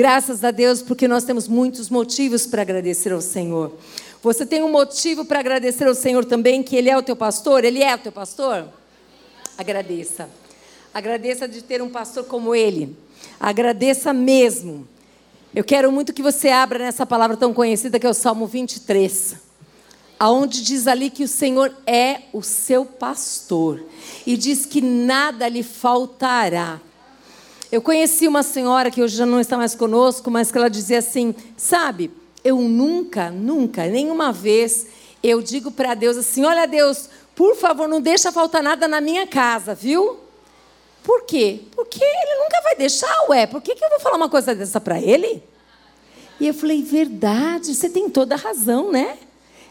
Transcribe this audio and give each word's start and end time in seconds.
Graças 0.00 0.42
a 0.42 0.50
Deus, 0.50 0.80
porque 0.80 1.06
nós 1.06 1.24
temos 1.24 1.46
muitos 1.46 1.90
motivos 1.90 2.46
para 2.46 2.62
agradecer 2.62 3.12
ao 3.12 3.20
Senhor. 3.20 3.70
Você 4.22 4.46
tem 4.46 4.62
um 4.62 4.70
motivo 4.70 5.26
para 5.26 5.40
agradecer 5.40 5.86
ao 5.86 5.94
Senhor 5.94 6.24
também, 6.24 6.62
que 6.62 6.74
Ele 6.74 6.88
é 6.88 6.96
o 6.96 7.02
teu 7.02 7.14
pastor? 7.14 7.66
Ele 7.66 7.82
é 7.82 7.94
o 7.94 7.98
teu 7.98 8.10
pastor? 8.10 8.66
Agradeça. 9.58 10.30
Agradeça 10.94 11.46
de 11.46 11.60
ter 11.60 11.82
um 11.82 11.90
pastor 11.90 12.24
como 12.24 12.54
Ele. 12.54 12.96
Agradeça 13.38 14.14
mesmo. 14.14 14.88
Eu 15.54 15.64
quero 15.64 15.92
muito 15.92 16.14
que 16.14 16.22
você 16.22 16.48
abra 16.48 16.78
nessa 16.78 17.04
palavra 17.04 17.36
tão 17.36 17.52
conhecida 17.52 18.00
que 18.00 18.06
é 18.06 18.10
o 18.10 18.14
Salmo 18.14 18.46
23. 18.46 19.34
Aonde 20.18 20.64
diz 20.64 20.86
ali 20.86 21.10
que 21.10 21.24
o 21.24 21.28
Senhor 21.28 21.76
é 21.86 22.22
o 22.32 22.42
seu 22.42 22.86
pastor 22.86 23.84
e 24.26 24.34
diz 24.34 24.64
que 24.64 24.80
nada 24.80 25.46
lhe 25.46 25.62
faltará. 25.62 26.80
Eu 27.70 27.80
conheci 27.80 28.26
uma 28.26 28.42
senhora 28.42 28.90
que 28.90 29.02
hoje 29.02 29.16
já 29.16 29.26
não 29.26 29.38
está 29.38 29.56
mais 29.56 29.74
conosco, 29.74 30.30
mas 30.30 30.50
que 30.50 30.58
ela 30.58 30.68
dizia 30.68 30.98
assim: 30.98 31.34
"Sabe, 31.56 32.10
eu 32.42 32.56
nunca, 32.56 33.30
nunca, 33.30 33.86
nenhuma 33.86 34.32
vez 34.32 34.86
eu 35.22 35.40
digo 35.42 35.70
para 35.70 35.94
Deus 35.94 36.16
assim: 36.16 36.44
olha, 36.44 36.66
Deus, 36.66 37.08
por 37.34 37.54
favor, 37.56 37.88
não 37.88 38.00
deixa 38.00 38.32
faltar 38.32 38.62
nada 38.62 38.88
na 38.88 39.00
minha 39.00 39.26
casa, 39.26 39.74
viu? 39.74 40.18
Por 41.02 41.24
quê? 41.24 41.60
Porque 41.74 42.02
ele 42.02 42.42
nunca 42.42 42.60
vai 42.62 42.76
deixar, 42.76 43.14
ué. 43.28 43.46
Por 43.46 43.62
que, 43.62 43.74
que 43.74 43.84
eu 43.84 43.90
vou 43.90 44.00
falar 44.00 44.16
uma 44.16 44.28
coisa 44.28 44.54
dessa 44.54 44.80
para 44.80 45.00
ele? 45.00 45.42
E 46.38 46.48
eu 46.48 46.54
falei: 46.54 46.82
verdade, 46.82 47.74
você 47.74 47.88
tem 47.88 48.08
toda 48.08 48.34
a 48.34 48.38
razão, 48.38 48.90
né? 48.90 49.18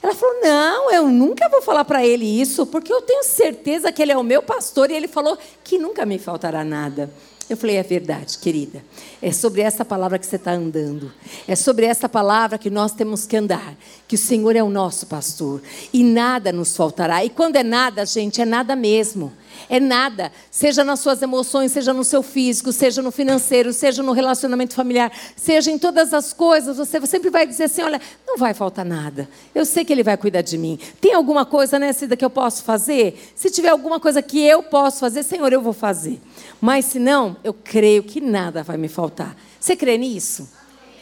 Ela 0.02 0.16
falou: 0.16 0.42
não, 0.42 0.92
eu 0.92 1.08
nunca 1.08 1.50
vou 1.50 1.62
falar 1.62 1.84
para 1.84 2.06
ele 2.06 2.26
isso, 2.26 2.66
porque 2.66 2.94
eu 2.94 3.02
tenho 3.02 3.24
certeza 3.24 3.92
que 3.92 4.02
ele 4.02 4.12
é 4.12 4.18
o 4.18 4.24
meu 4.24 4.42
pastor 4.42 4.90
e 4.90 4.96
ele 4.96 5.08
falou 5.08 5.38
que 5.64 5.78
nunca 5.78 6.06
me 6.06 6.18
faltará 6.18 6.64
nada. 6.64 7.12
Eu 7.50 7.58
falei, 7.58 7.78
é 7.78 7.84
verdade, 7.84 8.38
querida. 8.38 8.84
É 9.20 9.32
sobre 9.32 9.62
essa 9.62 9.84
palavra 9.84 10.20
que 10.20 10.26
você 10.26 10.36
está 10.36 10.52
andando. 10.52 11.12
É 11.48 11.56
sobre 11.56 11.88
essa 11.88 12.08
palavra 12.08 12.60
que 12.60 12.70
nós 12.70 12.92
temos 12.92 13.26
que 13.26 13.36
andar. 13.36 13.76
Que 14.08 14.14
o 14.14 14.20
Senhor 14.20 14.56
é 14.56 14.62
o 14.62 14.70
nosso 14.70 15.08
pastor. 15.08 15.60
E 15.92 16.04
nada 16.04 16.52
nos 16.52 16.76
faltará. 16.78 17.26
E 17.26 17.30
quando 17.30 17.56
é 17.56 17.64
nada, 17.64 18.06
gente, 18.06 18.40
é 18.40 18.46
nada 18.46 18.76
mesmo. 18.76 19.34
É 19.70 19.80
nada. 19.80 20.32
Seja 20.50 20.84
nas 20.84 21.00
suas 21.00 21.22
emoções, 21.22 21.72
seja 21.72 21.94
no 21.94 22.04
seu 22.04 22.24
físico, 22.24 22.72
seja 22.72 23.02
no 23.02 23.12
financeiro, 23.12 23.72
seja 23.74 24.02
no 24.02 24.12
relacionamento 24.12 24.74
familiar, 24.74 25.12
seja 25.36 25.72
em 25.72 25.78
todas 25.78 26.14
as 26.14 26.34
coisas, 26.34 26.78
você 26.78 27.06
sempre 27.06 27.30
vai 27.30 27.46
dizer 27.46 27.66
assim: 27.66 27.82
olha, 27.82 28.02
não 28.26 28.38
vai 28.38 28.54
faltar 28.54 28.86
nada. 28.86 29.30
Eu 29.54 29.66
sei 29.66 29.86
que 29.86 29.94
Ele 29.94 30.04
vai 30.04 30.18
cuidar 30.18 30.42
de 30.42 30.58
mim. 30.58 30.80
Tem 31.00 31.14
alguma 31.14 31.46
coisa 31.46 31.78
nessa 31.78 32.02
vida 32.02 32.18
que 32.18 32.26
eu 32.26 32.30
posso 32.30 32.64
fazer? 32.64 33.32
Se 33.36 33.50
tiver 33.50 33.70
alguma 33.70 34.00
coisa 34.00 34.22
que 34.22 34.40
eu 34.40 34.64
posso 34.64 35.00
fazer, 35.00 35.24
Senhor, 35.24 35.52
eu 35.52 35.62
vou 35.62 35.74
fazer. 35.74 36.22
Mas 36.60 36.86
se 36.86 37.00
não, 37.00 37.38
eu 37.44 37.54
creio 37.54 38.04
que 38.04 38.20
nada 38.22 38.64
vai 38.64 38.78
me 38.78 38.88
faltar. 38.88 39.36
Você 39.60 39.76
crê 39.76 39.98
nisso? 39.98 40.50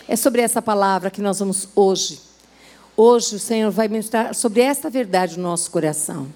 É 0.08 0.16
sobre 0.16 0.42
essa 0.42 0.62
palavra 0.62 1.12
que 1.12 1.22
nós 1.22 1.40
vamos 1.40 1.68
hoje. 1.76 2.22
Hoje 2.96 3.36
o 3.36 3.40
Senhor 3.40 3.70
vai 3.70 3.88
ministrar 3.88 4.34
sobre 4.34 4.62
esta 4.62 4.90
verdade 4.90 5.38
no 5.38 5.44
nosso 5.44 5.70
coração. 5.70 6.28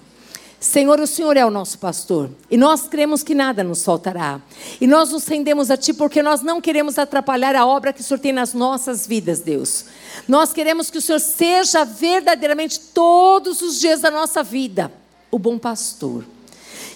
Senhor, 0.62 1.00
o 1.00 1.06
Senhor 1.08 1.36
é 1.36 1.44
o 1.44 1.50
nosso 1.50 1.76
pastor 1.76 2.30
e 2.48 2.56
nós 2.56 2.86
cremos 2.86 3.24
que 3.24 3.34
nada 3.34 3.64
nos 3.64 3.84
faltará. 3.84 4.40
E 4.80 4.86
nós 4.86 5.10
nos 5.10 5.26
rendemos 5.26 5.72
a 5.72 5.76
Ti 5.76 5.92
porque 5.92 6.22
nós 6.22 6.40
não 6.40 6.60
queremos 6.60 6.98
atrapalhar 6.98 7.56
a 7.56 7.66
obra 7.66 7.92
que 7.92 8.00
o 8.00 8.04
Senhor 8.04 8.20
tem 8.20 8.32
nas 8.32 8.54
nossas 8.54 9.04
vidas, 9.04 9.40
Deus. 9.40 9.86
Nós 10.28 10.52
queremos 10.52 10.88
que 10.88 10.98
o 10.98 11.02
Senhor 11.02 11.18
seja 11.18 11.84
verdadeiramente 11.84 12.78
todos 12.78 13.60
os 13.60 13.80
dias 13.80 14.02
da 14.02 14.10
nossa 14.10 14.44
vida 14.44 14.92
o 15.32 15.38
bom 15.38 15.58
pastor 15.58 16.24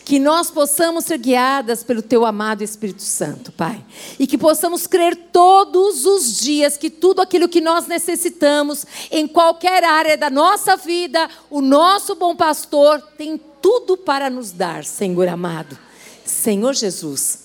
que 0.06 0.20
nós 0.20 0.52
possamos 0.52 1.04
ser 1.04 1.18
guiadas 1.18 1.82
pelo 1.82 2.00
Teu 2.00 2.24
amado 2.24 2.62
Espírito 2.62 3.02
Santo, 3.02 3.50
Pai. 3.50 3.84
E 4.20 4.24
que 4.24 4.38
possamos 4.38 4.86
crer 4.86 5.16
todos 5.32 6.06
os 6.06 6.38
dias 6.38 6.76
que 6.76 6.88
tudo 6.88 7.20
aquilo 7.20 7.48
que 7.48 7.60
nós 7.60 7.88
necessitamos, 7.88 8.86
em 9.10 9.26
qualquer 9.26 9.82
área 9.82 10.16
da 10.16 10.30
nossa 10.30 10.76
vida, 10.76 11.28
o 11.50 11.60
nosso 11.60 12.14
bom 12.14 12.36
pastor 12.36 13.02
tem 13.18 13.36
tudo 13.60 13.96
para 13.96 14.30
nos 14.30 14.52
dar, 14.52 14.84
Senhor 14.84 15.26
amado. 15.26 15.76
Senhor 16.24 16.72
Jesus, 16.72 17.40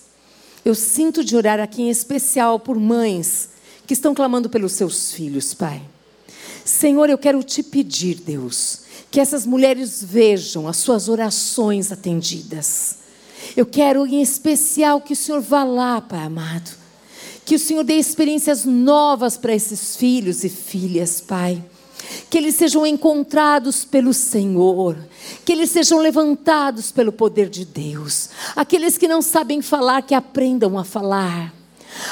eu 0.64 0.75
sinto 0.75 1.24
de 1.24 1.35
orar 1.35 1.59
aqui 1.59 1.81
em 1.81 1.90
especial 1.90 2.59
por 2.59 2.80
mães 2.80 3.50
que 3.88 3.94
estão 3.96 4.14
clamando 4.14 4.52
pelos 4.52 4.74
seus 4.74 5.12
filhos, 5.12 5.56
Pai. 5.56 5.81
Senhor, 6.64 7.09
eu 7.09 7.18
quero 7.18 7.41
te 7.41 7.64
pedir, 7.64 8.18
Deus, 8.18 8.81
que 9.11 9.19
essas 9.19 9.45
mulheres 9.45 10.01
vejam 10.01 10.69
as 10.69 10.77
suas 10.77 11.09
orações 11.09 11.91
atendidas. 11.91 12.95
Eu 13.57 13.66
quero 13.66 14.07
em 14.07 14.22
especial 14.22 15.01
que 15.01 15.11
o 15.11 15.16
Senhor 15.16 15.41
vá 15.41 15.66
lá, 15.66 15.99
Pai 15.99 16.23
amado. 16.23 16.72
Que 17.44 17.55
o 17.55 17.59
Senhor 17.59 17.83
dê 17.83 17.95
experiências 17.95 18.63
novas 18.63 19.35
para 19.35 19.53
esses 19.53 19.97
filhos 19.97 20.45
e 20.45 20.49
filhas, 20.49 21.19
Pai. 21.19 21.61
Que 22.29 22.38
eles 22.38 22.55
sejam 22.55 22.88
encontrados 22.88 23.83
pelo 23.83 24.13
Senhor, 24.13 24.97
que 25.43 25.51
eles 25.51 25.69
sejam 25.69 25.99
levantados 25.99 26.91
pelo 26.91 27.11
poder 27.11 27.49
de 27.49 27.66
Deus. 27.66 28.29
Aqueles 28.55 28.97
que 28.97 29.07
não 29.07 29.22
sabem 29.22 29.61
falar, 29.61 30.01
que 30.03 30.16
aprendam 30.16 30.79
a 30.79 30.85
falar. 30.85 31.53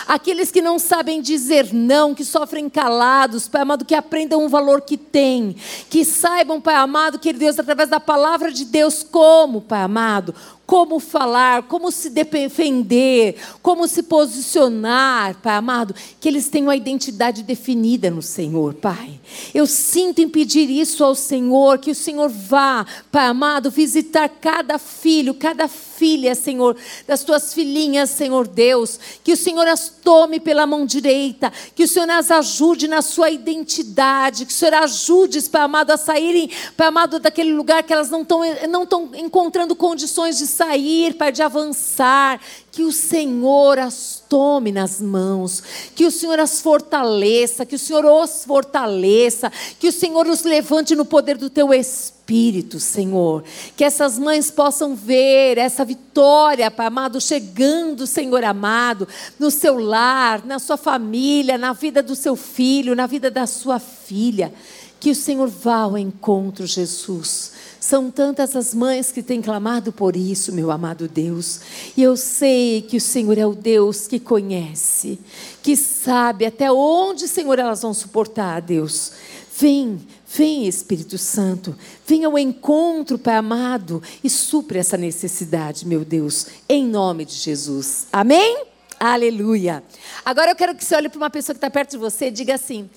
Aqueles 0.08 0.52
que 0.52 0.62
não 0.62 0.80
sabem 0.80 1.22
dizer 1.22 1.74
não, 1.74 2.14
que 2.16 2.26
sofrem 2.26 2.70
calados, 2.70 3.48
Pai 3.48 3.62
amado, 3.62 3.86
que 3.86 3.96
aprendam 3.96 4.46
o 4.46 4.50
valor 4.50 4.82
que 4.82 4.98
têm, 4.98 5.56
que 5.90 6.04
saibam, 6.06 6.60
Pai 6.60 6.76
amado, 6.76 7.20
que 7.20 7.34
Deus, 7.34 7.60
através 7.60 7.90
da 7.90 8.00
palavra 8.00 8.52
de 8.52 8.66
Deus, 8.66 9.04
como, 9.04 9.62
Pai 9.62 9.82
amado, 9.82 10.34
como 10.70 11.00
falar, 11.00 11.64
como 11.64 11.92
se 11.92 12.12
defender, 12.12 13.36
como 13.62 13.88
se 13.88 14.04
posicionar, 14.04 15.36
Pai 15.42 15.56
amado, 15.56 15.96
que 16.20 16.30
eles 16.30 16.48
tenham 16.48 16.70
a 16.70 16.76
identidade 16.76 17.42
definida 17.42 18.12
no 18.12 18.22
Senhor, 18.22 18.76
Pai. 18.76 19.20
Eu 19.52 19.66
sinto 19.66 20.22
em 20.22 20.30
pedir 20.30 20.70
isso 20.70 21.04
ao 21.04 21.16
Senhor, 21.16 21.80
que 21.80 21.90
o 21.90 21.96
Senhor 21.96 22.30
vá, 22.30 22.86
Pai 23.12 23.26
amado, 23.26 23.72
visitar 23.72 24.30
cada 24.30 24.78
filho, 24.78 25.34
cada 25.34 25.68
filha, 25.68 25.89
Senhor, 26.36 26.76
das 27.08 27.24
tuas 27.24 27.54
filhinhas, 27.54 28.10
Senhor 28.10 28.48
Deus, 28.48 29.00
que 29.24 29.34
o 29.34 29.38
Senhor 29.38 29.68
as 29.68 29.90
tome 29.90 30.40
pela 30.40 30.66
mão 30.66 30.86
direita, 30.86 31.52
que 31.76 31.84
o 31.84 31.88
Senhor 31.88 32.10
as 32.10 32.32
ajude 32.32 32.88
na 32.88 33.02
sua 33.02 33.30
identidade, 33.30 34.46
que 34.46 34.52
o 34.52 34.56
Senhor 34.56 34.74
ajude, 34.76 35.42
Pai 35.50 35.62
amado, 35.62 35.92
a 35.92 35.98
saírem, 35.98 36.50
Pai 36.76 36.88
amado, 36.88 37.20
daquele 37.20 37.54
lugar 37.54 37.84
que 37.84 37.94
elas 37.94 38.10
não 38.10 38.22
estão 38.22 38.42
não 38.70 38.88
encontrando 39.16 39.76
condições 39.76 40.38
de 40.38 40.48
sair, 40.48 41.14
Pai, 41.16 41.32
de 41.32 41.42
avançar, 41.42 42.40
que 42.72 42.84
o 42.84 42.92
Senhor 42.92 43.80
as 43.80 44.24
tome 44.30 44.72
nas 44.72 45.02
mãos, 45.02 45.64
que 45.96 46.06
o 46.06 46.12
Senhor 46.12 46.40
as 46.40 46.62
fortaleça, 46.62 47.66
que 47.66 47.76
o 47.76 47.80
Senhor 47.80 48.06
os 48.06 48.46
fortaleça, 48.46 49.52
que 49.80 49.88
o 49.88 49.92
Senhor 49.92 50.28
os 50.28 50.44
levante 50.44 50.96
no 50.96 51.06
poder 51.06 51.38
do 51.38 51.50
teu 51.50 51.74
Espírito, 51.74 52.80
Senhor. 52.80 53.44
Que 53.76 53.84
essas 53.84 54.20
mães 54.20 54.52
possam 54.52 54.96
ver 54.96 55.58
essa 55.58 55.84
vitória, 55.84 56.70
Pai 56.70 56.86
amado, 56.86 57.20
chegando, 57.20 58.06
Senhor 58.06 58.44
amado, 58.44 59.08
no 59.40 59.50
seu 59.50 59.80
lar, 59.80 60.46
na 60.46 60.60
sua 60.60 60.78
família, 60.78 61.58
na 61.58 61.74
vida 61.74 62.04
do 62.04 62.16
seu 62.16 62.36
filho, 62.36 62.96
na 62.96 63.08
vida 63.08 63.32
da 63.32 63.48
sua 63.48 63.80
filha. 63.80 64.54
Que 65.00 65.12
o 65.12 65.16
Senhor 65.16 65.48
vá 65.48 65.78
ao 65.78 65.98
encontro, 65.98 66.66
Jesus 66.68 67.52
são 67.80 68.12
tantas 68.12 68.56
as 68.56 68.74
mães 68.74 69.12
que 69.12 69.24
têm 69.24 69.42
clamado 69.42 69.92
por 69.92 70.16
isso, 70.16 70.52
meu 70.52 70.70
amado 70.70 71.08
Deus. 71.08 71.62
E 71.96 72.04
eu 72.04 72.18
sei 72.18 72.82
que 72.82 72.98
o 72.98 73.02
Senhor 73.02 73.38
é 73.38 73.46
o 73.46 73.56
Deus 73.56 74.06
que 74.06 74.20
conhece, 74.20 75.18
que 75.64 75.76
sabe 75.78 76.46
até 76.46 76.72
onde, 76.72 77.28
Senhor, 77.28 77.58
elas 77.58 77.82
vão 77.82 77.94
suportar, 77.94 78.62
Deus. 78.62 79.14
Vem, 79.58 80.00
vem 80.28 80.68
Espírito 80.68 81.18
Santo, 81.18 81.76
vem 82.06 82.26
ao 82.26 82.38
encontro, 82.38 83.18
Pai 83.18 83.38
amado, 83.38 84.04
e 84.24 84.30
supre 84.30 84.80
essa 84.80 84.98
necessidade, 84.98 85.88
meu 85.88 86.06
Deus, 86.06 86.48
em 86.68 86.86
nome 86.86 87.26
de 87.26 87.34
Jesus. 87.34 88.08
Amém? 88.12 88.66
Aleluia. 89.00 89.82
Agora 90.26 90.52
eu 90.52 90.56
quero 90.56 90.76
que 90.76 90.84
você 90.84 90.94
olhe 90.94 91.08
para 91.08 91.18
uma 91.18 91.30
pessoa 91.30 91.54
que 91.54 91.58
está 91.58 91.70
perto 91.70 91.92
de 91.92 91.98
você 91.98 92.28
e 92.28 92.32
diga 92.32 92.56
assim: 92.56 92.90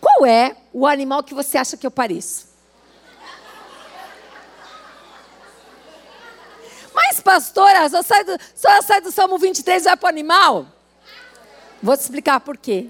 qual 0.00 0.26
é 0.26 0.56
o 0.72 0.86
animal 0.86 1.22
que 1.22 1.34
você 1.34 1.58
acha 1.58 1.76
que 1.76 1.86
eu 1.86 1.90
pareço? 1.90 2.48
Mas, 6.94 7.20
pastora, 7.20 7.88
só 7.88 8.02
sai 8.02 8.24
do, 8.24 8.38
só 8.54 8.82
sai 8.82 9.00
do 9.00 9.12
Salmo 9.12 9.38
23 9.38 9.82
e 9.82 9.84
vai 9.84 9.96
para 9.96 10.06
o 10.06 10.08
animal? 10.08 10.66
Vou 11.82 11.96
te 11.96 12.00
explicar 12.00 12.40
por 12.40 12.56
quê. 12.56 12.88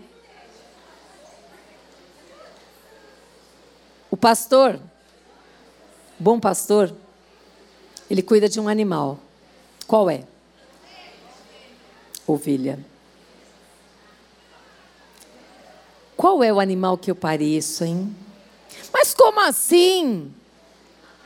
O 4.10 4.16
pastor, 4.16 4.80
bom 6.18 6.40
pastor, 6.40 6.94
ele 8.10 8.22
cuida 8.22 8.48
de 8.48 8.58
um 8.58 8.68
animal. 8.68 9.18
Qual 9.86 10.08
é? 10.08 10.24
Ovelha. 12.26 12.78
Qual 16.18 16.44
é 16.44 16.52
o 16.52 16.60
animal 16.60 16.98
que 16.98 17.10
eu 17.10 17.16
pareço, 17.16 17.82
hein? 17.82 18.14
Mas 18.92 19.14
como 19.14 19.40
assim? 19.40 20.30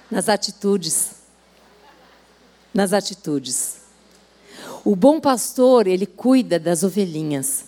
Nas 0.08 0.28
atitudes 0.28 1.22
nas 2.72 2.92
atitudes. 2.92 3.82
O 4.84 4.96
bom 4.96 5.20
pastor, 5.20 5.86
ele 5.86 6.06
cuida 6.06 6.58
das 6.58 6.82
ovelhinhas. 6.82 7.66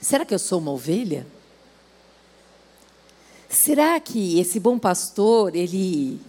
Será 0.00 0.24
que 0.24 0.34
eu 0.34 0.38
sou 0.38 0.58
uma 0.58 0.70
ovelha? 0.70 1.26
Será 3.48 3.98
que 3.98 4.38
esse 4.38 4.60
bom 4.60 4.78
pastor, 4.78 5.56
ele, 5.56 6.20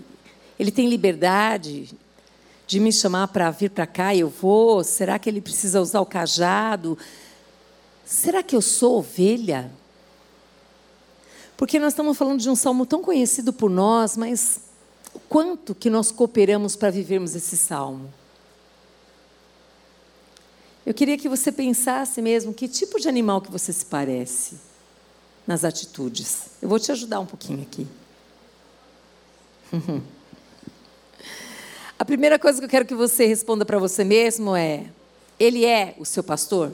ele 0.57 0.71
tem 0.71 0.88
liberdade 0.88 1.89
de 2.65 2.79
me 2.79 2.91
chamar 2.91 3.27
para 3.27 3.51
vir 3.51 3.69
para 3.69 3.85
cá 3.85 4.15
e 4.15 4.21
eu 4.21 4.29
vou? 4.29 4.83
Será 4.83 5.19
que 5.19 5.29
ele 5.29 5.41
precisa 5.41 5.81
usar 5.81 6.01
o 6.01 6.06
cajado? 6.06 6.97
Será 8.12 8.44
que 8.44 8.54
eu 8.54 8.62
sou 8.62 8.98
ovelha? 8.98 9.72
Porque 11.56 11.80
nós 11.80 11.94
estamos 11.94 12.18
falando 12.18 12.42
de 12.42 12.50
um 12.50 12.56
salmo 12.58 12.86
tão 12.86 13.02
conhecido 13.02 13.54
por 13.54 13.69
nós, 13.69 14.18
mas 14.18 14.60
quanto 15.30 15.74
que 15.74 15.90
nós 15.90 16.12
cooperamos 16.12 16.75
para 16.75 16.90
vivermos 16.90 17.36
esse 17.36 17.56
salmo? 17.56 18.13
Eu 20.86 20.94
queria 20.94 21.18
que 21.18 21.30
você 21.30 21.54
pensasse 21.54 22.22
mesmo 22.22 22.54
que 22.54 22.68
tipo 22.68 23.00
de 23.00 23.08
animal 23.08 23.40
que 23.40 23.50
você 23.50 23.72
se 23.72 23.86
parece 23.86 24.58
nas 25.48 25.63
atitudes. 25.63 26.48
Eu 26.62 26.68
vou 26.68 26.80
te 26.80 26.92
ajudar 26.92 27.22
um 27.22 27.25
pouquinho 27.25 27.62
aqui. 27.62 27.88
A 31.98 32.04
primeira 32.04 32.38
coisa 32.38 32.60
que 32.60 32.66
eu 32.66 32.69
quero 32.69 32.86
que 32.86 32.94
você 32.94 33.25
responda 33.25 33.66
para 33.66 33.80
você 33.80 34.04
mesmo 34.04 34.54
é: 34.54 34.88
Ele 35.40 35.66
é 35.66 35.96
o 35.98 36.04
seu 36.04 36.22
pastor? 36.22 36.74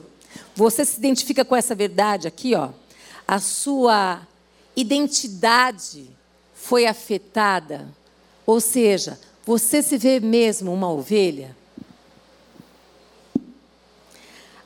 Você 0.54 0.84
se 0.84 0.98
identifica 0.98 1.44
com 1.44 1.54
essa 1.54 1.74
verdade 1.74 2.26
aqui, 2.26 2.54
ó? 2.54 2.70
A 3.26 3.38
sua 3.38 4.26
identidade 4.74 6.10
foi 6.54 6.86
afetada, 6.86 7.88
ou 8.46 8.60
seja, 8.60 9.18
você 9.44 9.82
se 9.82 9.96
vê 9.96 10.20
mesmo 10.20 10.72
uma 10.72 10.90
ovelha? 10.90 11.56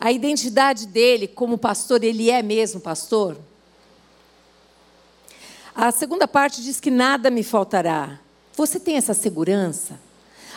A 0.01 0.11
identidade 0.11 0.87
dele 0.87 1.29
como 1.29 1.57
pastor, 1.57 2.03
ele 2.03 2.31
é 2.31 2.43
mesmo 2.43 2.81
pastor? 2.81 3.39
A 5.75 5.91
segunda 5.91 6.27
parte 6.27 6.63
diz 6.63 6.81
que 6.81 6.91
nada 6.91 7.31
me 7.31 7.43
faltará. 7.43 8.19
Você 8.55 8.79
tem 8.81 8.97
essa 8.97 9.15
segurança? 9.15 9.99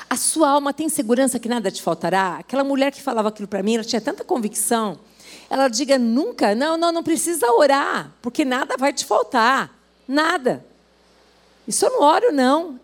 A 0.09 0.17
sua 0.17 0.49
alma 0.49 0.73
tem 0.73 0.87
segurança 0.87 1.39
que 1.39 1.49
nada 1.49 1.71
te 1.71 1.81
faltará? 1.81 2.37
Aquela 2.37 2.63
mulher 2.63 2.91
que 2.91 3.01
falava 3.01 3.29
aquilo 3.29 3.47
para 3.47 3.63
mim, 3.63 3.75
ela 3.75 3.83
tinha 3.83 4.01
tanta 4.01 4.23
convicção. 4.23 4.99
Ela 5.49 5.67
diga 5.67 5.97
nunca, 5.97 6.55
não, 6.55 6.77
não, 6.77 6.91
não 6.91 7.03
precisa 7.03 7.51
orar, 7.51 8.11
porque 8.21 8.45
nada 8.45 8.77
vai 8.77 8.93
te 8.93 9.05
faltar. 9.05 9.77
Nada. 10.07 10.65
Isso 11.67 11.85
eu 11.85 11.91
não 11.91 12.01
oro, 12.01 12.31
não. 12.31 12.79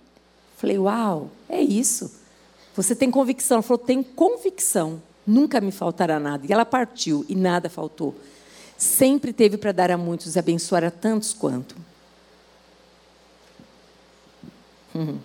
Falei, 0.57 0.77
uau, 0.77 1.29
é 1.47 1.61
isso. 1.61 2.11
Você 2.75 2.95
tem 2.95 3.11
convicção? 3.11 3.55
Ela 3.55 3.63
falou, 3.63 3.83
tenho 3.83 4.03
convicção. 4.03 5.01
Nunca 5.25 5.61
me 5.61 5.71
faltará 5.71 6.19
nada. 6.19 6.45
E 6.47 6.53
ela 6.53 6.65
partiu 6.65 7.25
e 7.29 7.35
nada 7.35 7.69
faltou. 7.69 8.15
Sempre 8.77 9.31
teve 9.31 9.57
para 9.57 9.71
dar 9.71 9.91
a 9.91 9.97
muitos 9.97 10.35
e 10.35 10.39
abençoar 10.39 10.83
a 10.83 10.89
tantos 10.89 11.33
quanto. 11.33 11.75
Uhum. 14.93 15.19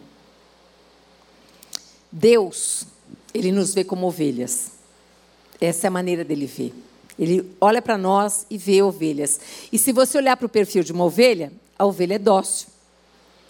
Deus, 2.18 2.86
ele 3.34 3.52
nos 3.52 3.74
vê 3.74 3.84
como 3.84 4.06
ovelhas. 4.06 4.70
Essa 5.60 5.86
é 5.86 5.88
a 5.88 5.90
maneira 5.90 6.24
dele 6.24 6.46
ver. 6.46 6.72
Ele 7.18 7.54
olha 7.60 7.82
para 7.82 7.98
nós 7.98 8.46
e 8.48 8.56
vê 8.56 8.82
ovelhas. 8.82 9.38
E 9.70 9.78
se 9.78 9.92
você 9.92 10.16
olhar 10.16 10.36
para 10.36 10.46
o 10.46 10.48
perfil 10.48 10.82
de 10.82 10.92
uma 10.92 11.04
ovelha, 11.04 11.52
a 11.78 11.84
ovelha 11.84 12.14
é 12.14 12.18
dócil. 12.18 12.68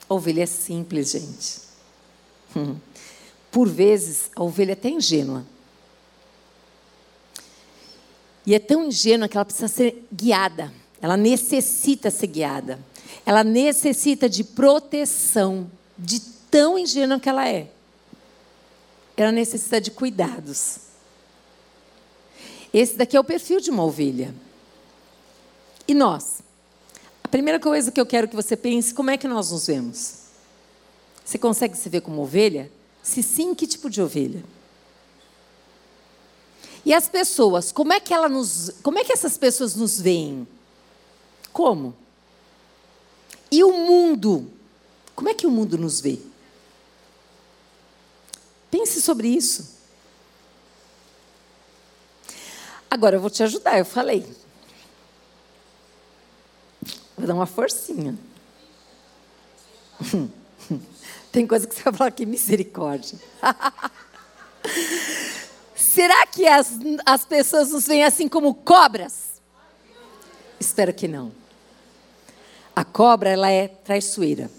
A 0.08 0.14
ovelha 0.14 0.42
é 0.42 0.46
simples, 0.46 1.12
gente. 1.12 1.60
Uhum. 2.56 2.76
Por 3.52 3.68
vezes, 3.68 4.30
a 4.34 4.42
ovelha 4.42 4.72
é 4.72 4.74
até 4.74 4.88
ingênua. 4.88 5.46
E 8.44 8.52
é 8.52 8.58
tão 8.58 8.84
ingênua 8.84 9.28
que 9.28 9.36
ela 9.36 9.44
precisa 9.44 9.68
ser 9.68 10.04
guiada. 10.12 10.72
Ela 11.00 11.16
necessita 11.16 12.10
ser 12.10 12.26
guiada. 12.26 12.80
Ela 13.24 13.44
necessita 13.44 14.28
de 14.28 14.42
proteção 14.42 15.70
de 15.96 16.20
tão 16.50 16.76
ingênua 16.76 17.20
que 17.20 17.28
ela 17.28 17.48
é. 17.48 17.68
Ela 19.16 19.32
necessita 19.32 19.80
de 19.80 19.90
cuidados. 19.90 20.78
Esse 22.72 22.94
daqui 22.94 23.16
é 23.16 23.20
o 23.20 23.24
perfil 23.24 23.60
de 23.60 23.70
uma 23.70 23.84
ovelha. 23.84 24.34
E 25.88 25.94
nós? 25.94 26.42
A 27.24 27.28
primeira 27.28 27.58
coisa 27.58 27.90
que 27.90 28.00
eu 28.00 28.06
quero 28.06 28.28
que 28.28 28.36
você 28.36 28.56
pense, 28.56 28.92
como 28.92 29.10
é 29.10 29.16
que 29.16 29.26
nós 29.26 29.50
nos 29.50 29.66
vemos? 29.66 30.26
Você 31.24 31.38
consegue 31.38 31.76
se 31.76 31.88
ver 31.88 32.02
como 32.02 32.22
ovelha? 32.22 32.70
Se 33.02 33.22
sim, 33.22 33.54
que 33.54 33.66
tipo 33.66 33.88
de 33.88 34.02
ovelha? 34.02 34.44
E 36.84 36.94
as 36.94 37.08
pessoas, 37.08 37.72
como 37.72 37.92
é 37.92 37.98
que 37.98 38.14
ela 38.14 38.28
nos, 38.28 38.70
como 38.82 38.98
é 38.98 39.04
que 39.04 39.12
essas 39.12 39.36
pessoas 39.36 39.74
nos 39.74 40.00
veem? 40.00 40.46
Como? 41.52 41.94
E 43.50 43.64
o 43.64 43.72
mundo, 43.72 44.48
como 45.14 45.28
é 45.28 45.34
que 45.34 45.46
o 45.46 45.50
mundo 45.50 45.76
nos 45.76 46.00
vê? 46.00 46.20
Pense 48.76 49.00
sobre 49.00 49.28
isso. 49.28 49.74
Agora 52.90 53.16
eu 53.16 53.20
vou 53.20 53.30
te 53.30 53.42
ajudar, 53.42 53.78
eu 53.78 53.86
falei. 53.86 54.20
Vou 57.16 57.26
dar 57.26 57.32
uma 57.32 57.46
forcinha. 57.46 58.14
Tem 61.32 61.46
coisa 61.46 61.66
que 61.66 61.74
você 61.74 61.84
vai 61.84 61.94
falar 61.94 62.10
que 62.10 62.26
misericórdia. 62.26 63.18
Será 65.74 66.26
que 66.26 66.46
as, 66.46 66.72
as 67.06 67.24
pessoas 67.24 67.70
nos 67.70 67.86
veem 67.86 68.04
assim 68.04 68.28
como 68.28 68.54
cobras? 68.54 69.40
Espero 70.60 70.92
que 70.92 71.08
não. 71.08 71.32
A 72.74 72.84
cobra, 72.84 73.30
ela 73.30 73.50
é 73.50 73.68
traiçoeira 73.68 74.50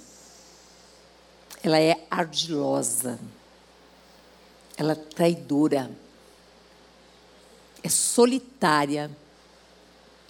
ela 1.67 1.79
é 1.79 2.05
ardilosa, 2.09 3.19
ela 4.77 4.91
é 4.91 4.95
traidora, 4.95 5.89
é 7.81 7.89
solitária, 7.89 9.09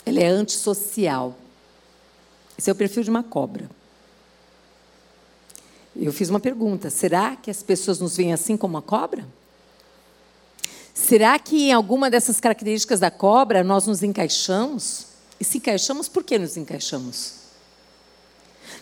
ela 0.05 0.19
é 0.19 0.27
antissocial. 0.27 1.35
Esse 2.57 2.69
é 2.69 2.73
o 2.73 2.75
perfil 2.75 3.03
de 3.03 3.09
uma 3.09 3.23
cobra. 3.23 3.69
Eu 5.95 6.13
fiz 6.13 6.29
uma 6.29 6.39
pergunta: 6.39 6.89
será 6.89 7.35
que 7.35 7.51
as 7.51 7.61
pessoas 7.61 7.99
nos 7.99 8.15
veem 8.15 8.31
assim 8.33 8.55
como 8.55 8.77
a 8.77 8.81
cobra? 8.81 9.27
Será 10.93 11.37
que 11.37 11.67
em 11.67 11.73
alguma 11.73 12.09
dessas 12.09 12.39
características 12.39 12.99
da 12.99 13.11
cobra 13.11 13.63
nós 13.63 13.85
nos 13.85 14.01
encaixamos? 14.01 15.07
E 15.39 15.43
se 15.43 15.57
encaixamos, 15.57 16.07
por 16.07 16.23
que 16.23 16.39
nos 16.39 16.57
encaixamos? 16.57 17.33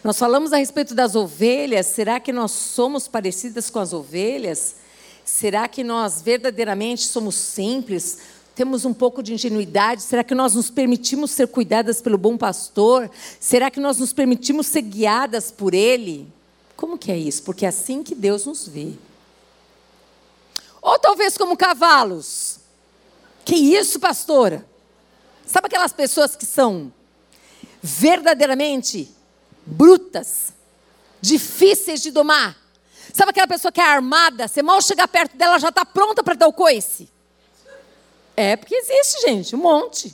Nós 0.03 0.17
falamos 0.17 0.53
a 0.53 0.57
respeito 0.57 0.93
das 0.93 1.15
ovelhas, 1.15 1.87
será 1.87 2.19
que 2.19 2.31
nós 2.31 2.51
somos 2.51 3.07
parecidas 3.07 3.69
com 3.69 3.79
as 3.79 3.91
ovelhas? 3.91 4.75
Será 5.25 5.67
que 5.67 5.83
nós 5.83 6.21
verdadeiramente 6.21 7.07
somos 7.07 7.33
simples? 7.33 8.19
Temos 8.53 8.85
um 8.85 8.93
pouco 8.93 9.23
de 9.23 9.33
ingenuidade? 9.33 10.03
Será 10.03 10.23
que 10.23 10.35
nós 10.35 10.53
nos 10.53 10.69
permitimos 10.69 11.31
ser 11.31 11.47
cuidadas 11.47 11.99
pelo 11.99 12.15
bom 12.15 12.37
pastor? 12.37 13.09
Será 13.39 13.71
que 13.71 13.79
nós 13.79 13.97
nos 13.97 14.13
permitimos 14.13 14.67
ser 14.67 14.83
guiadas 14.83 15.49
por 15.49 15.73
ele? 15.73 16.31
Como 16.77 16.95
que 16.95 17.11
é 17.11 17.17
isso? 17.17 17.41
Porque 17.41 17.65
é 17.65 17.69
assim 17.69 18.03
que 18.03 18.13
Deus 18.13 18.45
nos 18.45 18.67
vê. 18.67 18.93
Ou 20.79 20.99
talvez 20.99 21.35
como 21.35 21.57
cavalos. 21.57 22.59
Que 23.43 23.55
isso, 23.55 23.99
pastora? 23.99 24.63
Sabe 25.43 25.65
aquelas 25.65 25.91
pessoas 25.91 26.35
que 26.35 26.45
são 26.45 26.93
verdadeiramente 27.81 29.11
brutas, 29.65 30.53
difíceis 31.19 32.01
de 32.01 32.11
domar. 32.11 32.64
Sabe 33.15 33.29
aquela 33.29 33.47
pessoa 33.47 33.71
que 33.71 33.79
é 33.79 33.85
armada, 33.85 34.45
você 34.45 34.61
mal 34.61 34.81
chegar 34.81 35.07
perto 35.07 35.37
dela, 35.37 35.57
já 35.57 35.69
está 35.69 35.85
pronta 35.85 36.21
para 36.21 36.33
dar 36.33 36.47
o 36.49 36.53
coice? 36.53 37.09
É, 38.35 38.57
porque 38.57 38.75
existe, 38.75 39.21
gente, 39.21 39.55
um 39.55 39.59
monte. 39.59 40.13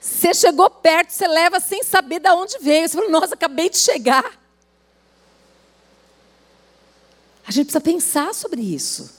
Você 0.00 0.32
chegou 0.32 0.70
perto, 0.70 1.10
você 1.10 1.26
leva 1.26 1.58
sem 1.58 1.82
saber 1.82 2.20
de 2.20 2.30
onde 2.30 2.56
veio. 2.60 2.88
Você 2.88 2.96
fala, 2.96 3.10
nossa, 3.10 3.34
acabei 3.34 3.68
de 3.68 3.76
chegar. 3.76 4.40
A 7.44 7.50
gente 7.50 7.64
precisa 7.64 7.80
pensar 7.80 8.32
sobre 8.32 8.60
isso. 8.60 9.12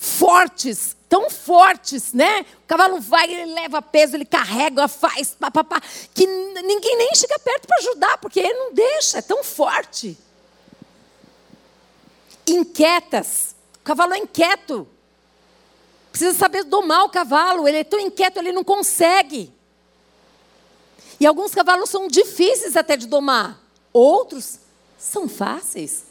Fortes, 0.00 0.96
tão 1.08 1.30
fortes, 1.30 2.12
né? 2.12 2.40
O 2.64 2.66
cavalo 2.66 3.00
vai, 3.00 3.32
ele 3.32 3.52
leva 3.54 3.80
peso, 3.80 4.16
ele 4.16 4.24
carrega, 4.24 4.86
faz, 4.86 5.34
papapá, 5.34 5.80
que 6.14 6.26
ninguém 6.26 6.96
nem 6.96 7.14
chega 7.14 7.38
perto 7.38 7.66
para 7.66 7.78
ajudar, 7.78 8.18
porque 8.18 8.40
ele 8.40 8.52
não 8.52 8.74
deixa, 8.74 9.18
é 9.18 9.22
tão 9.22 9.42
forte. 9.42 10.18
Inquietas, 12.46 13.54
o 13.76 13.84
cavalo 13.84 14.14
é 14.14 14.18
inquieto. 14.18 14.86
Precisa 16.10 16.36
saber 16.36 16.64
domar 16.64 17.04
o 17.04 17.10
cavalo, 17.10 17.66
ele 17.66 17.78
é 17.78 17.84
tão 17.84 18.00
inquieto, 18.00 18.38
ele 18.38 18.52
não 18.52 18.64
consegue. 18.64 19.52
E 21.20 21.26
alguns 21.26 21.54
cavalos 21.54 21.90
são 21.90 22.06
difíceis 22.06 22.76
até 22.76 22.96
de 22.96 23.06
domar, 23.06 23.60
outros 23.92 24.58
são 24.98 25.28
fáceis. 25.28 26.04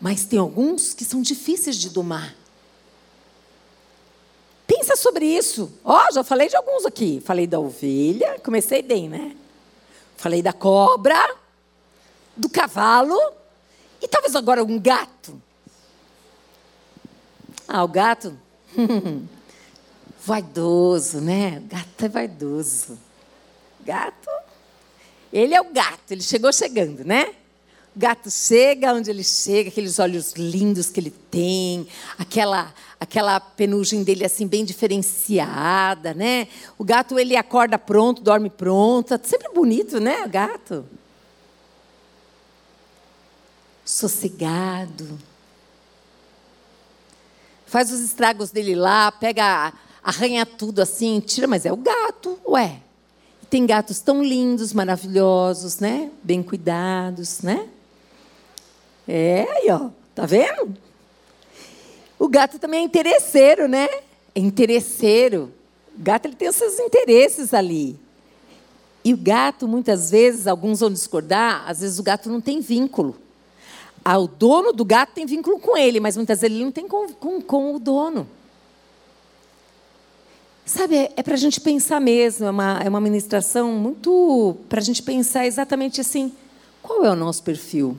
Mas 0.00 0.24
tem 0.24 0.38
alguns 0.38 0.94
que 0.94 1.04
são 1.04 1.20
difíceis 1.20 1.76
de 1.76 1.90
domar. 1.90 2.39
Pensa 4.80 4.96
sobre 4.96 5.26
isso. 5.26 5.70
Ó, 5.84 5.94
oh, 5.94 6.14
já 6.14 6.24
falei 6.24 6.48
de 6.48 6.56
alguns 6.56 6.86
aqui. 6.86 7.20
Falei 7.22 7.46
da 7.46 7.60
ovelha, 7.60 8.40
comecei 8.42 8.80
bem, 8.80 9.10
né? 9.10 9.36
Falei 10.16 10.40
da 10.40 10.54
cobra, 10.54 11.36
do 12.34 12.48
cavalo 12.48 13.14
e 14.00 14.08
talvez 14.08 14.34
agora 14.34 14.64
um 14.64 14.80
gato. 14.80 15.38
Ah, 17.68 17.84
o 17.84 17.88
gato. 17.88 18.34
vaidoso, 20.24 21.20
né? 21.20 21.58
O 21.58 21.68
gato 21.68 22.04
é 22.06 22.08
vaidoso. 22.08 22.98
Gato. 23.84 24.30
Ele 25.30 25.54
é 25.54 25.60
o 25.60 25.70
gato, 25.74 26.10
ele 26.10 26.22
chegou 26.22 26.50
chegando, 26.54 27.04
né? 27.04 27.34
O 28.00 28.08
gato 28.08 28.30
chega 28.30 28.94
onde 28.94 29.10
ele 29.10 29.22
chega, 29.22 29.68
aqueles 29.68 29.98
olhos 29.98 30.32
lindos 30.32 30.88
que 30.88 30.98
ele 30.98 31.10
tem, 31.10 31.86
aquela 32.16 32.72
aquela 32.98 33.38
penugem 33.38 34.02
dele 34.02 34.24
assim 34.24 34.46
bem 34.46 34.64
diferenciada, 34.64 36.14
né? 36.14 36.48
O 36.78 36.82
gato 36.82 37.18
ele 37.18 37.36
acorda 37.36 37.78
pronto, 37.78 38.22
dorme 38.22 38.48
pronto, 38.48 39.12
é 39.12 39.20
sempre 39.22 39.52
bonito, 39.52 40.00
né, 40.00 40.24
o 40.24 40.30
gato? 40.30 40.86
Sossegado. 43.84 45.18
Faz 47.66 47.92
os 47.92 48.00
estragos 48.00 48.50
dele 48.50 48.74
lá, 48.74 49.12
pega, 49.12 49.74
arranha 50.02 50.46
tudo 50.46 50.80
assim, 50.80 51.20
tira, 51.20 51.46
mas 51.46 51.66
é 51.66 51.72
o 51.72 51.76
gato, 51.76 52.40
ué. 52.48 52.80
Tem 53.50 53.66
gatos 53.66 54.00
tão 54.00 54.24
lindos, 54.24 54.72
maravilhosos, 54.72 55.80
né? 55.80 56.10
Bem 56.24 56.42
cuidados, 56.42 57.42
né? 57.42 57.68
É, 59.12 59.44
aí, 59.50 59.70
ó. 59.70 59.90
Tá 60.14 60.24
vendo? 60.24 60.76
O 62.16 62.28
gato 62.28 62.60
também 62.60 62.82
é 62.82 62.84
interesseiro, 62.84 63.66
né? 63.66 63.88
É 64.32 64.38
interesseiro. 64.38 65.52
O 65.98 66.00
gato 66.00 66.26
ele 66.26 66.36
tem 66.36 66.48
os 66.48 66.54
seus 66.54 66.78
interesses 66.78 67.52
ali. 67.52 67.98
E 69.04 69.12
o 69.12 69.16
gato, 69.16 69.66
muitas 69.66 70.12
vezes, 70.12 70.46
alguns 70.46 70.78
vão 70.78 70.92
discordar, 70.92 71.64
às 71.68 71.80
vezes 71.80 71.98
o 71.98 72.04
gato 72.04 72.30
não 72.30 72.40
tem 72.40 72.60
vínculo. 72.60 73.16
Ah, 74.04 74.16
o 74.16 74.28
dono 74.28 74.72
do 74.72 74.84
gato 74.84 75.10
tem 75.12 75.26
vínculo 75.26 75.58
com 75.58 75.76
ele, 75.76 75.98
mas 75.98 76.16
muitas 76.16 76.40
vezes 76.40 76.54
ele 76.54 76.64
não 76.64 76.70
tem 76.70 76.86
com, 76.86 77.12
com, 77.14 77.40
com 77.40 77.74
o 77.74 77.80
dono. 77.80 78.28
Sabe, 80.64 80.96
é, 80.96 81.12
é 81.16 81.22
para 81.22 81.34
a 81.34 81.38
gente 81.38 81.60
pensar 81.60 82.00
mesmo, 82.00 82.46
é 82.46 82.50
uma, 82.50 82.80
é 82.80 82.88
uma 82.88 83.00
ministração 83.00 83.72
muito 83.72 84.56
para 84.68 84.78
a 84.78 84.84
gente 84.84 85.02
pensar 85.02 85.46
exatamente 85.46 86.00
assim: 86.00 86.32
qual 86.80 87.04
é 87.04 87.10
o 87.10 87.16
nosso 87.16 87.42
perfil? 87.42 87.96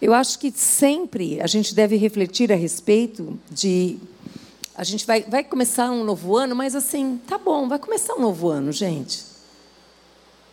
Eu 0.00 0.12
acho 0.12 0.38
que 0.38 0.52
sempre 0.52 1.40
a 1.40 1.46
gente 1.46 1.74
deve 1.74 1.96
refletir 1.96 2.52
a 2.52 2.56
respeito 2.56 3.38
de. 3.50 3.98
A 4.74 4.84
gente 4.84 5.06
vai, 5.06 5.22
vai 5.22 5.42
começar 5.42 5.90
um 5.90 6.04
novo 6.04 6.36
ano, 6.36 6.54
mas 6.54 6.74
assim, 6.74 7.20
tá 7.26 7.38
bom, 7.38 7.66
vai 7.66 7.78
começar 7.78 8.14
um 8.14 8.20
novo 8.20 8.48
ano, 8.48 8.70
gente. 8.72 9.24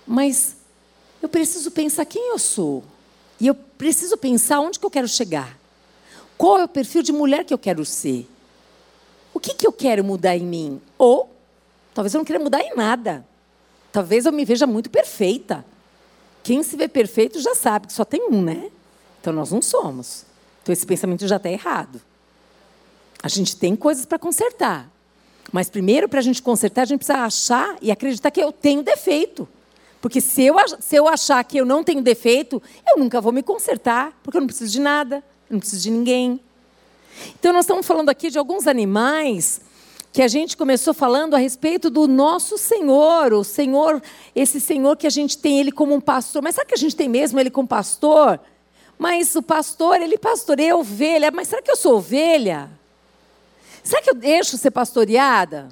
Mas 0.07 0.55
eu 1.21 1.27
preciso 1.27 1.71
pensar 1.71 2.05
quem 2.05 2.29
eu 2.29 2.39
sou. 2.39 2.83
E 3.39 3.47
eu 3.47 3.53
preciso 3.53 4.15
pensar 4.15 4.61
onde 4.61 4.79
que 4.79 4.85
eu 4.85 4.89
quero 4.89 5.07
chegar. 5.07 5.57
Qual 6.37 6.57
é 6.57 6.63
o 6.63 6.67
perfil 6.67 7.01
de 7.03 7.11
mulher 7.11 7.43
que 7.43 7.53
eu 7.53 7.57
quero 7.57 7.83
ser? 7.83 8.29
O 9.33 9.39
que, 9.39 9.53
que 9.53 9.67
eu 9.67 9.73
quero 9.73 10.03
mudar 10.03 10.37
em 10.37 10.45
mim? 10.45 10.81
Ou, 10.97 11.29
talvez 11.93 12.13
eu 12.13 12.19
não 12.19 12.25
queira 12.25 12.41
mudar 12.41 12.61
em 12.61 12.75
nada. 12.75 13.25
Talvez 13.91 14.25
eu 14.25 14.31
me 14.31 14.45
veja 14.45 14.65
muito 14.65 14.89
perfeita. 14.89 15.65
Quem 16.43 16.63
se 16.63 16.77
vê 16.77 16.87
perfeito 16.87 17.39
já 17.41 17.55
sabe 17.55 17.87
que 17.87 17.93
só 17.93 18.05
tem 18.05 18.29
um, 18.29 18.41
né? 18.41 18.71
Então 19.23 19.31
nós 19.31 19.53
não 19.53 19.61
somos. 19.61 20.25
Então 20.61 20.73
esse 20.73 20.85
pensamento 20.85 21.25
já 21.25 21.37
está 21.37 21.49
errado. 21.49 22.01
A 23.23 23.29
gente 23.29 23.55
tem 23.55 23.73
coisas 23.73 24.05
para 24.05 24.19
consertar. 24.19 24.91
Mas 25.49 25.69
primeiro, 25.69 26.09
para 26.09 26.19
a 26.19 26.21
gente 26.21 26.41
consertar, 26.41 26.81
a 26.81 26.85
gente 26.85 26.97
precisa 26.97 27.19
achar 27.19 27.77
e 27.81 27.89
acreditar 27.89 28.29
que 28.31 28.41
eu 28.41 28.51
tenho 28.51 28.83
defeito. 28.83 29.47
Porque 30.01 30.19
se 30.19 30.43
eu, 30.43 30.55
se 30.81 30.97
eu 30.97 31.07
achar 31.07 31.41
que 31.45 31.57
eu 31.57 31.65
não 31.65 31.85
tenho 31.85 32.01
defeito, 32.01 32.61
eu 32.85 32.99
nunca 32.99 33.21
vou 33.21 33.31
me 33.31 33.41
consertar, 33.41 34.11
porque 34.21 34.35
eu 34.35 34.41
não 34.41 34.47
preciso 34.47 34.69
de 34.69 34.81
nada, 34.81 35.23
eu 35.49 35.53
não 35.53 35.59
preciso 35.59 35.81
de 35.81 35.89
ninguém. 35.89 36.41
Então, 37.39 37.53
nós 37.53 37.63
estamos 37.63 37.87
falando 37.87 38.09
aqui 38.09 38.29
de 38.29 38.37
alguns 38.37 38.67
animais 38.67 39.61
que 40.11 40.21
a 40.21 40.27
gente 40.27 40.57
começou 40.57 40.93
falando 40.93 41.33
a 41.33 41.37
respeito 41.37 41.89
do 41.89 42.09
nosso 42.09 42.57
Senhor, 42.57 43.31
o 43.31 43.41
Senhor, 43.45 44.03
esse 44.35 44.59
Senhor 44.59 44.97
que 44.97 45.07
a 45.07 45.09
gente 45.09 45.37
tem 45.37 45.61
ele 45.61 45.71
como 45.71 45.95
um 45.95 46.01
pastor. 46.01 46.43
Mas 46.43 46.55
será 46.55 46.67
que 46.67 46.73
a 46.73 46.77
gente 46.77 46.93
tem 46.93 47.07
mesmo 47.07 47.39
ele 47.39 47.49
como 47.49 47.65
pastor? 47.65 48.37
Mas 48.97 49.35
o 49.35 49.41
pastor, 49.41 50.01
ele 50.01 50.17
pastoreia 50.17 50.75
ovelha. 50.75 51.31
Mas 51.31 51.47
será 51.47 51.61
que 51.61 51.71
eu 51.71 51.75
sou 51.75 51.97
ovelha? 51.97 52.69
Será 53.83 54.01
que 54.01 54.09
eu 54.09 54.15
deixo 54.15 54.57
ser 54.57 54.71
pastoreada? 54.71 55.69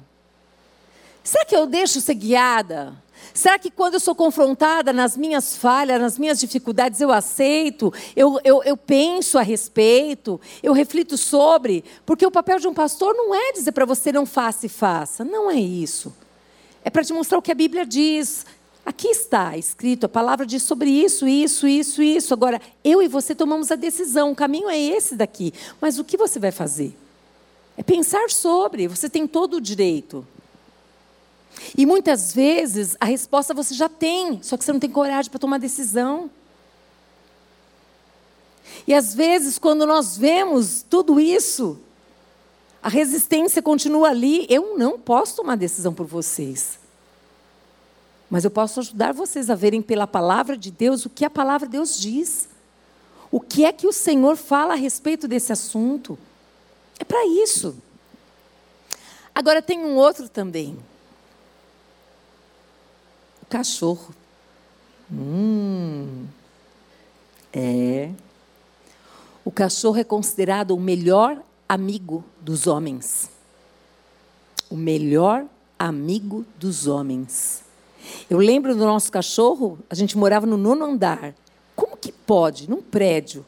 Será 1.24 1.44
que 1.44 1.56
eu 1.56 1.66
deixo 1.66 2.00
ser 2.00 2.14
guiada? 2.14 2.94
Será 3.32 3.58
que 3.58 3.70
quando 3.70 3.94
eu 3.94 4.00
sou 4.00 4.14
confrontada 4.14 4.92
nas 4.92 5.16
minhas 5.16 5.56
falhas, 5.56 6.00
nas 6.00 6.18
minhas 6.18 6.38
dificuldades, 6.38 7.00
eu 7.00 7.10
aceito, 7.10 7.92
eu, 8.14 8.38
eu, 8.44 8.62
eu 8.62 8.76
penso 8.76 9.38
a 9.38 9.42
respeito, 9.42 10.40
eu 10.62 10.72
reflito 10.72 11.16
sobre? 11.16 11.84
Porque 12.04 12.26
o 12.26 12.30
papel 12.30 12.58
de 12.58 12.68
um 12.68 12.74
pastor 12.74 13.14
não 13.14 13.34
é 13.34 13.52
dizer 13.52 13.72
para 13.72 13.86
você 13.86 14.12
não 14.12 14.26
faça 14.26 14.66
e 14.66 14.68
faça. 14.68 15.24
Não 15.24 15.50
é 15.50 15.56
isso. 15.56 16.14
É 16.84 16.90
para 16.90 17.04
te 17.04 17.12
mostrar 17.12 17.38
o 17.38 17.42
que 17.42 17.52
a 17.52 17.54
Bíblia 17.54 17.86
diz. 17.86 18.44
Aqui 18.84 19.08
está 19.08 19.56
escrito, 19.56 20.06
a 20.06 20.08
palavra 20.08 20.44
diz 20.44 20.62
sobre 20.62 20.90
isso, 20.90 21.26
isso, 21.28 21.68
isso, 21.68 22.02
isso. 22.02 22.34
Agora, 22.34 22.60
eu 22.82 23.00
e 23.00 23.06
você 23.06 23.34
tomamos 23.34 23.70
a 23.70 23.76
decisão, 23.76 24.32
o 24.32 24.34
caminho 24.34 24.68
é 24.68 24.78
esse 24.78 25.14
daqui. 25.14 25.54
Mas 25.80 25.98
o 25.98 26.04
que 26.04 26.16
você 26.16 26.40
vai 26.40 26.50
fazer? 26.50 26.96
É 27.76 27.82
pensar 27.82 28.28
sobre, 28.30 28.88
você 28.88 29.08
tem 29.08 29.26
todo 29.26 29.54
o 29.54 29.60
direito. 29.60 30.26
E 31.76 31.86
muitas 31.86 32.34
vezes 32.34 32.96
a 33.00 33.04
resposta 33.04 33.54
você 33.54 33.72
já 33.74 33.88
tem, 33.88 34.42
só 34.42 34.56
que 34.56 34.64
você 34.64 34.72
não 34.72 34.80
tem 34.80 34.90
coragem 34.90 35.30
para 35.30 35.38
tomar 35.38 35.58
decisão. 35.58 36.28
E 38.86 38.92
às 38.92 39.14
vezes, 39.14 39.58
quando 39.58 39.86
nós 39.86 40.16
vemos 40.16 40.84
tudo 40.88 41.20
isso, 41.20 41.78
a 42.82 42.88
resistência 42.88 43.62
continua 43.62 44.08
ali. 44.08 44.44
Eu 44.50 44.76
não 44.76 44.98
posso 44.98 45.36
tomar 45.36 45.56
decisão 45.56 45.94
por 45.94 46.06
vocês. 46.06 46.81
Mas 48.32 48.46
eu 48.46 48.50
posso 48.50 48.80
ajudar 48.80 49.12
vocês 49.12 49.50
a 49.50 49.54
verem 49.54 49.82
pela 49.82 50.06
palavra 50.06 50.56
de 50.56 50.70
Deus 50.70 51.04
o 51.04 51.10
que 51.10 51.22
a 51.22 51.28
palavra 51.28 51.66
de 51.66 51.72
Deus 51.72 52.00
diz. 52.00 52.48
O 53.30 53.38
que 53.38 53.62
é 53.62 53.70
que 53.74 53.86
o 53.86 53.92
Senhor 53.92 54.38
fala 54.38 54.72
a 54.72 54.76
respeito 54.76 55.28
desse 55.28 55.52
assunto? 55.52 56.18
É 56.98 57.04
para 57.04 57.26
isso. 57.26 57.76
Agora 59.34 59.60
tem 59.60 59.80
um 59.80 59.96
outro 59.96 60.30
também. 60.30 60.78
O 63.42 63.46
cachorro. 63.50 64.14
Hum. 65.12 66.24
É. 67.52 68.12
O 69.44 69.50
cachorro 69.50 69.98
é 69.98 70.04
considerado 70.04 70.70
o 70.70 70.80
melhor 70.80 71.38
amigo 71.68 72.24
dos 72.40 72.66
homens. 72.66 73.28
O 74.70 74.74
melhor 74.74 75.44
amigo 75.78 76.46
dos 76.58 76.86
homens. 76.86 77.62
Eu 78.28 78.38
lembro 78.38 78.74
do 78.74 78.84
nosso 78.84 79.10
cachorro, 79.10 79.78
a 79.88 79.94
gente 79.94 80.16
morava 80.16 80.46
no 80.46 80.56
nono 80.56 80.84
andar. 80.84 81.34
Como 81.74 81.96
que 81.96 82.12
pode, 82.12 82.68
num 82.68 82.82
prédio? 82.82 83.44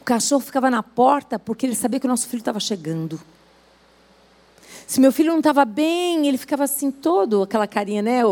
O 0.00 0.04
cachorro 0.04 0.40
ficava 0.40 0.70
na 0.70 0.82
porta 0.82 1.38
porque 1.38 1.66
ele 1.66 1.74
sabia 1.74 2.00
que 2.00 2.06
o 2.06 2.08
nosso 2.08 2.26
filho 2.28 2.40
estava 2.40 2.58
chegando. 2.58 3.20
Se 4.86 5.00
meu 5.00 5.12
filho 5.12 5.30
não 5.30 5.38
estava 5.38 5.64
bem, 5.64 6.26
ele 6.26 6.36
ficava 6.36 6.64
assim 6.64 6.90
todo, 6.90 7.42
aquela 7.42 7.66
carinha, 7.66 8.02
né? 8.02 8.24
O, 8.26 8.28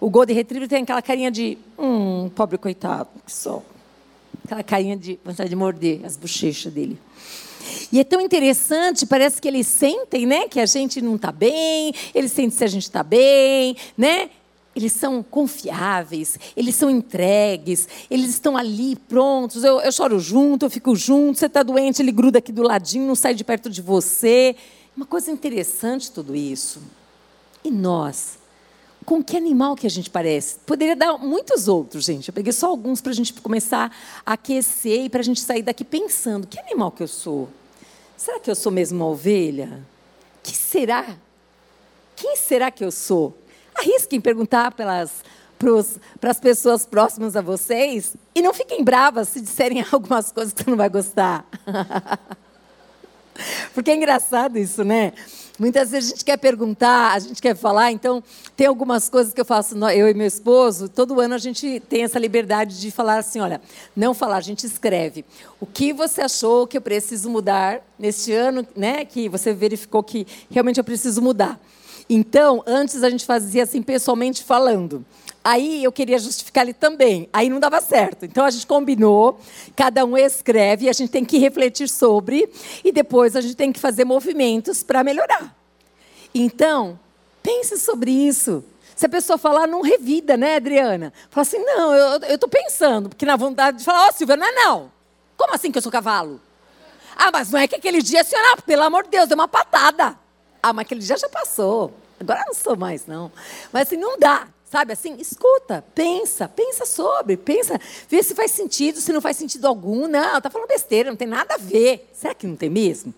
o, 0.00 0.06
o 0.06 0.10
Golden 0.10 0.36
Retriever 0.36 0.68
tem 0.68 0.82
aquela 0.82 1.02
carinha 1.02 1.30
de, 1.30 1.58
hum, 1.76 2.30
pobre 2.34 2.56
coitado, 2.56 3.08
que 3.24 3.32
só. 3.32 3.62
Aquela 4.44 4.62
carinha 4.62 4.96
de 4.96 5.18
vontade 5.24 5.50
de 5.50 5.56
morder 5.56 6.04
as 6.04 6.16
bochechas 6.16 6.72
dele. 6.72 6.96
E 7.90 7.98
é 7.98 8.04
tão 8.04 8.20
interessante, 8.20 9.06
parece 9.06 9.40
que 9.40 9.48
eles 9.48 9.66
sentem, 9.66 10.24
né, 10.24 10.46
que 10.46 10.60
a 10.60 10.66
gente 10.66 11.00
não 11.00 11.16
está 11.16 11.32
bem, 11.32 11.92
eles 12.14 12.30
sentem 12.30 12.50
se 12.50 12.62
a 12.64 12.68
gente 12.68 12.84
está 12.84 13.02
bem, 13.02 13.76
né? 13.96 14.30
Eles 14.76 14.92
são 14.92 15.22
confiáveis, 15.22 16.38
eles 16.54 16.74
são 16.74 16.90
entregues, 16.90 17.88
eles 18.10 18.28
estão 18.28 18.58
ali 18.58 18.94
prontos. 18.94 19.64
Eu, 19.64 19.80
eu 19.80 19.90
choro 19.90 20.20
junto, 20.20 20.66
eu 20.66 20.70
fico 20.70 20.94
junto. 20.94 21.38
Você 21.38 21.46
está 21.46 21.62
doente, 21.62 22.02
ele 22.02 22.12
gruda 22.12 22.40
aqui 22.40 22.52
do 22.52 22.62
ladinho, 22.62 23.06
não 23.06 23.14
sai 23.14 23.32
de 23.32 23.42
perto 23.42 23.70
de 23.70 23.80
você. 23.80 24.54
Uma 24.94 25.06
coisa 25.06 25.30
interessante 25.30 26.12
tudo 26.12 26.36
isso. 26.36 26.82
E 27.64 27.70
nós? 27.70 28.38
Com 29.06 29.24
que 29.24 29.34
animal 29.34 29.76
que 29.76 29.86
a 29.86 29.90
gente 29.90 30.10
parece? 30.10 30.56
Poderia 30.66 30.94
dar 30.94 31.16
muitos 31.16 31.68
outros, 31.68 32.04
gente. 32.04 32.28
Eu 32.28 32.34
peguei 32.34 32.52
só 32.52 32.66
alguns 32.66 33.00
para 33.00 33.12
a 33.12 33.14
gente 33.14 33.32
começar 33.32 33.90
a 34.26 34.34
aquecer 34.34 35.04
e 35.04 35.08
para 35.08 35.20
a 35.20 35.24
gente 35.24 35.40
sair 35.40 35.62
daqui 35.62 35.84
pensando: 35.84 36.46
que 36.46 36.58
animal 36.60 36.90
que 36.90 37.02
eu 37.02 37.08
sou? 37.08 37.48
Será 38.14 38.38
que 38.38 38.50
eu 38.50 38.54
sou 38.54 38.70
mesmo 38.70 38.98
uma 38.98 39.08
ovelha? 39.08 39.82
Que 40.42 40.54
será? 40.54 41.16
Quem 42.14 42.36
será 42.36 42.70
que 42.70 42.84
eu 42.84 42.90
sou? 42.90 43.38
Arrisquem 43.86 44.20
perguntar 44.20 44.72
pelas, 44.72 45.22
para 46.20 46.30
as 46.30 46.40
pessoas 46.40 46.84
próximas 46.84 47.36
a 47.36 47.40
vocês 47.40 48.16
e 48.34 48.42
não 48.42 48.52
fiquem 48.52 48.82
bravas 48.82 49.28
se 49.28 49.40
disserem 49.40 49.84
algumas 49.92 50.32
coisas 50.32 50.52
que 50.52 50.64
você 50.64 50.70
não 50.70 50.76
vai 50.76 50.88
gostar. 50.88 51.46
Porque 53.72 53.90
é 53.90 53.94
engraçado 53.94 54.58
isso, 54.58 54.82
né? 54.82 55.12
Muitas 55.58 55.90
vezes 55.90 56.10
a 56.10 56.14
gente 56.14 56.24
quer 56.24 56.36
perguntar, 56.36 57.12
a 57.12 57.18
gente 57.18 57.40
quer 57.40 57.54
falar, 57.54 57.92
então 57.92 58.24
tem 58.56 58.66
algumas 58.66 59.08
coisas 59.08 59.32
que 59.32 59.40
eu 59.40 59.44
faço, 59.44 59.76
eu 59.90 60.08
e 60.08 60.14
meu 60.14 60.26
esposo, 60.26 60.88
todo 60.88 61.20
ano 61.20 61.34
a 61.34 61.38
gente 61.38 61.80
tem 61.80 62.02
essa 62.02 62.18
liberdade 62.18 62.80
de 62.80 62.90
falar 62.90 63.18
assim, 63.18 63.40
olha, 63.40 63.60
não 63.94 64.14
falar, 64.14 64.38
a 64.38 64.40
gente 64.40 64.66
escreve. 64.66 65.24
O 65.60 65.66
que 65.66 65.92
você 65.92 66.22
achou 66.22 66.66
que 66.66 66.76
eu 66.76 66.80
preciso 66.80 67.30
mudar 67.30 67.80
neste 67.98 68.32
ano, 68.32 68.66
né, 68.74 69.04
que 69.04 69.28
você 69.28 69.54
verificou 69.54 70.02
que 70.02 70.26
realmente 70.50 70.78
eu 70.78 70.84
preciso 70.84 71.22
mudar. 71.22 71.60
Então, 72.08 72.62
antes 72.66 73.02
a 73.02 73.10
gente 73.10 73.26
fazia 73.26 73.64
assim 73.64 73.82
pessoalmente 73.82 74.44
falando. 74.44 75.04
Aí 75.42 75.84
eu 75.84 75.92
queria 75.92 76.18
justificar 76.18 76.64
ele 76.64 76.72
também. 76.72 77.28
Aí 77.32 77.48
não 77.48 77.60
dava 77.60 77.80
certo. 77.80 78.24
Então 78.24 78.44
a 78.44 78.50
gente 78.50 78.66
combinou, 78.66 79.38
cada 79.76 80.04
um 80.04 80.16
escreve, 80.16 80.88
a 80.88 80.92
gente 80.92 81.08
tem 81.08 81.24
que 81.24 81.38
refletir 81.38 81.88
sobre 81.88 82.50
e 82.84 82.90
depois 82.90 83.36
a 83.36 83.40
gente 83.40 83.54
tem 83.54 83.72
que 83.72 83.78
fazer 83.78 84.04
movimentos 84.04 84.82
para 84.82 85.04
melhorar. 85.04 85.56
Então, 86.34 86.98
pense 87.42 87.78
sobre 87.78 88.10
isso. 88.10 88.64
Se 88.96 89.06
a 89.06 89.08
pessoa 89.08 89.38
falar, 89.38 89.66
não 89.66 89.82
revida, 89.82 90.36
né, 90.36 90.56
Adriana? 90.56 91.12
Fala 91.30 91.42
assim, 91.42 91.58
não, 91.58 91.94
eu 91.94 92.34
estou 92.34 92.48
pensando, 92.48 93.08
porque 93.08 93.26
na 93.26 93.36
vontade 93.36 93.78
de 93.78 93.84
falar, 93.84 94.06
ó, 94.06 94.08
oh, 94.08 94.12
Silvia, 94.12 94.36
não 94.36 94.46
é 94.46 94.52
não. 94.52 94.92
Como 95.36 95.54
assim 95.54 95.70
que 95.70 95.78
eu 95.78 95.82
sou 95.82 95.92
cavalo? 95.92 96.40
Ah, 97.14 97.30
mas 97.32 97.50
não 97.50 97.60
é 97.60 97.68
que 97.68 97.76
aquele 97.76 98.02
dia, 98.02 98.22
ah, 98.22 98.62
pelo 98.62 98.82
amor 98.82 99.04
de 99.04 99.10
Deus, 99.10 99.28
deu 99.28 99.36
uma 99.36 99.46
patada. 99.46 100.18
Ah, 100.62 100.72
mas 100.72 100.86
aquele 100.86 101.00
dia 101.00 101.16
já 101.16 101.28
passou. 101.28 101.92
Agora 102.18 102.44
não 102.46 102.54
sou 102.54 102.76
mais, 102.76 103.06
não. 103.06 103.30
Mas 103.72 103.88
assim, 103.88 103.96
não 103.96 104.18
dá. 104.18 104.48
Sabe 104.64 104.92
assim? 104.92 105.16
Escuta, 105.18 105.84
pensa, 105.94 106.48
pensa 106.48 106.84
sobre, 106.84 107.36
pensa, 107.36 107.80
vê 108.08 108.20
se 108.22 108.34
faz 108.34 108.50
sentido, 108.50 109.00
se 109.00 109.12
não 109.12 109.20
faz 109.20 109.36
sentido 109.36 109.66
algum. 109.66 110.08
Não, 110.08 110.38
está 110.38 110.50
falando 110.50 110.68
besteira, 110.68 111.08
não 111.08 111.16
tem 111.16 111.28
nada 111.28 111.54
a 111.54 111.58
ver. 111.58 112.10
Será 112.12 112.34
que 112.34 112.46
não 112.46 112.56
tem 112.56 112.68
mesmo? 112.68 113.14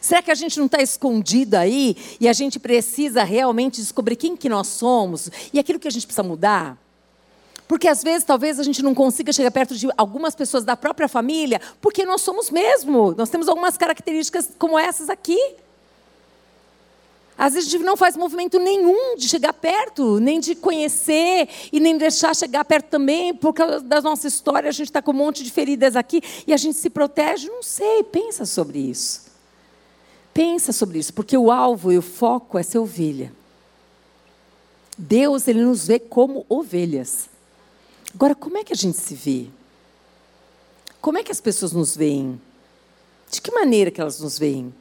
Será 0.00 0.20
que 0.20 0.30
a 0.30 0.34
gente 0.34 0.58
não 0.58 0.66
está 0.66 0.82
escondido 0.82 1.54
aí 1.54 1.96
e 2.18 2.28
a 2.28 2.32
gente 2.32 2.58
precisa 2.58 3.22
realmente 3.22 3.80
descobrir 3.80 4.16
quem 4.16 4.36
que 4.36 4.48
nós 4.48 4.66
somos 4.66 5.30
e 5.52 5.58
aquilo 5.58 5.78
que 5.78 5.86
a 5.86 5.90
gente 5.90 6.06
precisa 6.06 6.24
mudar? 6.24 6.76
Porque 7.68 7.86
às 7.86 8.02
vezes 8.02 8.24
talvez 8.24 8.58
a 8.58 8.62
gente 8.62 8.82
não 8.82 8.94
consiga 8.94 9.32
chegar 9.32 9.50
perto 9.50 9.76
de 9.76 9.88
algumas 9.96 10.34
pessoas 10.34 10.64
da 10.64 10.76
própria 10.76 11.08
família, 11.08 11.60
porque 11.80 12.04
nós 12.04 12.20
somos 12.20 12.50
mesmo. 12.50 13.14
Nós 13.16 13.30
temos 13.30 13.48
algumas 13.48 13.76
características 13.76 14.50
como 14.58 14.78
essas 14.78 15.08
aqui. 15.08 15.38
Às 17.36 17.54
vezes 17.54 17.68
a 17.68 17.72
gente 17.72 17.84
não 17.84 17.96
faz 17.96 18.16
movimento 18.16 18.58
nenhum 18.58 19.16
de 19.16 19.28
chegar 19.28 19.52
perto, 19.52 20.20
nem 20.20 20.38
de 20.38 20.54
conhecer 20.54 21.48
e 21.72 21.80
nem 21.80 21.96
deixar 21.96 22.36
chegar 22.36 22.64
perto 22.64 22.86
também, 22.86 23.34
por 23.34 23.52
causa 23.52 23.80
da 23.80 24.00
nossa 24.00 24.28
história, 24.28 24.68
a 24.68 24.72
gente 24.72 24.88
está 24.88 25.00
com 25.00 25.12
um 25.12 25.14
monte 25.14 25.42
de 25.42 25.50
feridas 25.50 25.96
aqui 25.96 26.22
e 26.46 26.52
a 26.52 26.56
gente 26.56 26.76
se 26.76 26.90
protege. 26.90 27.48
Não 27.48 27.62
sei, 27.62 28.04
pensa 28.04 28.44
sobre 28.44 28.78
isso. 28.78 29.32
Pensa 30.32 30.72
sobre 30.72 30.98
isso, 30.98 31.12
porque 31.12 31.36
o 31.36 31.50
alvo 31.50 31.92
e 31.92 31.98
o 31.98 32.02
foco 32.02 32.58
é 32.58 32.62
ser 32.62 32.78
ovelha. 32.78 33.32
Deus, 34.96 35.48
ele 35.48 35.62
nos 35.62 35.86
vê 35.86 35.98
como 35.98 36.46
ovelhas. 36.48 37.28
Agora, 38.14 38.34
como 38.34 38.58
é 38.58 38.64
que 38.64 38.72
a 38.72 38.76
gente 38.76 38.98
se 38.98 39.14
vê? 39.14 39.46
Como 41.00 41.18
é 41.18 41.22
que 41.22 41.32
as 41.32 41.40
pessoas 41.40 41.72
nos 41.72 41.96
veem? 41.96 42.40
De 43.30 43.40
que 43.40 43.50
maneira 43.50 43.90
que 43.90 44.00
elas 44.00 44.20
nos 44.20 44.38
veem? 44.38 44.72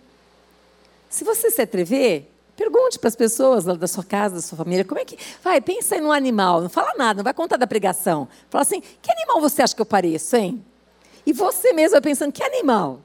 Se 1.10 1.24
você 1.24 1.50
se 1.50 1.62
atrever, 1.62 2.30
Pergunte 2.61 2.99
para 2.99 3.07
as 3.07 3.15
pessoas 3.15 3.65
lá 3.65 3.73
da 3.73 3.87
sua 3.87 4.03
casa, 4.03 4.35
da 4.35 4.41
sua 4.41 4.55
família, 4.55 4.85
como 4.85 4.99
é 4.99 5.03
que. 5.03 5.17
Vai, 5.43 5.59
pensa 5.59 5.97
em 5.97 6.03
um 6.03 6.11
animal, 6.11 6.61
não 6.61 6.69
fala 6.69 6.93
nada, 6.95 7.17
não 7.17 7.23
vai 7.23 7.33
contar 7.33 7.57
da 7.57 7.65
pregação. 7.65 8.27
Fala 8.51 8.61
assim: 8.61 8.83
que 9.01 9.11
animal 9.11 9.41
você 9.41 9.63
acha 9.63 9.75
que 9.75 9.81
eu 9.81 9.85
pareço, 9.85 10.35
hein? 10.35 10.63
E 11.25 11.33
você 11.33 11.73
mesmo 11.73 11.93
vai 11.93 12.01
pensando: 12.01 12.31
que 12.31 12.43
animal 12.43 12.99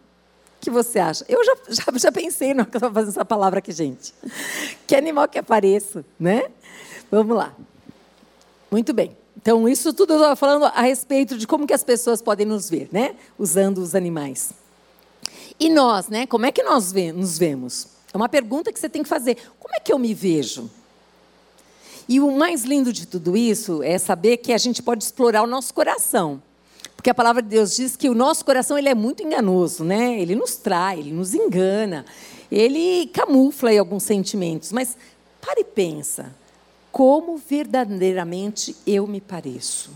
que 0.61 0.69
você 0.69 0.99
acha? 0.99 1.25
Eu 1.27 1.43
já, 1.43 1.57
já, 1.71 1.85
já 1.99 2.13
pensei 2.13 2.53
na 2.53 2.67
que 2.67 2.77
eu 2.77 2.79
estava 2.79 2.93
fazendo 2.93 3.13
essa 3.13 3.25
palavra 3.25 3.61
aqui, 3.61 3.73
gente. 3.73 4.13
Que 4.87 4.95
animal 4.95 5.27
que 5.27 5.39
apareço, 5.39 6.05
né? 6.21 6.51
Vamos 7.11 7.35
lá. 7.35 7.55
Muito 8.71 8.93
bem. 8.93 9.17
Então, 9.39 9.67
isso 9.67 9.93
tudo 9.95 10.13
eu 10.13 10.17
estava 10.19 10.37
falando 10.37 10.67
a 10.67 10.83
respeito 10.83 11.39
de 11.39 11.47
como 11.47 11.67
que 11.67 11.73
as 11.73 11.83
pessoas 11.83 12.21
podem 12.21 12.45
nos 12.45 12.69
ver, 12.69 12.91
né? 12.93 13.17
Usando 13.39 13.79
os 13.79 13.95
animais. 13.95 14.53
E 15.59 15.71
nós, 15.71 16.09
né? 16.09 16.27
Como 16.27 16.45
é 16.45 16.53
que 16.53 16.63
nós 16.63 16.93
nos 16.93 17.39
vemos? 17.39 17.96
É 18.17 18.19
uma 18.19 18.31
pergunta 18.31 18.73
que 18.73 18.81
você 18.81 18.89
tem 18.89 19.03
que 19.03 19.09
fazer. 19.11 19.37
Como 19.61 19.75
é 19.75 19.79
que 19.79 19.93
eu 19.93 19.99
me 19.99 20.15
vejo? 20.15 20.71
E 22.09 22.19
o 22.19 22.35
mais 22.35 22.65
lindo 22.65 22.91
de 22.91 23.07
tudo 23.07 23.37
isso 23.37 23.83
é 23.83 23.99
saber 23.99 24.39
que 24.39 24.55
a 24.55 24.59
gente 24.59 24.83
pode 24.83 25.05
explorar 25.05 25.43
o 25.43 25.47
nosso 25.47 25.75
coração. 25.75 26.41
Porque 26.97 27.11
a 27.11 27.15
palavra 27.15 27.43
de 27.43 27.49
Deus 27.51 27.77
diz 27.77 27.95
que 27.95 28.09
o 28.09 28.15
nosso 28.15 28.43
coração 28.43 28.79
ele 28.79 28.89
é 28.89 28.95
muito 28.95 29.23
enganoso, 29.23 29.85
né? 29.85 30.19
Ele 30.19 30.35
nos 30.35 30.57
trai, 30.57 31.01
ele 31.01 31.13
nos 31.13 31.35
engana, 31.35 32.07
ele 32.51 33.07
camufla 33.09 33.69
aí 33.69 33.77
alguns 33.77 34.05
sentimentos. 34.05 34.73
Mas 34.73 34.97
pare 35.39 35.61
e 35.61 35.65
pensa, 35.65 36.35
como 36.91 37.37
verdadeiramente 37.37 38.75
eu 38.87 39.07
me 39.07 39.21
pareço? 39.21 39.91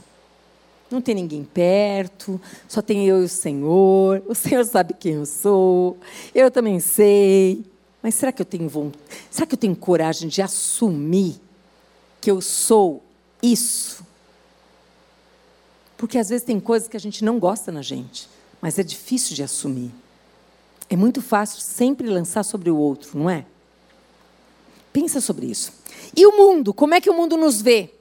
Não 0.91 1.01
tem 1.01 1.15
ninguém 1.15 1.43
perto, 1.43 2.39
só 2.69 2.83
tem 2.83 3.07
eu 3.07 3.23
e 3.23 3.25
o 3.25 3.29
Senhor. 3.31 4.23
O 4.29 4.35
Senhor 4.35 4.63
sabe 4.67 4.93
quem 4.93 5.15
eu 5.15 5.25
sou, 5.25 5.97
eu 6.35 6.51
também 6.51 6.81
sei. 6.81 7.65
Mas 8.03 8.15
será 8.15 8.33
que 8.33 8.41
eu 8.41 8.47
tenho 8.47 8.69
vontade? 8.69 9.05
Será 9.31 9.47
que 9.47 9.55
eu 9.55 9.59
tenho 9.59 9.77
coragem 9.77 10.29
de 10.29 10.41
assumir 10.41 11.41
que 12.21 12.31
eu 12.31 12.41
sou 12.41 13.03
isso? 13.43 14.05
Porque 15.97 16.17
às 16.17 16.31
vezes 16.31 16.47
tem 16.47 16.59
coisas 16.59 16.89
que 16.89 16.97
a 16.97 17.01
gente 17.01 17.23
não 17.25 17.39
gosta 17.39 17.71
na 17.71 17.83
gente, 17.83 18.29
mas 18.61 18.79
é 18.79 18.83
difícil 18.83 19.37
de 19.37 19.43
assumir. 19.43 19.91
É 20.89 20.97
muito 20.97 21.21
fácil 21.21 21.61
sempre 21.61 22.09
lançar 22.09 22.43
sobre 22.43 22.71
o 22.71 22.77
outro, 22.77 23.19
não 23.19 23.29
é? 23.29 23.45
Pensa 24.93 25.21
sobre 25.21 25.47
isso. 25.47 25.73
E 26.17 26.27
o 26.27 26.37
mundo? 26.37 26.73
Como 26.73 26.95
é 26.95 27.01
que 27.01 27.11
o 27.11 27.15
mundo 27.15 27.37
nos 27.37 27.61
vê? 27.61 27.95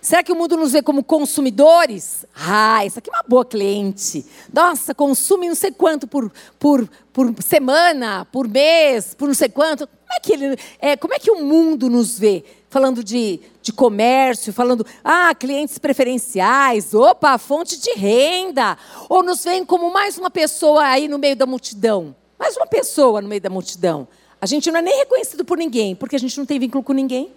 Será 0.00 0.22
que 0.22 0.30
o 0.30 0.36
mundo 0.36 0.56
nos 0.56 0.72
vê 0.72 0.80
como 0.80 1.02
consumidores? 1.02 2.24
Ah, 2.34 2.84
essa 2.84 3.00
aqui 3.00 3.10
é 3.10 3.12
uma 3.12 3.24
boa 3.26 3.44
cliente. 3.44 4.24
Nossa, 4.52 4.94
consome 4.94 5.48
não 5.48 5.56
sei 5.56 5.72
quanto 5.72 6.06
por, 6.06 6.32
por, 6.58 6.88
por 7.12 7.34
semana, 7.42 8.24
por 8.30 8.46
mês, 8.46 9.12
por 9.14 9.26
não 9.26 9.34
sei 9.34 9.48
quanto. 9.48 9.88
Como 9.88 10.12
é 10.12 10.20
que, 10.20 10.32
ele, 10.32 10.56
é, 10.78 10.96
como 10.96 11.14
é 11.14 11.18
que 11.18 11.30
o 11.30 11.44
mundo 11.44 11.90
nos 11.90 12.16
vê? 12.16 12.44
Falando 12.70 13.02
de, 13.02 13.40
de 13.60 13.72
comércio, 13.72 14.52
falando, 14.52 14.86
ah, 15.02 15.34
clientes 15.34 15.78
preferenciais, 15.78 16.94
opa, 16.94 17.36
fonte 17.36 17.80
de 17.80 17.92
renda. 17.94 18.78
Ou 19.08 19.22
nos 19.22 19.42
veem 19.42 19.64
como 19.64 19.92
mais 19.92 20.16
uma 20.16 20.30
pessoa 20.30 20.84
aí 20.84 21.08
no 21.08 21.18
meio 21.18 21.34
da 21.34 21.44
multidão. 21.44 22.14
Mais 22.38 22.56
uma 22.56 22.66
pessoa 22.66 23.20
no 23.20 23.28
meio 23.28 23.40
da 23.40 23.50
multidão. 23.50 24.06
A 24.40 24.46
gente 24.46 24.70
não 24.70 24.78
é 24.78 24.82
nem 24.82 24.96
reconhecido 24.98 25.44
por 25.44 25.58
ninguém, 25.58 25.96
porque 25.96 26.14
a 26.14 26.20
gente 26.20 26.38
não 26.38 26.46
tem 26.46 26.60
vínculo 26.60 26.84
com 26.84 26.92
ninguém 26.92 27.32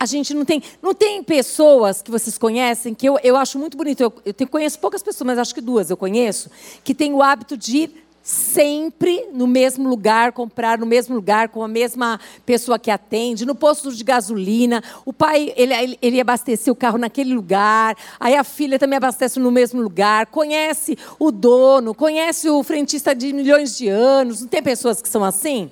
a 0.00 0.06
gente 0.06 0.32
não 0.32 0.46
tem. 0.46 0.62
Não 0.80 0.94
tem 0.94 1.22
pessoas 1.22 2.00
que 2.00 2.10
vocês 2.10 2.38
conhecem, 2.38 2.94
que 2.94 3.06
eu, 3.06 3.18
eu 3.22 3.36
acho 3.36 3.58
muito 3.58 3.76
bonito. 3.76 4.00
Eu, 4.00 4.12
eu 4.24 4.48
conheço 4.48 4.78
poucas 4.78 5.02
pessoas, 5.02 5.26
mas 5.26 5.38
acho 5.38 5.54
que 5.54 5.60
duas 5.60 5.90
eu 5.90 5.96
conheço, 5.96 6.50
que 6.82 6.94
têm 6.94 7.12
o 7.12 7.22
hábito 7.22 7.54
de 7.54 7.76
ir 7.76 8.04
sempre 8.22 9.28
no 9.32 9.46
mesmo 9.46 9.88
lugar, 9.88 10.32
comprar 10.32 10.78
no 10.78 10.86
mesmo 10.86 11.14
lugar, 11.14 11.48
com 11.48 11.62
a 11.62 11.68
mesma 11.68 12.18
pessoa 12.46 12.78
que 12.78 12.90
atende, 12.90 13.44
no 13.44 13.54
posto 13.54 13.92
de 13.94 14.02
gasolina. 14.02 14.82
O 15.04 15.12
pai, 15.12 15.52
ele, 15.54 15.98
ele 16.00 16.20
abastecia 16.20 16.72
o 16.72 16.76
carro 16.76 16.96
naquele 16.96 17.34
lugar, 17.34 17.94
aí 18.18 18.34
a 18.34 18.44
filha 18.44 18.78
também 18.78 18.96
abastece 18.96 19.38
no 19.38 19.50
mesmo 19.50 19.82
lugar, 19.82 20.26
conhece 20.26 20.96
o 21.18 21.30
dono, 21.30 21.94
conhece 21.94 22.48
o 22.48 22.62
frentista 22.62 23.14
de 23.14 23.32
milhões 23.34 23.76
de 23.76 23.88
anos. 23.88 24.40
Não 24.40 24.48
tem 24.48 24.62
pessoas 24.62 25.02
que 25.02 25.08
são 25.08 25.22
assim? 25.22 25.70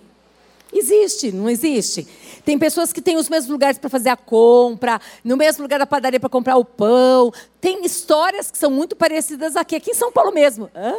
Existe, 0.73 1.33
não 1.33 1.49
existe? 1.49 2.07
Tem 2.45 2.59
pessoas 2.59 2.93
que 2.93 3.01
têm 3.01 3.17
os 3.17 3.29
mesmos 3.29 3.51
lugares 3.51 3.79
para 3.79 3.91
fazer 3.91 4.11
a 4.11 4.17
compra, 4.17 5.01
no 5.25 5.37
mesmo 5.37 5.63
lugar 5.63 5.79
da 5.79 5.87
padaria 5.87 6.21
para 6.21 6.29
comprar 6.29 6.57
o 6.57 6.65
pão. 6.65 7.33
Tem 7.61 7.85
histórias 7.85 8.51
que 8.51 8.59
são 8.59 8.71
muito 8.71 8.95
parecidas 8.95 9.57
aqui, 9.57 9.77
aqui 9.77 9.91
em 9.91 9.95
São 9.95 10.13
Paulo 10.13 10.33
mesmo. 10.33 10.71
Hã? 10.75 10.97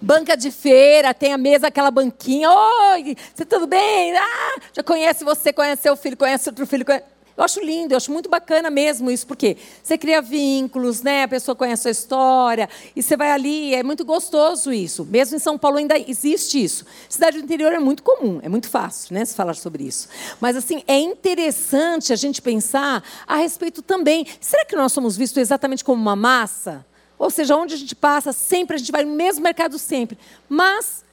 Banca 0.00 0.36
de 0.36 0.50
feira, 0.50 1.14
tem 1.14 1.32
a 1.32 1.38
mesa, 1.38 1.68
aquela 1.68 1.90
banquinha. 1.90 2.50
Oi, 2.50 3.16
você 3.34 3.44
tudo 3.44 3.66
bem? 3.66 4.16
Ah, 4.16 4.60
já 4.72 4.82
conhece 4.82 5.24
você, 5.24 5.52
conhece 5.52 5.82
seu 5.82 5.96
filho, 5.96 6.16
conhece 6.16 6.48
outro 6.48 6.66
filho. 6.66 6.84
Conhece... 6.84 7.04
Eu 7.36 7.42
acho 7.42 7.60
lindo, 7.60 7.92
eu 7.92 7.96
acho 7.96 8.12
muito 8.12 8.28
bacana 8.28 8.70
mesmo 8.70 9.10
isso, 9.10 9.26
porque 9.26 9.56
você 9.82 9.98
cria 9.98 10.22
vínculos, 10.22 11.02
né? 11.02 11.24
A 11.24 11.28
pessoa 11.28 11.56
conhece 11.56 11.88
a 11.88 11.90
história, 11.90 12.68
e 12.94 13.02
você 13.02 13.16
vai 13.16 13.32
ali, 13.32 13.74
é 13.74 13.82
muito 13.82 14.04
gostoso 14.04 14.72
isso. 14.72 15.04
Mesmo 15.04 15.36
em 15.36 15.40
São 15.40 15.58
Paulo 15.58 15.78
ainda 15.78 15.98
existe 15.98 16.62
isso. 16.62 16.86
Cidade 17.08 17.38
do 17.38 17.44
interior 17.44 17.72
é 17.72 17.80
muito 17.80 18.04
comum, 18.04 18.38
é 18.40 18.48
muito 18.48 18.68
fácil, 18.68 19.14
né? 19.14 19.24
Se 19.24 19.34
falar 19.34 19.54
sobre 19.54 19.82
isso. 19.82 20.08
Mas 20.40 20.56
assim, 20.56 20.84
é 20.86 20.96
interessante 20.96 22.12
a 22.12 22.16
gente 22.16 22.40
pensar 22.40 23.02
a 23.26 23.36
respeito 23.36 23.82
também. 23.82 24.26
Será 24.40 24.64
que 24.64 24.76
nós 24.76 24.92
somos 24.92 25.16
vistos 25.16 25.38
exatamente 25.38 25.82
como 25.82 26.00
uma 26.00 26.14
massa? 26.14 26.86
Ou 27.18 27.30
seja, 27.30 27.56
onde 27.56 27.74
a 27.74 27.78
gente 27.78 27.96
passa, 27.96 28.32
sempre 28.32 28.76
a 28.76 28.78
gente 28.78 28.92
vai 28.92 29.04
no 29.04 29.12
mesmo 29.12 29.42
mercado 29.42 29.76
sempre. 29.76 30.16
Mas 30.48 31.04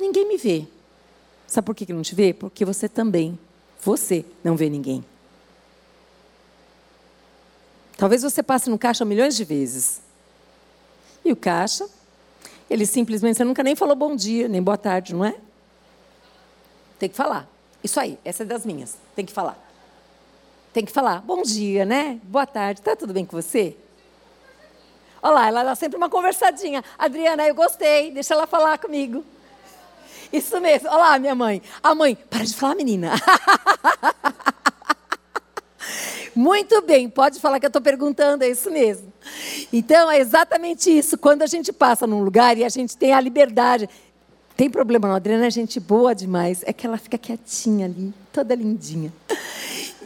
ninguém 0.00 0.26
me 0.26 0.38
vê. 0.38 0.66
Sabe 1.46 1.66
por 1.66 1.74
que 1.74 1.92
não 1.92 2.02
te 2.02 2.14
vê? 2.14 2.32
Porque 2.32 2.64
você 2.64 2.88
também, 2.88 3.38
você 3.82 4.24
não 4.42 4.56
vê 4.56 4.70
ninguém. 4.70 5.04
Talvez 7.96 8.22
você 8.22 8.42
passe 8.42 8.68
no 8.68 8.78
caixa 8.78 9.04
milhões 9.04 9.36
de 9.36 9.44
vezes. 9.44 10.00
E 11.24 11.32
o 11.32 11.36
caixa, 11.36 11.88
ele 12.68 12.86
simplesmente, 12.86 13.36
você 13.36 13.44
nunca 13.44 13.62
nem 13.62 13.74
falou 13.74 13.94
bom 13.94 14.14
dia, 14.14 14.48
nem 14.48 14.62
boa 14.62 14.76
tarde, 14.76 15.14
não 15.14 15.24
é? 15.24 15.36
Tem 16.98 17.08
que 17.08 17.16
falar. 17.16 17.48
Isso 17.82 18.00
aí, 18.00 18.18
essa 18.24 18.42
é 18.42 18.46
das 18.46 18.64
minhas. 18.64 18.96
Tem 19.14 19.24
que 19.24 19.32
falar. 19.32 19.58
Tem 20.72 20.84
que 20.84 20.92
falar. 20.92 21.20
Bom 21.20 21.42
dia, 21.42 21.84
né? 21.84 22.18
Boa 22.24 22.46
tarde. 22.46 22.82
Tá 22.82 22.96
tudo 22.96 23.12
bem 23.12 23.24
com 23.24 23.40
você? 23.40 23.76
Olha 25.22 25.34
lá, 25.34 25.48
ela 25.48 25.64
dá 25.64 25.74
sempre 25.74 25.96
uma 25.96 26.10
conversadinha. 26.10 26.82
Adriana, 26.98 27.46
eu 27.46 27.54
gostei. 27.54 28.10
Deixa 28.10 28.34
ela 28.34 28.46
falar 28.46 28.78
comigo. 28.78 29.24
Isso 30.32 30.60
mesmo. 30.60 30.88
Olha 30.88 30.98
lá, 30.98 31.18
minha 31.18 31.34
mãe. 31.34 31.62
A 31.82 31.94
mãe, 31.94 32.14
para 32.14 32.44
de 32.44 32.54
falar, 32.54 32.74
menina. 32.74 33.12
Muito 36.34 36.82
bem, 36.82 37.08
pode 37.08 37.40
falar 37.40 37.60
que 37.60 37.66
eu 37.66 37.68
estou 37.68 37.82
perguntando, 37.82 38.42
é 38.42 38.48
isso 38.48 38.70
mesmo. 38.70 39.12
Então, 39.72 40.10
é 40.10 40.18
exatamente 40.18 40.90
isso. 40.90 41.16
Quando 41.16 41.42
a 41.42 41.46
gente 41.46 41.72
passa 41.72 42.06
num 42.06 42.22
lugar 42.22 42.58
e 42.58 42.64
a 42.64 42.68
gente 42.68 42.96
tem 42.96 43.12
a 43.12 43.20
liberdade. 43.20 43.88
Tem 44.56 44.70
problema 44.70 45.08
não, 45.08 45.14
a 45.14 45.18
Adriana 45.18 45.46
é 45.46 45.50
gente 45.50 45.80
boa 45.80 46.14
demais. 46.14 46.62
É 46.64 46.72
que 46.72 46.86
ela 46.86 46.98
fica 46.98 47.18
quietinha 47.18 47.86
ali, 47.86 48.12
toda 48.32 48.54
lindinha. 48.54 49.12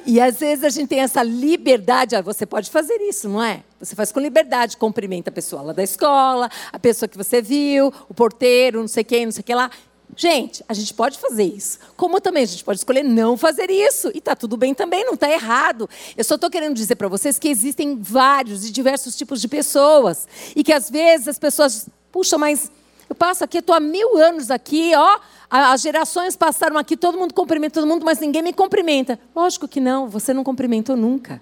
E 0.07 0.23
às 0.23 0.41
vezes 0.41 0.65
a 0.65 0.71
gente 0.71 0.89
tem 0.89 1.01
essa 1.01 1.23
liberdade, 1.23 2.17
ah, 2.17 2.23
você 2.23 2.47
pode 2.47 2.71
fazer 2.71 2.97
isso, 3.03 3.29
não 3.29 3.43
é? 3.43 3.63
Você 3.79 3.95
faz 3.95 4.11
com 4.11 4.19
liberdade, 4.19 4.75
cumprimenta 4.79 5.29
a 5.29 5.33
pessoa 5.33 5.61
lá 5.61 5.73
da 5.75 5.83
escola, 5.83 6.51
a 6.73 6.79
pessoa 6.79 7.07
que 7.07 7.17
você 7.17 7.43
viu, 7.43 7.93
o 8.09 8.15
porteiro, 8.15 8.81
não 8.81 8.89
sei 8.89 9.05
quem, 9.05 9.27
não 9.27 9.33
sei 9.33 9.43
o 9.43 9.45
que 9.45 9.55
lá. 9.55 9.71
Gente, 10.17 10.65
a 10.69 10.75
gente 10.75 10.93
pode 10.95 11.19
fazer 11.19 11.45
isso. 11.45 11.79
Como 11.97 12.21
também 12.21 12.43
a 12.43 12.47
gente 12.47 12.65
pode 12.65 12.81
escolher 12.81 13.05
não 13.05 13.37
fazer 13.37 13.71
isso. 13.71 14.11
E 14.15 14.19
está 14.19 14.35
tudo 14.35 14.57
bem 14.57 14.75
também, 14.75 15.05
não 15.05 15.15
está 15.15 15.31
errado. 15.31 15.89
Eu 16.17 16.25
só 16.25 16.35
estou 16.35 16.51
querendo 16.51 16.75
dizer 16.75 16.97
para 16.97 17.09
vocês 17.09 17.39
que 17.39 17.49
existem 17.49 17.97
vários 18.01 18.65
e 18.65 18.73
diversos 18.73 19.17
tipos 19.17 19.41
de 19.41 19.49
pessoas. 19.49 20.27
E 20.57 20.65
que 20.65 20.73
às 20.73 20.91
vezes 20.91 21.29
as 21.29 21.39
pessoas, 21.39 21.89
puxa, 22.11 22.37
mas 22.37 22.71
eu 23.09 23.15
passo 23.15 23.45
aqui, 23.45 23.59
estou 23.59 23.75
há 23.75 23.81
mil 23.81 24.17
anos 24.19 24.51
aqui, 24.51 24.93
ó. 24.95 25.21
As 25.51 25.81
gerações 25.81 26.37
passaram 26.37 26.77
aqui, 26.77 26.97
todo 26.97 27.17
mundo 27.17 27.33
cumprimenta 27.33 27.81
todo 27.81 27.89
mundo, 27.89 28.05
mas 28.05 28.19
ninguém 28.19 28.43
me 28.43 28.53
cumprimenta. 28.53 29.19
Lógico 29.35 29.67
que 29.67 29.81
não, 29.81 30.09
você 30.09 30.35
não 30.35 30.45
cumprimentou 30.45 30.97
nunca. 30.97 31.41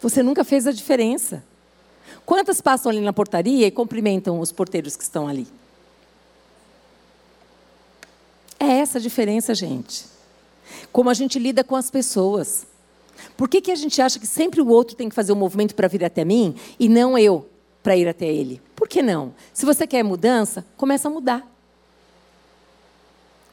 Você 0.00 0.22
nunca 0.22 0.44
fez 0.44 0.66
a 0.66 0.72
diferença. 0.72 1.42
Quantas 2.24 2.60
passam 2.60 2.90
ali 2.90 3.00
na 3.00 3.12
portaria 3.12 3.66
e 3.66 3.70
cumprimentam 3.70 4.38
os 4.38 4.52
porteiros 4.52 4.94
que 4.94 5.02
estão 5.02 5.26
ali? 5.26 5.48
É 8.60 8.66
essa 8.66 8.98
a 8.98 9.00
diferença, 9.00 9.54
gente. 9.54 10.04
Como 10.92 11.08
a 11.08 11.14
gente 11.14 11.38
lida 11.38 11.64
com 11.64 11.74
as 11.74 11.90
pessoas. 11.90 12.66
Por 13.34 13.48
que, 13.48 13.62
que 13.62 13.72
a 13.72 13.74
gente 13.74 14.00
acha 14.02 14.18
que 14.18 14.26
sempre 14.26 14.60
o 14.60 14.68
outro 14.68 14.94
tem 14.94 15.08
que 15.08 15.14
fazer 15.14 15.32
o 15.32 15.34
um 15.34 15.38
movimento 15.38 15.74
para 15.74 15.88
vir 15.88 16.04
até 16.04 16.26
mim 16.26 16.54
e 16.78 16.86
não 16.86 17.16
eu 17.16 17.48
para 17.82 17.96
ir 17.96 18.06
até 18.06 18.26
ele? 18.26 18.60
Por 18.76 18.86
que 18.86 19.00
não? 19.00 19.34
Se 19.54 19.64
você 19.64 19.86
quer 19.86 20.02
mudança, 20.02 20.64
começa 20.76 21.08
a 21.08 21.10
mudar. 21.10 21.50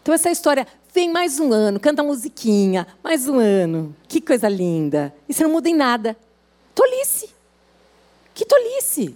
Então, 0.01 0.13
essa 0.13 0.29
história, 0.29 0.67
vem 0.93 1.09
mais 1.09 1.39
um 1.39 1.53
ano, 1.53 1.79
canta 1.79 2.03
musiquinha, 2.03 2.85
mais 3.03 3.27
um 3.27 3.39
ano, 3.39 3.95
que 4.07 4.19
coisa 4.19 4.49
linda. 4.49 5.13
E 5.27 5.33
você 5.33 5.43
não 5.43 5.51
muda 5.51 5.69
em 5.69 5.75
nada. 5.75 6.17
Tolice. 6.75 7.29
Que 8.33 8.45
tolice. 8.45 9.15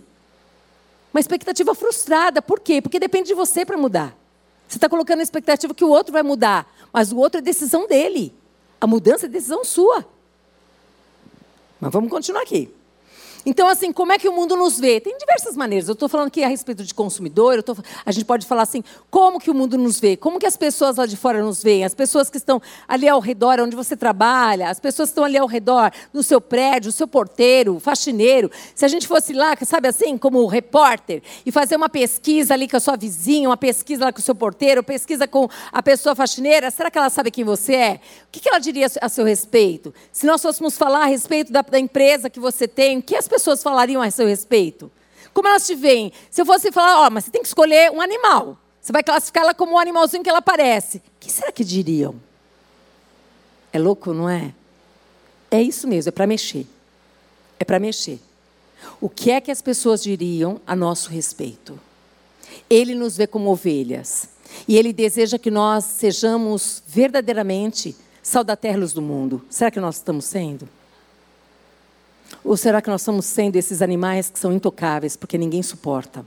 Uma 1.14 1.20
expectativa 1.20 1.76
frustrada. 1.76 2.42
Por 2.42 2.60
quê? 2.60 2.82
Porque 2.82 3.00
depende 3.00 3.28
de 3.28 3.34
você 3.34 3.66
para 3.66 3.78
mudar. 3.78 4.21
Você 4.72 4.78
está 4.78 4.88
colocando 4.88 5.20
a 5.20 5.24
expectativa 5.24 5.74
que 5.74 5.84
o 5.84 5.90
outro 5.90 6.14
vai 6.14 6.24
mudar, 6.24 6.66
mas 6.94 7.12
o 7.12 7.18
outro 7.18 7.40
é 7.40 7.42
decisão 7.42 7.90
dele. 7.90 8.34
A 8.80 8.88
mudança 8.88 9.26
é 9.26 9.30
decisão 9.30 9.66
sua. 9.66 10.06
Mas 11.78 11.92
vamos 11.92 12.10
continuar 12.10 12.44
aqui. 12.44 12.74
Então, 13.46 13.68
assim, 13.68 13.92
como 13.92 14.12
é 14.12 14.20
que 14.20 14.30
o 14.30 14.32
mundo 14.32 14.56
nos 14.56 14.80
vê? 14.80 15.00
Tem 15.00 15.18
diversas 15.18 15.56
maneiras. 15.56 15.88
Eu 15.88 15.94
estou 15.94 16.08
falando 16.08 16.28
aqui 16.28 16.44
a 16.44 16.48
respeito 16.48 16.84
de 16.84 16.94
consumidor, 16.94 17.64
tô, 17.64 17.76
a 18.06 18.12
gente 18.12 18.26
pode 18.26 18.46
falar 18.46 18.64
assim, 18.64 18.84
como 19.10 19.40
que 19.40 19.50
o 19.50 19.54
mundo 19.54 19.78
nos 19.78 20.00
vê? 20.00 20.16
Como 20.16 20.40
que 20.40 20.46
as 20.46 20.56
pessoas 20.56 20.98
lá 20.98 21.06
de 21.06 21.18
fora 21.18 21.42
nos 21.42 21.64
veem? 21.64 21.84
As 21.84 21.96
pessoas 21.96 22.30
que 22.30 22.38
estão 22.38 22.62
ali 22.88 23.08
ao 23.08 23.20
redor, 23.20 23.60
onde 23.60 23.76
você 23.76 23.96
trabalha, 23.96 24.70
as 24.70 24.80
pessoas 24.80 25.10
que 25.10 25.12
estão 25.12 25.24
ali 25.24 25.38
ao 25.38 25.48
redor, 25.48 25.92
no 26.14 26.22
seu 26.22 26.40
prédio, 26.40 26.90
o 26.90 26.92
seu 26.92 27.08
porteiro, 27.08 27.80
faxineiro. 27.80 28.52
Se 28.76 28.86
a 28.86 28.88
gente 28.88 29.08
fosse 29.08 29.34
lá, 29.34 29.56
sabe 29.66 29.88
assim, 29.88 30.18
como 30.18 30.46
repórter, 30.46 31.24
e 31.46 31.52
fazer 31.52 31.76
uma 31.76 31.90
pesquisa 31.90 32.54
ali 32.54 32.68
com 32.68 32.78
a 32.78 32.80
sua 32.80 32.96
vizinha, 32.96 33.50
uma 33.50 33.58
pesquisa 33.58 34.06
lá 34.06 34.14
com 34.14 34.20
o 34.20 34.22
seu 34.22 34.36
porteiro, 34.36 34.84
pesquisa 34.84 35.28
com 35.28 35.50
a 35.72 35.82
pessoa 35.82 36.16
faxineira, 36.16 36.70
será 36.70 36.92
que 36.92 36.98
ela 36.98 37.10
sabe 37.10 37.32
quem 37.32 37.44
você 37.44 37.74
é? 37.74 38.00
O 38.28 38.32
que, 38.32 38.40
que 38.40 38.50
ela 38.50 38.60
diria 38.60 38.88
a 39.02 39.10
seu 39.10 39.26
respeito? 39.26 39.94
Se 40.12 40.26
nós 40.26 40.42
fôssemos 40.42 40.78
falar 40.78 41.04
a 41.04 41.06
respeito 41.06 41.52
da, 41.52 41.62
da 41.62 41.80
empresa 41.80 42.30
que 42.30 42.40
você 42.40 42.68
tem, 42.68 43.00
o 43.00 43.02
que 43.02 43.16
as 43.16 43.28
pessoas 43.32 43.64
falariam 43.64 44.02
a 44.02 44.12
seu 44.12 44.28
respeito? 44.28 44.92
Como 45.34 45.48
elas 45.48 45.66
te 45.66 45.74
veem? 45.74 46.12
Se 46.30 46.42
eu 46.42 46.46
fosse 46.46 46.72
falar, 46.72 47.08
ó, 47.08 47.10
mas 47.10 47.26
você 47.26 47.32
tem 47.32 47.42
que 47.42 47.48
escolher 47.48 47.90
um 47.90 48.02
animal. 48.02 48.58
Você 48.82 48.92
vai 48.92 49.02
classificar 49.02 49.44
ela 49.44 49.54
como 49.54 49.72
o 49.72 49.76
um 49.76 49.80
animalzinho 49.80 50.24
que 50.24 50.30
ela 50.30 50.42
parece. 50.42 50.98
O 50.98 51.02
que 51.20 51.32
será 51.32 51.52
que 51.52 51.64
diriam? 51.64 52.16
É 53.72 53.80
louco, 53.80 54.14
não 54.14 54.30
é? 54.30 54.54
É 55.50 55.62
isso 55.62 55.88
mesmo, 55.88 56.10
é 56.10 56.12
para 56.12 56.28
mexer. 56.28 56.68
É 57.58 57.64
para 57.64 57.80
mexer. 57.80 58.20
O 59.00 59.08
que 59.08 59.32
é 59.32 59.40
que 59.40 59.52
as 59.52 59.62
pessoas 59.62 60.04
diriam 60.04 60.60
a 60.68 60.76
nosso 60.76 61.10
respeito? 61.10 61.80
Ele 62.70 62.94
nos 62.94 63.16
vê 63.16 63.26
como 63.26 63.50
ovelhas. 63.50 64.30
E 64.68 64.78
ele 64.78 64.92
deseja 64.92 65.40
que 65.40 65.50
nós 65.50 65.86
sejamos 65.86 66.84
verdadeiramente 66.86 67.96
sal 68.22 68.44
da 68.44 68.56
terra 68.56 68.78
luz 68.78 68.92
do 68.92 69.02
mundo. 69.02 69.42
Será 69.50 69.72
que 69.72 69.80
nós 69.80 69.96
estamos 69.96 70.26
sendo? 70.26 70.68
Ou 72.44 72.58
será 72.58 72.82
que 72.82 72.90
nós 72.90 73.02
estamos 73.02 73.26
sendo 73.26 73.56
esses 73.56 73.82
animais 73.82 74.30
que 74.30 74.40
são 74.40 74.52
intocáveis, 74.52 75.16
porque 75.16 75.38
ninguém 75.38 75.62
suporta? 75.62 76.26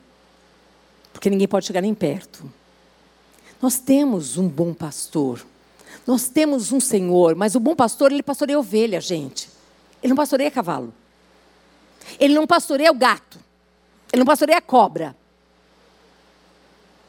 Porque 1.12 1.28
ninguém 1.28 1.48
pode 1.48 1.66
chegar 1.66 1.80
nem 1.80 1.94
perto. 1.94 2.44
Nós 3.60 3.78
temos 3.78 4.36
um 4.36 4.48
bom 4.48 4.72
pastor. 4.72 5.44
Nós 6.06 6.28
temos 6.28 6.70
um 6.70 6.80
Senhor, 6.80 7.34
mas 7.34 7.54
o 7.54 7.60
bom 7.60 7.74
pastor, 7.74 8.12
ele 8.12 8.22
pastoreia 8.22 8.58
ovelha, 8.58 9.00
gente. 9.00 9.48
Ele 10.02 10.10
não 10.10 10.16
pastoreia 10.16 10.50
cavalo. 10.50 10.92
Ele 12.20 12.34
não 12.34 12.46
pastoreia 12.46 12.90
o 12.90 12.94
gato. 12.94 13.38
Ele 14.12 14.20
não 14.20 14.26
pastoreia 14.26 14.58
a 14.58 14.62
cobra. 14.62 15.16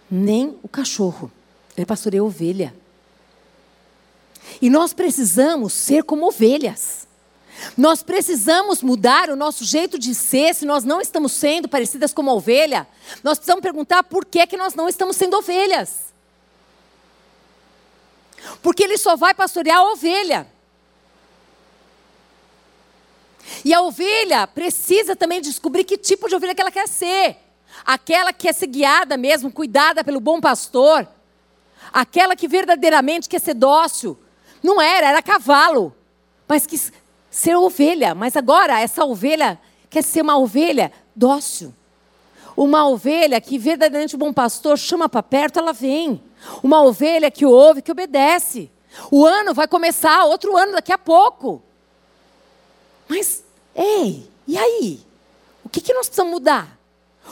Nem 0.10 0.58
o 0.64 0.68
cachorro. 0.68 1.32
Ele 1.76 1.86
pastoreia 1.86 2.24
ovelha. 2.24 2.74
E 4.62 4.70
nós 4.70 4.94
precisamos 4.94 5.74
ser 5.74 6.04
como 6.04 6.28
ovelhas. 6.28 7.05
Nós 7.78 8.04
precisamos 8.04 8.82
mudar 8.82 9.30
o 9.30 9.36
nosso 9.36 9.64
jeito 9.64 9.98
de 9.98 10.14
ser 10.14 10.54
se 10.54 10.66
nós 10.66 10.84
não 10.84 11.02
estamos 11.02 11.32
sendo 11.32 11.68
parecidas 11.68 12.14
como 12.14 12.32
ovelha. 12.32 12.88
Nós 13.24 13.38
precisamos 13.38 13.62
perguntar 13.62 14.04
por 14.04 14.26
que, 14.26 14.46
que 14.46 14.58
nós 14.58 14.76
não 14.76 14.88
estamos 14.88 15.16
sendo 15.16 15.38
ovelhas. 15.38 16.14
Porque 18.62 18.84
ele 18.84 18.98
só 18.98 19.16
vai 19.16 19.34
pastorear 19.34 19.78
a 19.78 19.92
ovelha. 19.92 20.48
E 23.64 23.74
a 23.74 23.82
ovelha 23.82 24.48
precisa 24.48 25.16
também 25.16 25.42
descobrir 25.42 25.84
que 25.84 25.98
tipo 25.98 26.28
de 26.28 26.36
ovelha 26.36 26.56
que 26.56 26.62
ela 26.62 26.72
quer 26.72 26.88
ser. 26.88 27.38
Aquela 27.86 28.32
que 28.32 28.48
quer 28.48 28.54
ser 28.54 28.68
guiada 28.68 29.18
mesmo, 29.18 29.52
cuidada 29.52 30.04
pelo 30.04 30.20
bom 30.20 30.40
pastor. 30.40 31.08
Aquela 31.92 32.36
que 32.36 32.48
verdadeiramente 32.48 33.30
quer 33.30 33.40
ser 33.40 33.54
dócil. 33.54 34.18
Não 34.62 34.82
era, 34.82 35.08
era 35.08 35.22
cavalo. 35.22 35.96
Mas 36.48 36.66
que 36.66 36.80
ser 37.36 37.58
ovelha, 37.58 38.16
mas 38.16 38.38
agora 38.38 38.80
essa 38.80 39.04
ovelha 39.04 39.60
quer 39.90 40.02
ser 40.02 40.22
uma 40.22 40.38
ovelha 40.38 40.90
dócil. 41.14 41.74
Uma 42.56 42.88
ovelha 42.88 43.42
que 43.42 43.60
verdadeiramente 43.60 44.16
o 44.16 44.18
bom 44.18 44.32
pastor 44.32 44.78
chama 44.78 45.10
para 45.10 45.22
perto, 45.22 45.60
ela 45.60 45.74
vem. 45.74 46.24
Uma 46.64 46.82
ovelha 46.82 47.30
que 47.30 47.46
ouve, 47.46 47.82
que 47.82 47.92
obedece. 47.92 48.72
O 49.12 49.26
ano 49.26 49.54
vai 49.54 49.68
começar, 49.68 50.24
outro 50.24 50.56
ano 50.56 50.72
daqui 50.72 50.94
a 50.94 50.98
pouco. 50.98 51.62
Mas, 53.06 53.44
ei, 53.76 54.30
e 54.48 54.58
aí? 54.58 55.02
O 55.62 55.68
que, 55.68 55.82
que 55.82 55.94
nós 55.94 56.08
precisamos 56.08 56.32
mudar? 56.32 56.80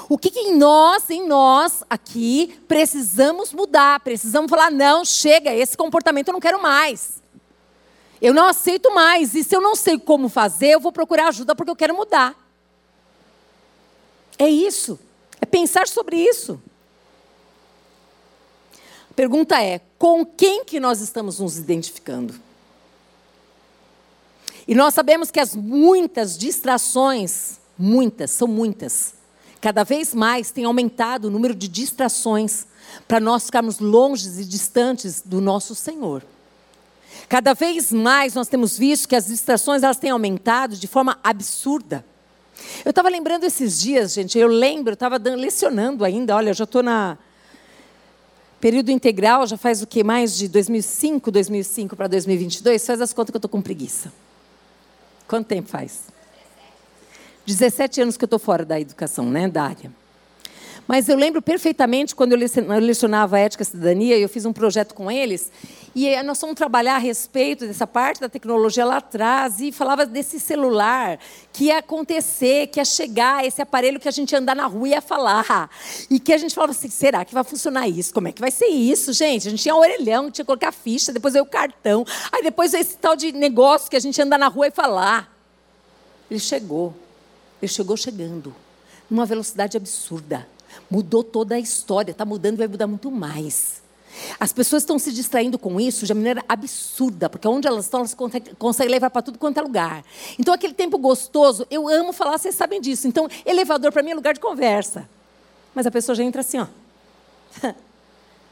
O 0.10 0.18
que, 0.18 0.30
que 0.30 0.52
nós, 0.52 1.10
em 1.10 1.26
nós, 1.26 1.82
aqui, 1.89 2.60
precisamos 2.68 3.54
mudar? 3.54 4.02
Precisamos 4.02 4.50
falar, 4.50 4.70
não, 4.70 5.06
chega, 5.06 5.54
esse 5.54 5.78
comportamento 5.78 6.28
eu 6.28 6.34
não 6.34 6.42
quero 6.42 6.62
mais. 6.62 7.22
Eu 8.23 8.33
não 8.33 8.47
aceito 8.47 8.89
mais. 8.95 9.36
E 9.36 9.43
se 9.43 9.53
eu 9.53 9.59
não 9.59 9.75
sei 9.75 9.99
como 9.99 10.29
fazer, 10.29 10.69
eu 10.69 10.79
vou 10.79 10.93
procurar 10.93 11.27
ajuda 11.27 11.53
porque 11.53 11.69
eu 11.69 11.75
quero 11.75 11.93
mudar. 11.93 12.33
É 14.39 14.47
isso. 14.49 14.97
É 15.41 15.45
pensar 15.45 15.89
sobre 15.89 16.15
isso. 16.15 16.57
A 19.12 19.13
pergunta 19.13 19.62
é: 19.62 19.81
com 19.99 20.25
quem 20.25 20.63
que 20.63 20.79
nós 20.79 21.01
estamos 21.01 21.39
nos 21.39 21.57
identificando? 21.57 22.33
E 24.65 24.73
nós 24.73 24.93
sabemos 24.93 25.29
que 25.29 25.41
as 25.41 25.53
muitas 25.53 26.38
distrações, 26.38 27.59
muitas, 27.77 28.31
são 28.31 28.47
muitas, 28.47 29.15
cada 29.59 29.83
vez 29.83 30.15
mais 30.15 30.49
tem 30.49 30.63
aumentado 30.63 31.25
o 31.25 31.29
número 31.29 31.53
de 31.53 31.67
distrações 31.67 32.65
para 33.05 33.19
nós 33.19 33.47
ficarmos 33.47 33.79
longe 33.79 34.29
e 34.39 34.45
distantes 34.45 35.21
do 35.21 35.41
nosso 35.41 35.75
Senhor. 35.75 36.23
Cada 37.34 37.56
vez 37.56 37.91
mais 37.91 38.36
nós 38.36 38.48
temos 38.48 38.78
visto 38.78 39.10
que 39.10 39.15
as 39.15 39.26
distrações 39.26 39.82
elas 39.82 39.98
têm 39.98 40.12
aumentado 40.12 40.76
de 40.76 40.86
forma 40.86 41.17
absurda. 41.24 42.06
Eu 42.86 42.91
estava 42.91 43.10
lembrando 43.10 43.43
esses 43.43 43.82
dias, 43.82 44.13
gente, 44.13 44.38
eu 44.38 44.48
lembro, 44.48 44.91
eu 44.91 44.93
estava 44.93 45.17
lecionando 45.17 46.06
ainda, 46.06 46.36
olha, 46.36 46.52
eu 46.52 46.54
já 46.54 46.65
estou 46.65 46.84
na. 46.84 47.17
Período 48.62 48.91
integral 48.91 49.48
já 49.48 49.58
faz 49.58 49.82
o 49.82 49.88
que? 49.88 50.04
Mais 50.04 50.38
de 50.38 50.48
2005, 50.48 51.32
2005 51.32 51.96
para 51.96 52.06
2022? 52.06 52.86
Faz 52.86 53.02
as 53.02 53.12
contas 53.12 53.32
que 53.32 53.38
eu 53.38 53.39
estou 53.39 53.50
com 53.50 53.63
preguiça. 53.63 54.13
Quanto 55.28 55.48
tempo 55.48 55.67
faz? 55.67 56.04
17 57.48 58.00
anos 58.00 58.15
que 58.15 58.26
eu 58.26 58.28
estou 58.28 58.38
fora 58.38 58.63
da 58.63 58.80
educação, 58.80 59.26
né, 59.26 59.48
da 59.48 59.63
área. 59.63 59.91
Mas 60.88 61.08
eu 61.08 61.15
lembro 61.15 61.41
perfeitamente 61.41 62.13
quando 62.13 62.34
eu 62.34 62.38
lecionava 62.80 63.39
ética 63.39 63.63
e 63.63 63.65
cidadania, 63.65 64.17
e 64.17 64.22
eu 64.22 64.30
fiz 64.30 64.46
um 64.46 64.54
projeto 64.54 64.93
com 64.93 65.10
eles, 65.10 65.52
e 65.95 66.21
nós 66.23 66.39
fomos 66.39 66.56
trabalhar 66.56 66.95
a 66.95 66.97
respeito 66.97 67.67
dessa 67.67 67.86
parte 67.86 68.19
da 68.19 68.27
tecnologia 68.27 68.84
lá 68.84 68.97
atrás, 68.97 69.60
e 69.60 69.71
falava 69.71 70.06
desse 70.06 70.39
celular 70.39 71.19
que 71.51 71.65
ia 71.65 71.77
acontecer, 71.77 72.67
que 72.67 72.79
ia 72.79 72.86
chegar, 72.86 73.45
esse 73.45 73.62
aparelho 73.62 73.99
que 73.99 74.08
a 74.08 74.12
gente 74.12 74.32
ia 74.32 74.39
andar 74.39 74.56
na 74.56 74.65
rua 74.65 74.88
e 74.88 74.91
ia 74.91 75.01
falar. 75.01 75.69
E 76.10 76.19
que 76.19 76.34
a 76.34 76.38
gente 76.38 76.56
falava 76.56 76.71
assim: 76.71 76.89
será 76.89 77.23
que 77.23 77.34
vai 77.34 77.43
funcionar 77.43 77.88
isso? 77.88 78.12
Como 78.12 78.27
é 78.27 78.32
que 78.32 78.41
vai 78.41 78.49
ser 78.49 78.67
isso, 78.67 79.13
gente? 79.13 79.47
A 79.47 79.51
gente 79.51 79.62
tinha 79.62 79.75
orelhão, 79.75 80.32
tinha 80.32 80.43
que 80.43 80.47
colocar 80.47 80.71
ficha, 80.71 81.13
depois 81.13 81.34
veio 81.34 81.45
o 81.45 81.47
cartão, 81.47 82.03
aí 82.32 82.41
depois 82.41 82.73
esse 82.73 82.97
tal 82.97 83.15
de 83.15 83.32
negócio 83.32 83.89
que 83.89 83.95
a 83.95 83.99
gente 83.99 84.17
ia 84.17 84.25
andar 84.25 84.39
na 84.39 84.47
rua 84.47 84.67
e 84.67 84.71
falar. 84.71 85.32
Ele 86.29 86.39
chegou, 86.39 86.95
ele 87.62 87.71
chegou 87.71 87.95
chegando, 87.95 88.56
numa 89.08 89.25
velocidade 89.25 89.77
absurda. 89.77 90.47
Mudou 90.89 91.23
toda 91.23 91.53
a 91.53 91.60
história, 91.60 92.12
está 92.12 92.25
mudando 92.25 92.58
vai 92.58 92.67
mudar 92.67 92.88
muito 92.88 93.12
mais. 93.12 93.83
As 94.39 94.54
pessoas 94.54 94.84
estão 94.84 94.99
se 94.99 95.12
distraindo 95.12 95.58
com 95.58 95.80
isso 95.80 96.06
de 96.06 96.13
maneira 96.13 96.43
absurda, 96.47 97.30
porque 97.30 97.47
onde 97.47 97.67
elas 97.67 97.86
estão, 97.86 98.02
elas 98.02 98.15
conseguem 98.58 98.91
levar 98.91 99.10
para 99.10 99.21
tudo 99.21 99.39
quanto 99.39 99.58
é 99.58 99.62
lugar. 99.62 100.06
Então, 100.38 100.54
aquele 100.54 100.73
tempo 100.73 100.97
gostoso, 100.97 101.65
eu 101.69 101.88
amo 101.88 102.13
falar, 102.13 102.38
vocês 102.38 102.56
sabem 102.56 102.80
disso. 102.80 103.08
Então, 103.08 103.28
elevador 103.45 103.91
para 103.91 104.04
mim 104.04 104.12
é 104.12 104.15
lugar 104.15 104.34
de 104.34 104.39
conversa. 104.39 105.10
Mas 105.73 105.88
a 105.88 105.91
pessoa 105.91 106.15
já 106.15 106.23
entra 106.23 106.41
assim, 106.41 106.60
ó. 106.60 106.67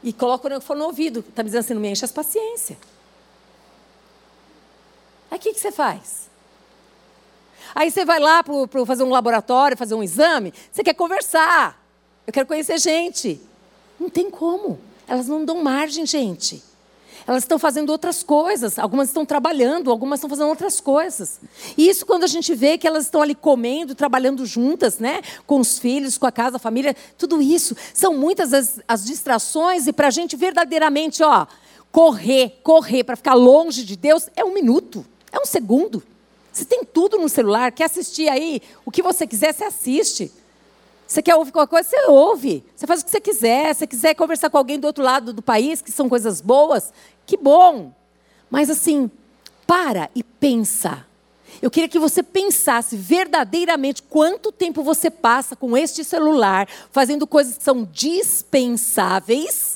e 0.02 0.12
coloca 0.12 0.56
o 0.56 0.60
fone 0.60 0.80
no 0.80 0.86
ouvido. 0.86 1.20
Está 1.20 1.42
me 1.42 1.48
dizendo 1.48 1.60
assim, 1.60 1.74
não 1.74 1.80
me 1.80 1.88
enche 1.88 2.04
as 2.04 2.12
paciência. 2.12 2.76
Aí 5.30 5.38
o 5.38 5.40
que, 5.40 5.52
que 5.52 5.60
você 5.60 5.72
faz? 5.72 6.30
Aí 7.74 7.90
você 7.90 8.04
vai 8.04 8.18
lá 8.18 8.42
para 8.42 8.86
fazer 8.86 9.02
um 9.02 9.10
laboratório, 9.10 9.76
fazer 9.76 9.94
um 9.94 10.02
exame, 10.02 10.52
você 10.70 10.82
quer 10.82 10.94
conversar. 10.94 11.80
Eu 12.26 12.32
quero 12.32 12.46
conhecer 12.46 12.78
gente. 12.78 13.40
Não 13.98 14.10
tem 14.10 14.30
como. 14.30 14.78
Elas 15.06 15.28
não 15.28 15.44
dão 15.44 15.62
margem, 15.62 16.06
gente. 16.06 16.62
Elas 17.26 17.44
estão 17.44 17.58
fazendo 17.58 17.90
outras 17.90 18.22
coisas. 18.22 18.78
Algumas 18.78 19.08
estão 19.08 19.24
trabalhando, 19.24 19.90
algumas 19.90 20.18
estão 20.18 20.30
fazendo 20.30 20.48
outras 20.48 20.80
coisas. 20.80 21.40
E 21.76 21.88
isso 21.88 22.04
quando 22.04 22.24
a 22.24 22.28
gente 22.28 22.54
vê 22.54 22.76
que 22.76 22.86
elas 22.86 23.04
estão 23.04 23.22
ali 23.22 23.34
comendo, 23.34 23.94
trabalhando 23.94 24.44
juntas, 24.44 24.98
né? 24.98 25.22
Com 25.46 25.60
os 25.60 25.78
filhos, 25.78 26.18
com 26.18 26.26
a 26.26 26.32
casa, 26.32 26.56
a 26.56 26.60
família, 26.60 26.96
tudo 27.16 27.40
isso. 27.40 27.76
São 27.94 28.14
muitas 28.14 28.52
as, 28.52 28.80
as 28.86 29.04
distrações 29.04 29.86
e 29.86 29.92
para 29.92 30.08
a 30.08 30.10
gente 30.10 30.36
verdadeiramente, 30.36 31.22
ó, 31.22 31.46
correr, 31.90 32.60
correr 32.62 33.04
para 33.04 33.16
ficar 33.16 33.34
longe 33.34 33.84
de 33.84 33.96
Deus 33.96 34.28
é 34.34 34.44
um 34.44 34.54
minuto, 34.54 35.04
é 35.30 35.38
um 35.38 35.44
segundo. 35.44 36.02
Você 36.52 36.64
tem 36.64 36.84
tudo 36.84 37.18
no 37.18 37.28
celular, 37.28 37.72
quer 37.72 37.84
assistir 37.84 38.28
aí 38.28 38.60
o 38.84 38.90
que 38.90 39.02
você 39.02 39.26
quiser, 39.26 39.54
você 39.54 39.64
assiste. 39.64 40.32
Você 41.12 41.20
quer 41.20 41.36
ouvir 41.36 41.52
qualquer 41.52 41.70
coisa, 41.70 41.90
você 41.90 42.06
ouve. 42.06 42.64
Você 42.74 42.86
faz 42.86 43.02
o 43.02 43.04
que 43.04 43.10
você 43.10 43.20
quiser. 43.20 43.74
Se 43.74 43.80
você 43.80 43.86
quiser 43.86 44.14
conversar 44.14 44.48
com 44.48 44.56
alguém 44.56 44.78
do 44.78 44.86
outro 44.86 45.04
lado 45.04 45.30
do 45.34 45.42
país, 45.42 45.82
que 45.82 45.92
são 45.92 46.08
coisas 46.08 46.40
boas, 46.40 46.90
que 47.26 47.36
bom. 47.36 47.92
Mas 48.48 48.70
assim, 48.70 49.10
para 49.66 50.08
e 50.14 50.24
pensa. 50.24 51.06
Eu 51.60 51.70
queria 51.70 51.86
que 51.86 51.98
você 51.98 52.22
pensasse 52.22 52.96
verdadeiramente 52.96 54.02
quanto 54.02 54.50
tempo 54.50 54.82
você 54.82 55.10
passa 55.10 55.54
com 55.54 55.76
este 55.76 56.02
celular 56.02 56.66
fazendo 56.90 57.26
coisas 57.26 57.58
que 57.58 57.62
são 57.62 57.86
dispensáveis 57.92 59.71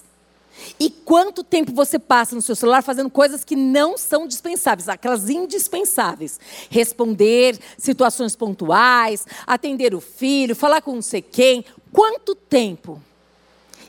e 0.78 0.90
quanto 0.90 1.44
tempo 1.44 1.72
você 1.72 1.98
passa 1.98 2.34
no 2.34 2.42
seu 2.42 2.56
celular 2.56 2.82
fazendo 2.82 3.10
coisas 3.10 3.44
que 3.44 3.56
não 3.56 3.96
são 3.96 4.26
dispensáveis, 4.26 4.88
aquelas 4.88 5.28
indispensáveis? 5.28 6.38
Responder 6.70 7.58
situações 7.78 8.34
pontuais, 8.34 9.26
atender 9.46 9.94
o 9.94 10.00
filho, 10.00 10.56
falar 10.56 10.82
com 10.82 10.94
não 10.94 11.02
sei 11.02 11.22
quem. 11.22 11.64
Quanto 11.92 12.34
tempo? 12.34 13.00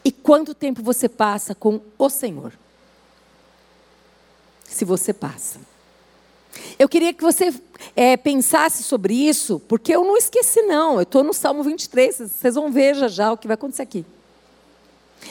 E 0.04 0.12
quanto 0.12 0.54
tempo 0.54 0.82
você 0.82 1.10
passa 1.10 1.54
com 1.54 1.82
o 1.98 2.10
Senhor? 2.10 2.54
Se 4.64 4.86
você 4.86 5.14
passa. 5.14 5.60
Eu 6.80 6.88
queria 6.88 7.14
que 7.14 7.24
você 7.24 7.54
é, 7.96 8.18
pensasse 8.18 8.84
sobre 8.84 9.14
isso, 9.14 9.60
porque 9.68 9.96
eu 9.96 10.04
não 10.04 10.18
esqueci, 10.18 10.62
não. 10.62 10.96
Eu 10.96 11.04
estou 11.04 11.24
no 11.24 11.34
Salmo 11.34 11.64
23, 11.64 12.16
vocês 12.16 12.56
vão 12.56 12.72
ver 12.72 12.96
já 12.96 13.08
já 13.08 13.32
o 13.32 13.38
que 13.38 13.48
vai 13.48 13.56
acontecer 13.56 13.84
aqui. 13.84 14.06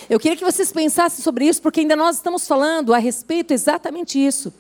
Eu 0.08 0.20
queria 0.20 0.36
que 0.36 0.44
vocês 0.44 0.72
pensassem 0.72 1.22
sobre 1.22 1.46
isso, 1.46 1.60
porque 1.62 1.80
ainda 1.80 1.96
nós 1.96 2.16
estamos 2.16 2.46
falando 2.46 2.94
a 2.94 2.98
respeito 2.98 3.52
exatamente 3.52 4.18
isso. 4.18 4.52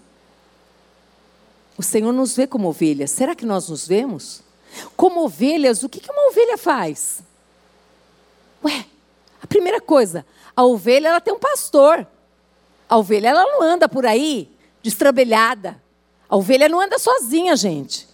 O 1.78 1.82
Senhor 1.82 2.12
nos 2.12 2.34
vê 2.34 2.46
como 2.46 2.68
ovelhas. 2.68 3.10
Será 3.10 3.34
que 3.34 3.44
nós 3.44 3.68
nos 3.68 3.86
vemos? 3.86 4.42
Como 4.96 5.24
ovelhas, 5.24 5.82
o 5.82 5.88
que 5.88 6.00
uma 6.10 6.28
ovelha 6.28 6.56
faz? 6.56 7.20
Ué, 8.64 8.86
a 9.42 9.46
primeira 9.46 9.80
coisa, 9.80 10.24
a 10.54 10.64
ovelha 10.64 11.08
ela 11.08 11.20
tem 11.20 11.34
um 11.34 11.38
pastor. 11.38 12.06
A 12.88 12.96
ovelha 12.96 13.28
ela 13.28 13.42
não 13.44 13.62
anda 13.62 13.88
por 13.88 14.06
aí 14.06 14.50
destrambelhada. 14.82 15.80
A 16.28 16.36
ovelha 16.36 16.68
não 16.68 16.80
anda 16.80 16.98
sozinha, 16.98 17.54
gente. 17.56 18.05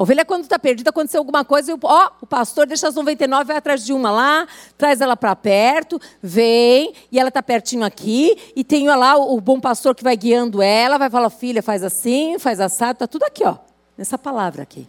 A 0.00 0.02
ovelha, 0.02 0.24
quando 0.24 0.44
está 0.44 0.58
perdida, 0.58 0.88
aconteceu 0.88 1.18
alguma 1.18 1.44
coisa, 1.44 1.78
ó, 1.82 2.10
o 2.22 2.26
pastor 2.26 2.66
deixa 2.66 2.88
as 2.88 2.94
99, 2.94 3.44
vai 3.44 3.58
atrás 3.58 3.84
de 3.84 3.92
uma 3.92 4.10
lá, 4.10 4.48
traz 4.78 5.02
ela 5.02 5.14
para 5.14 5.36
perto, 5.36 6.00
vem, 6.22 6.94
e 7.12 7.20
ela 7.20 7.28
está 7.28 7.42
pertinho 7.42 7.84
aqui, 7.84 8.34
e 8.56 8.64
tem 8.64 8.88
lá 8.88 9.18
o, 9.18 9.36
o, 9.36 9.40
bom 9.42 9.60
pastor 9.60 9.94
que 9.94 10.02
vai 10.02 10.16
guiando 10.16 10.62
ela, 10.62 10.96
vai 10.96 11.10
falar, 11.10 11.28
filha, 11.28 11.62
faz 11.62 11.84
assim, 11.84 12.38
faz 12.38 12.60
assado, 12.60 12.92
está 12.92 13.06
tudo 13.06 13.24
aqui, 13.24 13.44
ó, 13.44 13.58
nessa 13.94 14.16
palavra 14.16 14.62
aqui. 14.62 14.88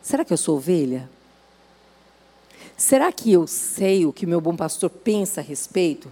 Será 0.00 0.24
que 0.24 0.32
eu 0.32 0.38
sou 0.38 0.54
ovelha? 0.58 1.10
Será 2.76 3.10
que 3.10 3.32
eu 3.32 3.48
sei 3.48 4.06
o 4.06 4.12
que 4.12 4.26
meu 4.26 4.40
bom 4.40 4.54
pastor 4.54 4.90
pensa 4.90 5.40
a 5.40 5.42
respeito? 5.42 6.08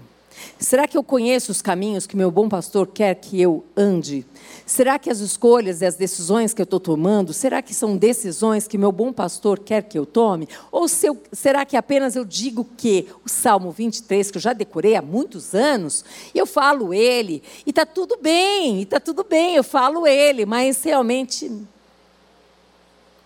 Será 0.59 0.89
que 0.89 0.97
eu 0.97 1.03
conheço 1.03 1.53
os 1.53 1.61
caminhos 1.61 2.07
que 2.07 2.17
meu 2.17 2.31
bom 2.31 2.49
pastor 2.49 2.87
quer 2.87 3.15
que 3.15 3.41
eu 3.41 3.65
ande? 3.77 4.27
Será 4.67 4.99
que 4.99 5.11
as 5.11 5.21
escolhas 5.21 5.83
e 5.83 5.87
as 5.87 5.95
decisões 5.95 6.55
que 6.55 6.61
eu 6.61 6.65
estou 6.65 6.81
tomando, 6.81 7.33
será 7.33 7.61
que 7.61 7.75
são 7.75 7.97
decisões 7.97 8.67
que 8.67 8.79
meu 8.79 8.91
bom 8.91 9.13
pastor 9.13 9.59
quer 9.59 9.83
que 9.83 9.99
eu 9.99 10.07
tome? 10.07 10.49
Ou 10.73 10.89
se 10.89 11.07
eu, 11.07 11.23
será 11.33 11.65
que 11.65 11.77
apenas 11.77 12.17
eu 12.17 12.25
digo 12.25 12.67
que 12.77 13.09
o 13.25 13.29
Salmo 13.29 13.71
23, 13.71 14.31
que 14.31 14.39
eu 14.39 14.43
já 14.43 14.53
decorei 14.53 14.97
há 14.97 15.03
muitos 15.03 15.55
anos, 15.55 16.05
eu 16.35 16.47
falo 16.47 16.95
ele, 16.95 17.43
e 17.67 17.71
está 17.71 17.85
tudo 17.85 18.17
bem, 18.21 18.79
e 18.79 18.83
está 18.83 18.99
tudo 18.99 19.25
bem, 19.25 19.57
eu 19.57 19.65
falo 19.65 20.07
ele, 20.07 20.47
mas 20.47 20.83
realmente. 20.83 21.51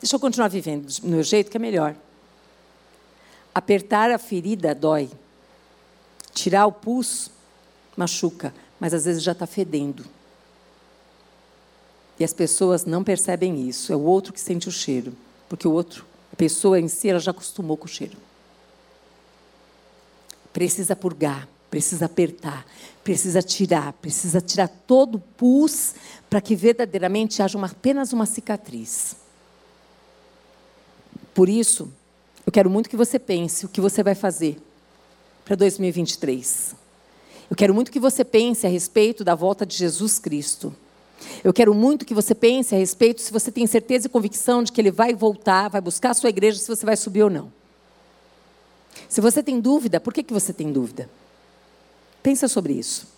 Deixa 0.01 0.17
eu 0.17 0.21
continuar 0.21 0.49
vivendo 0.49 0.87
do 0.87 1.09
meu 1.09 1.23
jeito, 1.23 1.51
que 1.51 1.57
é 1.57 1.61
melhor. 1.61 1.95
Apertar 3.55 4.11
a 4.11 4.19
ferida 4.19 4.75
dói. 4.75 5.09
Tirar 6.39 6.67
o 6.67 6.73
pus 6.73 7.33
machuca, 7.97 8.55
mas 8.79 8.95
às 8.95 9.07
vezes 9.07 9.25
já 9.25 9.33
está 9.33 9.45
fedendo. 9.45 10.05
E 12.17 12.23
as 12.23 12.33
pessoas 12.33 12.85
não 12.85 13.03
percebem 13.03 13.69
isso. 13.69 13.93
É 13.93 13.97
o 13.97 14.03
outro 14.03 14.33
que 14.33 14.41
sente 14.41 14.69
o 14.69 14.71
cheiro, 14.71 15.13
porque 15.49 15.67
o 15.67 15.73
outro, 15.73 16.07
a 16.33 16.37
pessoa 16.37 16.79
em 16.79 16.87
si, 16.87 17.09
ela 17.09 17.19
já 17.19 17.33
acostumou 17.33 17.77
com 17.77 17.87
o 17.87 17.89
cheiro. 17.89 18.17
Precisa 20.53 20.95
purgar, 20.95 21.49
precisa 21.69 22.05
apertar, 22.05 22.65
precisa 23.03 23.43
tirar, 23.43 23.93
precisa 23.95 24.41
tirar 24.41 24.69
todo 24.69 25.17
o 25.17 25.21
pus 25.21 25.97
para 26.31 26.41
que 26.41 26.55
verdadeiramente 26.55 27.43
haja 27.43 27.59
uma, 27.59 27.67
apenas 27.67 28.13
uma 28.13 28.27
cicatriz. 28.27 29.17
Por 31.35 31.49
isso, 31.49 31.93
eu 32.47 32.53
quero 32.53 32.71
muito 32.71 32.89
que 32.89 32.97
você 32.97 33.19
pense 33.19 33.67
o 33.67 33.69
que 33.69 33.81
você 33.81 34.05
vai 34.05 34.15
fazer 34.15 34.68
para 35.49 35.57
2023. 35.57 36.75
Eu 37.51 37.57
quero 37.57 37.73
muito 37.73 37.91
que 37.91 37.99
você 37.99 38.23
pense 38.23 38.67
a 38.67 38.71
respeito 38.71 39.25
da 39.25 39.35
volta 39.35 39.65
de 39.65 39.75
Jesus 39.75 40.19
Cristo. 40.19 40.77
Eu 41.43 41.55
quero 41.55 41.75
muito 41.75 42.05
que 42.05 42.13
você 42.13 42.35
pense 42.35 42.75
a 42.75 42.79
respeito 42.79 43.23
se 43.23 43.33
você 43.33 43.51
tem 43.51 43.67
certeza 43.67 44.07
e 44.07 44.11
convicção 44.11 44.63
de 44.63 44.71
que 44.71 44.79
ele 44.79 44.91
vai 44.91 45.15
voltar, 45.15 45.71
vai 45.71 45.81
buscar 45.81 46.11
a 46.11 46.15
sua 46.15 46.29
igreja, 46.29 46.59
se 46.59 46.69
você 46.69 46.85
vai 46.85 46.99
subir 46.99 47.23
ou 47.23 47.31
não. 47.31 47.51
Se 49.09 49.23
você 49.23 49.43
tem 49.43 49.59
dúvida, 49.59 49.99
por 49.99 50.13
que, 50.13 50.23
que 50.23 50.35
você 50.35 50.53
tem 50.53 50.71
dúvida? 50.71 51.09
Pensa 52.23 52.47
sobre 52.47 52.75
isso. 52.75 53.09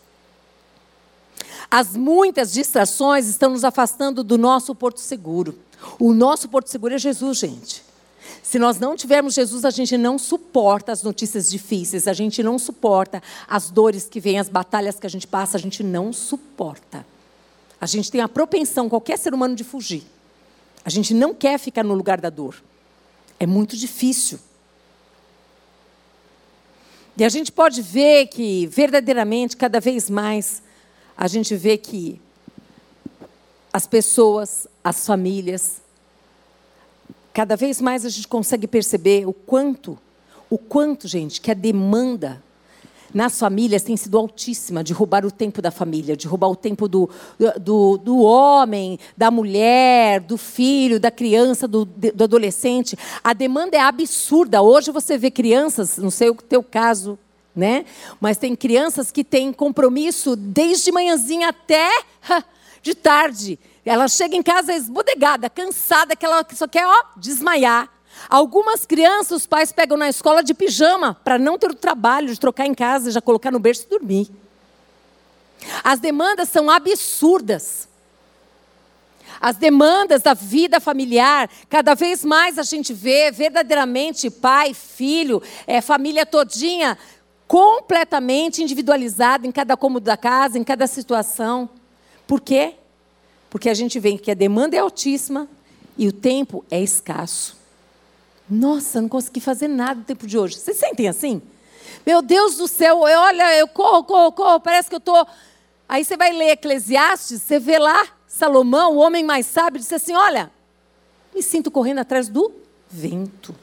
As 1.68 1.96
muitas 1.96 2.52
distrações 2.52 3.26
estão 3.26 3.50
nos 3.50 3.64
afastando 3.64 4.22
do 4.22 4.38
nosso 4.38 4.72
porto 4.72 5.00
seguro. 5.00 5.58
O 5.98 6.12
nosso 6.12 6.48
porto 6.48 6.68
seguro 6.68 6.94
é 6.94 6.98
Jesus, 6.98 7.38
gente. 7.38 7.89
Se 8.50 8.58
nós 8.58 8.80
não 8.80 8.96
tivermos 8.96 9.34
Jesus, 9.34 9.64
a 9.64 9.70
gente 9.70 9.96
não 9.96 10.18
suporta 10.18 10.90
as 10.90 11.04
notícias 11.04 11.48
difíceis, 11.48 12.08
a 12.08 12.12
gente 12.12 12.42
não 12.42 12.58
suporta 12.58 13.22
as 13.46 13.70
dores 13.70 14.08
que 14.08 14.18
vêm, 14.18 14.40
as 14.40 14.48
batalhas 14.48 14.98
que 14.98 15.06
a 15.06 15.08
gente 15.08 15.24
passa, 15.24 15.56
a 15.56 15.60
gente 15.60 15.84
não 15.84 16.12
suporta. 16.12 17.06
A 17.80 17.86
gente 17.86 18.10
tem 18.10 18.20
a 18.20 18.28
propensão, 18.28 18.88
qualquer 18.88 19.18
ser 19.18 19.32
humano, 19.32 19.54
de 19.54 19.62
fugir. 19.62 20.02
A 20.84 20.90
gente 20.90 21.14
não 21.14 21.32
quer 21.32 21.60
ficar 21.60 21.84
no 21.84 21.94
lugar 21.94 22.20
da 22.20 22.28
dor. 22.28 22.60
É 23.38 23.46
muito 23.46 23.76
difícil. 23.76 24.40
E 27.16 27.24
a 27.24 27.28
gente 27.28 27.52
pode 27.52 27.80
ver 27.80 28.26
que, 28.26 28.66
verdadeiramente, 28.66 29.56
cada 29.56 29.78
vez 29.78 30.10
mais, 30.10 30.60
a 31.16 31.28
gente 31.28 31.54
vê 31.54 31.78
que 31.78 32.20
as 33.72 33.86
pessoas, 33.86 34.66
as 34.82 35.06
famílias, 35.06 35.79
cada 37.32 37.56
vez 37.56 37.80
mais 37.80 38.04
a 38.04 38.08
gente 38.08 38.28
consegue 38.28 38.66
perceber 38.66 39.26
o 39.26 39.32
quanto, 39.32 39.98
o 40.48 40.58
quanto, 40.58 41.06
gente, 41.06 41.40
que 41.40 41.50
a 41.50 41.54
demanda 41.54 42.42
nas 43.12 43.38
famílias 43.38 43.82
tem 43.82 43.96
sido 43.96 44.16
altíssima 44.16 44.82
de 44.84 44.92
roubar 44.92 45.26
o 45.26 45.30
tempo 45.30 45.60
da 45.60 45.70
família, 45.70 46.16
de 46.16 46.26
roubar 46.26 46.48
o 46.48 46.56
tempo 46.56 46.88
do, 46.88 47.10
do, 47.60 47.98
do 47.98 48.18
homem, 48.20 48.98
da 49.16 49.30
mulher, 49.30 50.20
do 50.20 50.36
filho, 50.36 51.00
da 51.00 51.10
criança, 51.10 51.66
do, 51.66 51.84
do 51.84 52.24
adolescente. 52.24 52.96
A 53.22 53.32
demanda 53.32 53.76
é 53.76 53.80
absurda. 53.80 54.62
Hoje 54.62 54.90
você 54.90 55.18
vê 55.18 55.30
crianças, 55.30 55.98
não 55.98 56.10
sei 56.10 56.30
o 56.30 56.34
teu 56.34 56.62
caso, 56.62 57.18
né? 57.54 57.84
Mas 58.20 58.38
tem 58.38 58.54
crianças 58.54 59.10
que 59.10 59.24
têm 59.24 59.52
compromisso 59.52 60.36
desde 60.36 60.92
manhãzinha 60.92 61.48
até 61.48 61.88
de 62.82 62.94
tarde. 62.94 63.58
Ela 63.84 64.08
chega 64.08 64.36
em 64.36 64.42
casa 64.42 64.74
esbodegada, 64.74 65.48
cansada, 65.48 66.14
que 66.14 66.24
ela 66.24 66.44
só 66.54 66.68
quer 66.68 66.86
ó, 66.86 67.04
desmaiar. 67.16 67.88
Algumas 68.28 68.84
crianças, 68.84 69.42
os 69.42 69.46
pais 69.46 69.72
pegam 69.72 69.96
na 69.96 70.08
escola 70.08 70.42
de 70.42 70.52
pijama, 70.52 71.14
para 71.24 71.38
não 71.38 71.58
ter 71.58 71.70
o 71.70 71.74
trabalho 71.74 72.28
de 72.28 72.38
trocar 72.38 72.66
em 72.66 72.74
casa 72.74 73.10
já 73.10 73.20
colocar 73.20 73.50
no 73.50 73.58
berço 73.58 73.86
e 73.86 73.90
dormir. 73.90 74.30
As 75.82 76.00
demandas 76.00 76.48
são 76.48 76.68
absurdas. 76.68 77.88
As 79.40 79.56
demandas 79.56 80.22
da 80.22 80.34
vida 80.34 80.80
familiar, 80.80 81.48
cada 81.68 81.94
vez 81.94 82.24
mais 82.24 82.58
a 82.58 82.62
gente 82.62 82.92
vê 82.92 83.30
verdadeiramente 83.30 84.28
pai, 84.28 84.74
filho, 84.74 85.42
é, 85.66 85.80
família 85.80 86.26
todinha, 86.26 86.98
completamente 87.48 88.62
individualizada 88.62 89.46
em 89.46 89.52
cada 89.52 89.76
cômodo 89.76 90.04
da 90.04 90.16
casa, 90.16 90.58
em 90.58 90.64
cada 90.64 90.86
situação. 90.86 91.70
Por 92.26 92.40
quê? 92.40 92.74
Porque 93.50 93.68
a 93.68 93.74
gente 93.74 93.98
vê 93.98 94.16
que 94.16 94.30
a 94.30 94.34
demanda 94.34 94.76
é 94.76 94.78
altíssima 94.78 95.48
e 95.98 96.06
o 96.06 96.12
tempo 96.12 96.64
é 96.70 96.80
escasso. 96.80 97.56
Nossa, 98.48 99.02
não 99.02 99.08
consegui 99.08 99.40
fazer 99.40 99.68
nada 99.68 99.96
no 99.96 100.04
tempo 100.04 100.26
de 100.26 100.38
hoje. 100.38 100.56
Vocês 100.56 100.76
sentem 100.76 101.08
assim? 101.08 101.42
Meu 102.06 102.22
Deus 102.22 102.56
do 102.56 102.66
céu, 102.66 103.06
eu, 103.06 103.20
olha, 103.20 103.56
eu 103.56 103.68
corro, 103.68 104.04
corro, 104.04 104.32
corro, 104.32 104.60
parece 104.60 104.88
que 104.88 104.94
eu 104.94 104.98
estou. 104.98 105.26
Aí 105.88 106.04
você 106.04 106.16
vai 106.16 106.32
ler 106.32 106.52
Eclesiastes, 106.52 107.42
você 107.42 107.58
vê 107.58 107.78
lá 107.78 108.06
Salomão, 108.26 108.96
o 108.96 108.98
homem 108.98 109.24
mais 109.24 109.44
sábio, 109.46 109.80
disse 109.80 109.94
assim: 109.94 110.14
Olha, 110.14 110.50
me 111.34 111.42
sinto 111.42 111.70
correndo 111.70 111.98
atrás 111.98 112.28
do 112.28 112.52
vento. 112.88 113.54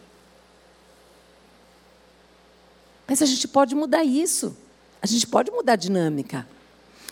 Mas 3.08 3.22
a 3.22 3.26
gente 3.26 3.48
pode 3.48 3.74
mudar 3.74 4.04
isso. 4.04 4.56
A 5.02 5.08
gente 5.08 5.26
pode 5.26 5.50
mudar 5.52 5.74
a 5.74 5.78
dinâmica. 5.78 6.48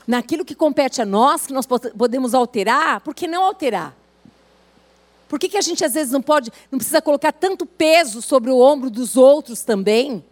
Naquilo 0.08 0.46
que 0.46 0.54
compete 0.54 1.02
a 1.02 1.06
nós, 1.06 1.48
que 1.48 1.54
nós 1.54 1.66
podemos 1.66 2.34
alterar, 2.34 3.02
por 3.02 3.16
que 3.16 3.28
não 3.28 3.44
alterar? 3.44 3.96
Por 5.28 5.40
que, 5.40 5.50
que 5.50 5.58
a 5.58 5.62
gente 5.62 5.84
às 5.84 5.94
vezes 5.94 6.14
não 6.14 6.22
pode, 6.22 6.52
não 6.72 6.78
precisa 6.78 7.02
colocar 7.02 7.32
tanto 7.32 7.66
peso 7.66 8.22
sobre 8.22 8.52
o 8.52 8.60
ombro 8.60 8.90
dos 8.90 9.18
outros 9.18 9.64
também? 9.64 10.24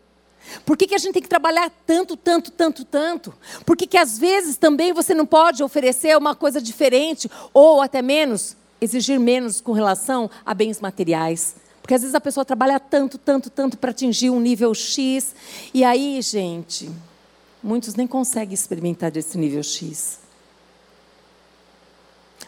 Por 0.65 0.77
que, 0.77 0.87
que 0.87 0.95
a 0.95 0.97
gente 0.97 1.13
tem 1.13 1.21
que 1.21 1.27
trabalhar 1.27 1.71
tanto, 1.85 2.15
tanto, 2.15 2.51
tanto, 2.51 2.85
tanto? 2.85 3.33
Por 3.65 3.75
que, 3.75 3.87
que 3.87 3.97
às 3.97 4.17
vezes 4.19 4.57
também 4.57 4.93
você 4.93 5.13
não 5.13 5.25
pode 5.25 5.63
oferecer 5.63 6.15
uma 6.17 6.35
coisa 6.35 6.61
diferente 6.61 7.29
ou 7.53 7.81
até 7.81 8.01
menos, 8.01 8.55
exigir 8.79 9.19
menos 9.19 9.61
com 9.61 9.71
relação 9.71 10.29
a 10.45 10.53
bens 10.53 10.79
materiais? 10.79 11.55
Porque 11.81 11.95
às 11.95 12.01
vezes 12.01 12.15
a 12.15 12.21
pessoa 12.21 12.45
trabalha 12.45 12.79
tanto, 12.79 13.17
tanto, 13.17 13.49
tanto 13.49 13.77
para 13.77 13.91
atingir 13.91 14.29
um 14.29 14.39
nível 14.39 14.73
X, 14.73 15.35
e 15.73 15.83
aí, 15.83 16.21
gente, 16.21 16.89
muitos 17.63 17.95
nem 17.95 18.05
conseguem 18.05 18.53
experimentar 18.53 19.09
desse 19.09 19.37
nível 19.37 19.63
X. 19.63 20.19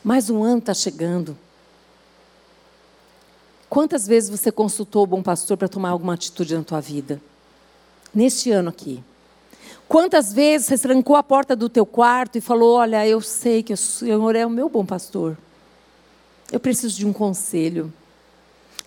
Mais 0.04 0.30
um 0.30 0.44
ano 0.44 0.60
está 0.60 0.74
chegando. 0.74 1.38
Quantas 3.70 4.06
vezes 4.06 4.30
você 4.30 4.52
consultou 4.52 5.04
o 5.04 5.08
bom 5.08 5.24
pastor 5.24 5.58
para 5.58 5.68
tomar 5.68 5.90
alguma 5.90 6.14
atitude 6.14 6.56
na 6.56 6.64
tua 6.64 6.80
vida? 6.80 7.22
Neste 8.14 8.52
ano 8.52 8.70
aqui. 8.70 9.04
Quantas 9.88 10.34
vezes 10.34 10.68
você 10.68 10.78
trancou 10.78 11.16
a 11.16 11.24
porta 11.24 11.56
do 11.56 11.70
teu 11.70 11.86
quarto 11.86 12.38
e 12.38 12.42
falou: 12.42 12.76
Olha, 12.76 13.08
eu 13.08 13.22
sei 13.22 13.64
que 13.64 13.74
o 13.74 13.78
Senhor 13.78 14.36
é 14.36 14.46
o 14.46 14.50
meu 14.50 14.70
bom 14.70 14.86
pastor. 14.86 15.38
Eu 16.52 16.60
preciso 16.60 16.98
de 16.98 17.06
um 17.06 17.14
conselho. 17.14 17.92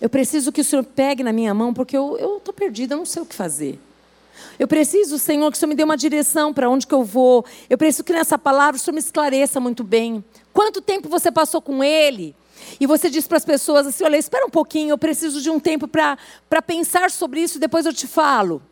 Eu 0.01 0.09
preciso 0.09 0.53
que 0.53 0.61
o 0.61 0.64
Senhor 0.64 0.85
pegue 0.85 1.25
na 1.25 1.33
minha 1.33 1.53
mão, 1.53 1.75
porque 1.75 1.97
eu 1.97 2.38
estou 2.38 2.55
perdida, 2.55 2.95
eu 2.95 2.99
não 2.99 3.07
sei 3.07 3.23
o 3.23 3.27
que 3.27 3.35
fazer. 3.35 3.81
Eu 4.59 4.66
preciso, 4.66 5.18
Senhor, 5.18 5.51
que 5.51 5.57
o 5.57 5.61
Senhor 5.61 5.68
me 5.68 5.74
dê 5.74 5.85
uma 5.85 5.96
direção 5.96 6.53
para 6.53 6.68
onde 6.68 6.87
que 6.87 6.94
eu 6.94 7.05
vou. 7.05 7.44
Eu 7.68 7.79
preciso 7.79 8.05
que 8.05 8.12
nessa 8.12 8.38
palavra 8.38 8.77
o 8.77 8.79
Senhor 8.79 8.94
me 8.94 9.01
esclareça 9.01 9.61
muito 9.61 9.85
bem. 9.85 10.24
Quanto 10.53 10.81
tempo 10.81 11.09
você 11.09 11.31
passou 11.31 11.62
com 11.62 11.83
Ele? 11.83 12.35
E 12.81 12.87
você 12.87 13.09
diz 13.09 13.27
para 13.27 13.37
as 13.37 13.44
pessoas 13.44 13.87
assim: 13.87 14.05
olha, 14.05 14.16
espera 14.16 14.46
um 14.46 14.51
pouquinho, 14.51 14.90
eu 14.90 14.98
preciso 14.98 15.40
de 15.40 15.51
um 15.51 15.61
tempo 15.61 15.87
para 15.88 16.62
pensar 16.66 17.11
sobre 17.11 17.40
isso 17.40 17.59
e 17.59 17.61
depois 17.61 17.87
eu 17.87 17.92
te 17.92 18.07
falo. 18.07 18.62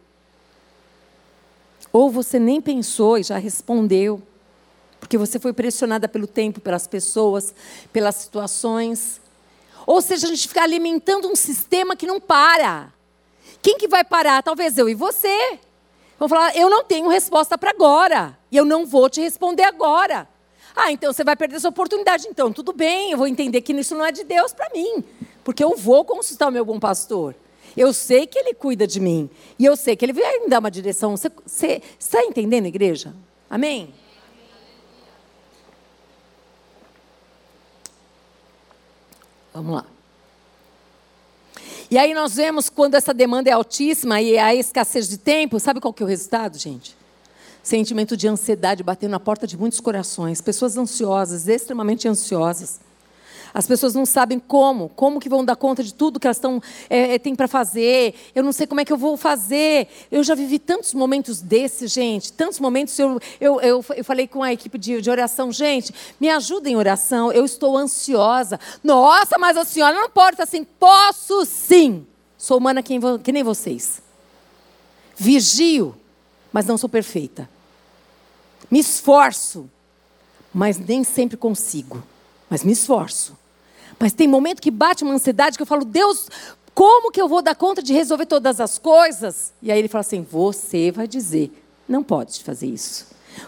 Ou 1.92 2.11
você 2.11 2.38
nem 2.38 2.61
pensou 2.61 3.16
e 3.16 3.22
já 3.22 3.38
respondeu, 3.38 4.20
porque 5.00 5.16
você 5.16 5.38
foi 5.38 5.52
pressionada 5.52 6.09
pelo 6.09 6.26
tempo, 6.26 6.61
pelas 6.61 6.87
pessoas, 6.87 7.55
pelas 7.92 8.16
situações. 8.16 9.20
Ou 9.87 10.02
seja, 10.02 10.26
a 10.26 10.31
gente 10.31 10.48
fica 10.48 10.62
alimentando 10.62 11.29
um 11.29 11.37
sistema 11.37 11.94
que 11.96 12.07
não 12.07 12.20
para. 12.20 12.92
Quem 13.66 13.76
que 13.76 13.88
vai 13.88 14.05
parar? 14.05 14.44
Talvez 14.44 14.79
eu 14.79 14.88
e 14.88 14.94
você. 14.94 15.59
Vão 16.20 16.29
falar, 16.29 16.57
eu 16.57 16.70
não 16.70 16.85
tenho 16.85 17.09
resposta 17.09 17.59
para 17.59 17.70
agora. 17.70 18.38
E 18.48 18.57
eu 18.57 18.64
não 18.64 18.87
vou 18.87 19.11
te 19.11 19.20
responder 19.20 19.64
agora. 19.64 20.29
Ah, 20.76 20.92
então 20.92 21.12
você 21.12 21.24
vai 21.24 21.35
perder 21.35 21.57
essa 21.57 21.68
oportunidade. 21.68 22.29
Então, 22.29 22.52
tudo 22.52 22.72
bem, 22.72 23.11
eu 23.11 23.18
vou 23.18 23.26
entender 23.26 23.61
que 23.62 23.72
isso 23.72 23.96
não 23.96 24.05
é 24.05 24.12
de 24.12 24.22
Deus 24.22 24.52
para 24.52 24.70
mim. 24.72 25.02
Porque 25.42 25.64
eu 25.64 25.74
vou 25.76 26.05
consultar 26.05 26.46
o 26.46 26.52
meu 26.52 26.64
bom 26.64 26.79
pastor. 26.79 27.35
Eu 27.76 27.92
sei 27.92 28.24
que 28.24 28.38
ele 28.38 28.55
cuida 28.55 28.87
de 28.87 29.00
mim. 29.00 29.29
E 29.59 29.64
eu 29.64 29.74
sei 29.74 29.96
que 29.96 30.05
ele 30.05 30.12
vai 30.12 30.38
me 30.38 30.48
dar 30.48 30.61
uma 30.61 30.70
direção. 30.70 31.16
Você, 31.16 31.29
você 31.44 31.83
está 31.98 32.22
entendendo, 32.22 32.66
igreja? 32.66 33.12
Amém? 33.50 33.92
Vamos 39.52 39.74
lá. 39.74 39.95
E 41.90 41.99
aí 41.99 42.12
nós 42.14 42.35
vemos 42.35 42.68
quando 42.68 42.94
essa 42.94 43.14
demanda 43.14 43.49
é 43.49 43.53
altíssima 43.53 44.20
e 44.20 44.38
a 44.38 44.55
escassez 44.55 45.09
de 45.09 45.18
tempo, 45.18 45.61
sabe 45.61 45.81
qual 45.81 45.92
que 45.92 46.03
é 46.03 46.07
o 46.07 46.09
resultado, 46.09 46.59
gente? 46.59 46.96
sentimento 47.66 48.16
de 48.16 48.29
ansiedade 48.29 48.83
batendo 48.85 49.11
na 49.11 49.18
porta 49.18 49.44
de 49.44 49.57
muitos 49.59 49.81
corações, 49.81 50.40
pessoas 50.40 50.77
ansiosas, 50.77 51.49
extremamente 51.49 52.07
ansiosas. 52.07 52.79
As 53.52 53.66
pessoas 53.66 53.94
não 53.94 54.06
sabem 54.06 54.38
como, 54.38 54.88
como 54.90 55.20
que 55.20 55.28
vão 55.28 55.44
dar 55.44 55.56
conta 55.56 55.82
de 55.82 55.92
tudo 55.92 56.20
que 56.20 56.26
elas 56.26 56.37
estão 56.37 56.62
é, 56.88 57.14
é 57.14 57.18
têm 57.18 57.35
para 57.35 57.48
fazer. 57.48 58.14
Eu 58.35 58.42
não 58.42 58.52
sei 58.52 58.66
como 58.66 58.80
é 58.80 58.85
que 58.85 58.92
eu 58.92 58.96
vou 58.96 59.16
fazer. 59.16 59.88
Eu 60.11 60.22
já 60.22 60.35
vivi 60.35 60.59
tantos 60.59 60.94
momentos 60.94 61.40
desses, 61.40 61.92
gente, 61.92 62.32
tantos 62.32 62.61
momentos. 62.61 62.98
Eu, 62.98 63.20
eu, 63.40 63.61
eu, 63.61 63.85
eu 63.96 64.04
falei 64.04 64.26
com 64.26 64.42
a 64.42 64.52
equipe 64.52 64.78
de, 64.78 65.00
de 65.00 65.11
oração, 65.11 65.52
gente, 65.52 65.94
me 66.20 66.28
ajuda 66.28 66.68
em 66.68 66.76
oração. 66.76 67.32
Eu 67.32 67.44
estou 67.44 67.76
ansiosa. 67.76 68.59
Nossa, 68.82 69.38
mas 69.38 69.56
a 69.56 69.64
senhora 69.64 69.98
não 69.98 70.11
pode 70.11 70.35
estar 70.35 70.44
assim. 70.44 70.64
Posso 70.64 71.44
sim. 71.44 72.06
Sou 72.37 72.59
humana 72.59 72.82
que, 72.82 72.98
que 73.22 73.32
nem 73.32 73.42
vocês. 73.42 74.02
Vigio, 75.16 75.96
mas 76.52 76.66
não 76.66 76.76
sou 76.76 76.88
perfeita. 76.88 77.48
Me 78.70 78.78
esforço, 78.78 79.70
mas 80.52 80.78
nem 80.78 81.04
sempre 81.04 81.37
consigo. 81.37 82.02
Mas 82.48 82.64
me 82.64 82.72
esforço. 82.72 83.37
Mas 83.98 84.12
tem 84.12 84.28
momento 84.28 84.61
que 84.61 84.70
bate 84.70 85.04
uma 85.04 85.14
ansiedade 85.14 85.56
que 85.56 85.62
eu 85.62 85.66
falo, 85.66 85.85
Deus, 85.85 86.28
como 86.74 87.11
que 87.11 87.20
eu 87.20 87.28
vou 87.28 87.40
dar 87.40 87.54
conta 87.54 87.82
de 87.82 87.92
resolver 87.92 88.27
todas 88.27 88.60
as 88.60 88.79
coisas? 88.79 89.52
E 89.62 89.73
aí 89.73 89.79
ele 89.79 89.88
fala 89.88 90.00
assim: 90.02 90.23
você 90.23 90.90
vai 90.90 91.08
dizer, 91.08 91.50
não 91.88 92.02
pode 92.02 92.42
fazer 92.42 92.66
isso. 92.66 93.06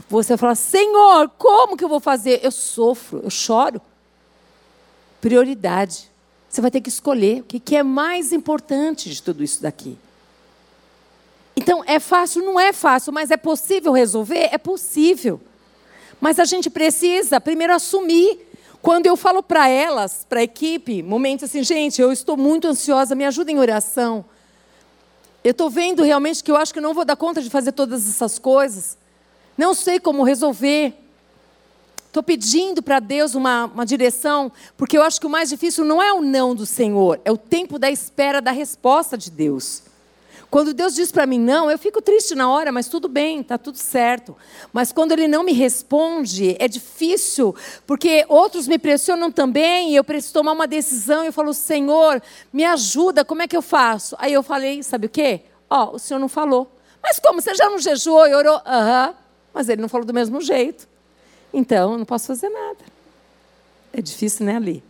Você 0.09 0.29
vai 0.31 0.39
falar, 0.39 0.55
Senhor, 0.55 1.31
como 1.37 1.77
que 1.77 1.85
eu 1.85 1.89
vou 1.89 2.01
fazer? 2.01 2.41
Eu 2.43 2.51
sofro, 2.51 3.21
eu 3.23 3.31
choro. 3.31 3.81
Prioridade. 5.21 6.11
Você 6.49 6.61
vai 6.61 6.71
ter 6.71 6.81
que 6.81 6.89
escolher 6.89 7.41
o 7.41 7.45
que 7.45 7.77
é 7.77 7.83
mais 7.83 8.33
importante 8.33 9.11
de 9.11 9.23
tudo 9.23 9.45
isso 9.45 9.63
daqui. 9.63 9.99
Então, 11.55 11.83
é 11.87 11.99
fácil? 11.99 12.43
Não 12.43 12.59
é 12.59 12.73
fácil, 12.73 13.13
mas 13.13 13.31
é 13.31 13.37
possível 13.37 13.93
resolver? 13.93 14.49
É 14.53 14.57
possível. 14.57 15.41
Mas 16.21 16.39
a 16.39 16.45
gente 16.45 16.71
precisa 16.71 17.41
primeiro 17.41 17.75
assumir. 17.75 18.48
Quando 18.81 19.07
eu 19.07 19.17
falo 19.17 19.43
para 19.43 19.69
elas, 19.69 20.25
para 20.29 20.41
a 20.41 20.43
equipe, 20.43 21.03
momentos 21.03 21.45
assim, 21.45 21.63
gente, 21.63 22.01
eu 22.01 22.13
estou 22.13 22.37
muito 22.37 22.69
ansiosa, 22.69 23.15
me 23.15 23.25
ajuda 23.25 23.51
em 23.51 23.59
oração. 23.59 24.25
Eu 25.43 25.51
estou 25.51 25.69
vendo 25.69 26.03
realmente 26.03 26.43
que 26.43 26.51
eu 26.51 26.57
acho 26.57 26.73
que 26.73 26.81
não 26.81 26.95
vou 26.95 27.05
dar 27.05 27.17
conta 27.17 27.43
de 27.43 27.51
fazer 27.51 27.73
todas 27.73 28.09
essas 28.09 28.39
coisas. 28.39 28.97
Não 29.57 29.75
sei 29.75 29.99
como 29.99 30.23
resolver. 30.23 30.95
Estou 32.07 32.23
pedindo 32.23 32.83
para 32.83 33.01
Deus 33.01 33.35
uma, 33.35 33.67
uma 33.67 33.85
direção, 33.85 34.51
porque 34.77 34.97
eu 34.97 35.03
acho 35.03 35.21
que 35.21 35.27
o 35.27 35.31
mais 35.31 35.49
difícil 35.51 35.85
não 35.85 36.03
é 36.03 36.13
o 36.13 36.23
não 36.23 36.55
do 36.55 36.65
Senhor, 36.65 37.21
é 37.25 37.31
o 37.31 37.37
tempo 37.37 37.79
da 37.79 37.91
espera 37.91 38.41
da 38.41 38.51
resposta 38.51 39.17
de 39.17 39.31
Deus. 39.31 39.83
Quando 40.51 40.73
Deus 40.73 40.95
diz 40.95 41.13
para 41.13 41.27
mim 41.27 41.39
não, 41.39 41.71
eu 41.71 41.79
fico 41.79 42.01
triste 42.01 42.35
na 42.35 42.51
hora, 42.51 42.73
mas 42.73 42.89
tudo 42.89 43.07
bem, 43.07 43.41
está 43.41 43.59
tudo 43.59 43.77
certo. 43.77 44.35
Mas 44.73 44.93
quando 44.93 45.13
Ele 45.13 45.29
não 45.29 45.43
me 45.43 45.53
responde, 45.53 46.57
é 46.59 46.67
difícil, 46.67 47.55
porque 47.87 48.25
outros 48.29 48.67
me 48.67 48.79
pressionam 48.79 49.31
também 49.31 49.93
e 49.93 49.97
eu 49.97 50.05
preciso 50.05 50.33
tomar 50.33 50.53
uma 50.53 50.67
decisão. 50.67 51.23
E 51.23 51.27
eu 51.27 51.33
falo, 51.33 51.53
Senhor, 51.53 52.23
me 52.51 52.65
ajuda, 52.65 53.27
como 53.27 53.43
é 53.43 53.49
que 53.49 53.57
eu 53.57 53.63
faço? 53.63 54.17
Aí 54.19 54.33
eu 54.33 54.43
falei, 54.43 54.83
sabe 54.83 55.07
o 55.07 55.11
quê? 55.11 55.43
Ó, 55.69 55.91
oh, 55.91 55.97
o 55.97 55.99
Senhor 55.99 56.19
não 56.19 56.31
falou. 56.31 56.71
Mas 57.03 57.19
como? 57.19 57.43
Você 57.43 57.55
já 57.55 57.69
não 57.69 57.79
jejuou 57.79 58.27
e 58.27 58.35
orou? 58.35 58.61
Aham. 58.65 59.09
Uhum. 59.09 59.15
Mas 59.53 59.69
Ele 59.69 59.83
não 59.83 59.89
falou 59.89 60.07
do 60.07 60.15
mesmo 60.15 60.41
jeito. 60.41 60.89
Então, 61.53 61.93
eu 61.93 61.99
não 61.99 62.05
posso 62.07 62.27
fazer 62.27 62.49
nada. 62.49 62.85
É 63.93 64.01
difícil, 64.01 64.47
né, 64.47 64.57
Ali? 64.57 64.83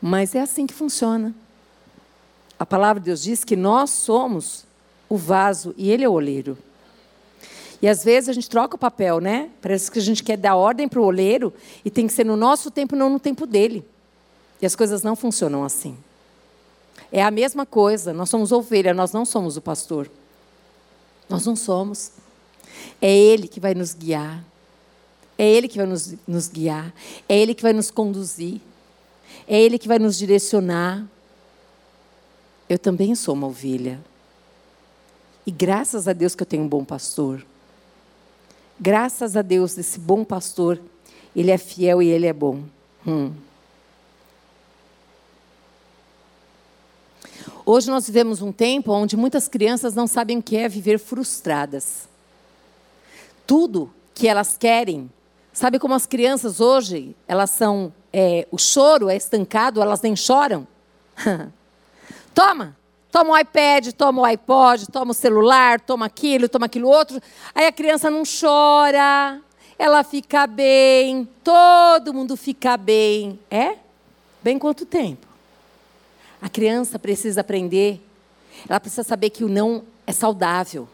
Mas 0.00 0.34
é 0.34 0.40
assim 0.40 0.66
que 0.66 0.74
funciona. 0.74 1.34
A 2.58 2.66
palavra 2.66 3.00
de 3.00 3.06
Deus 3.06 3.22
diz 3.22 3.44
que 3.44 3.56
nós 3.56 3.90
somos 3.90 4.64
o 5.08 5.16
vaso 5.16 5.74
e 5.76 5.90
ele 5.90 6.04
é 6.04 6.08
o 6.08 6.12
oleiro. 6.12 6.58
E 7.80 7.86
às 7.86 8.02
vezes 8.02 8.28
a 8.28 8.32
gente 8.32 8.50
troca 8.50 8.74
o 8.74 8.78
papel, 8.78 9.20
né? 9.20 9.50
Parece 9.62 9.90
que 9.90 9.98
a 9.98 10.02
gente 10.02 10.24
quer 10.24 10.36
dar 10.36 10.56
ordem 10.56 10.88
para 10.88 11.00
o 11.00 11.04
oleiro 11.04 11.54
e 11.84 11.90
tem 11.90 12.06
que 12.06 12.12
ser 12.12 12.26
no 12.26 12.36
nosso 12.36 12.70
tempo, 12.70 12.96
não 12.96 13.08
no 13.08 13.20
tempo 13.20 13.46
dele. 13.46 13.84
E 14.60 14.66
as 14.66 14.74
coisas 14.74 15.02
não 15.02 15.14
funcionam 15.14 15.62
assim. 15.62 15.96
É 17.12 17.22
a 17.22 17.30
mesma 17.30 17.64
coisa, 17.64 18.12
nós 18.12 18.28
somos 18.28 18.50
ovelha, 18.50 18.92
nós 18.92 19.12
não 19.12 19.24
somos 19.24 19.56
o 19.56 19.60
pastor. 19.60 20.10
Nós 21.28 21.46
não 21.46 21.54
somos. 21.54 22.10
É 23.00 23.14
Ele 23.14 23.46
que 23.46 23.60
vai 23.60 23.74
nos 23.74 23.94
guiar. 23.94 24.44
É 25.36 25.48
Ele 25.48 25.68
que 25.68 25.76
vai 25.76 25.86
nos, 25.86 26.14
nos 26.26 26.48
guiar. 26.48 26.92
É 27.28 27.38
Ele 27.38 27.54
que 27.54 27.62
vai 27.62 27.72
nos 27.72 27.90
conduzir. 27.90 28.60
É 29.46 29.60
Ele 29.60 29.78
que 29.78 29.86
vai 29.86 30.00
nos 30.00 30.18
direcionar. 30.18 31.06
Eu 32.68 32.78
também 32.78 33.14
sou 33.14 33.34
uma 33.34 33.46
ovelha. 33.46 33.98
E 35.46 35.50
graças 35.50 36.06
a 36.06 36.12
Deus 36.12 36.34
que 36.34 36.42
eu 36.42 36.46
tenho 36.46 36.64
um 36.64 36.68
bom 36.68 36.84
pastor. 36.84 37.44
Graças 38.78 39.36
a 39.36 39.42
Deus, 39.42 39.78
esse 39.78 39.98
bom 39.98 40.22
pastor, 40.22 40.78
ele 41.34 41.50
é 41.50 41.56
fiel 41.56 42.02
e 42.02 42.08
ele 42.08 42.26
é 42.26 42.32
bom. 42.32 42.62
Hum. 43.06 43.32
Hoje 47.64 47.90
nós 47.90 48.06
vivemos 48.06 48.42
um 48.42 48.52
tempo 48.52 48.92
onde 48.92 49.16
muitas 49.16 49.48
crianças 49.48 49.94
não 49.94 50.06
sabem 50.06 50.38
o 50.38 50.42
que 50.42 50.56
é 50.56 50.68
viver 50.68 50.98
frustradas. 50.98 52.08
Tudo 53.46 53.90
que 54.14 54.28
elas 54.28 54.56
querem, 54.58 55.10
sabe 55.52 55.78
como 55.78 55.94
as 55.94 56.06
crianças 56.06 56.60
hoje, 56.60 57.16
elas 57.26 57.50
são, 57.50 57.92
é, 58.12 58.46
o 58.50 58.58
choro 58.58 59.08
é 59.08 59.16
estancado, 59.16 59.80
elas 59.80 60.02
nem 60.02 60.14
choram. 60.14 60.66
Toma, 62.34 62.76
toma 63.10 63.30
o 63.30 63.38
iPad, 63.38 63.92
toma 63.92 64.22
o 64.22 64.24
iPod, 64.24 64.86
toma 64.88 65.10
o 65.10 65.14
celular, 65.14 65.80
toma 65.80 66.06
aquilo, 66.06 66.48
toma 66.48 66.66
aquilo 66.66 66.88
outro. 66.88 67.20
Aí 67.54 67.66
a 67.66 67.72
criança 67.72 68.10
não 68.10 68.22
chora, 68.22 69.40
ela 69.78 70.02
fica 70.02 70.46
bem, 70.46 71.28
todo 71.42 72.12
mundo 72.14 72.36
fica 72.36 72.76
bem. 72.76 73.38
É? 73.50 73.76
Bem 74.42 74.58
quanto 74.58 74.86
tempo? 74.86 75.26
A 76.40 76.48
criança 76.48 76.98
precisa 76.98 77.40
aprender, 77.40 78.00
ela 78.68 78.78
precisa 78.78 79.02
saber 79.02 79.30
que 79.30 79.44
o 79.44 79.48
não 79.48 79.82
é 80.06 80.12
saudável. 80.12 80.88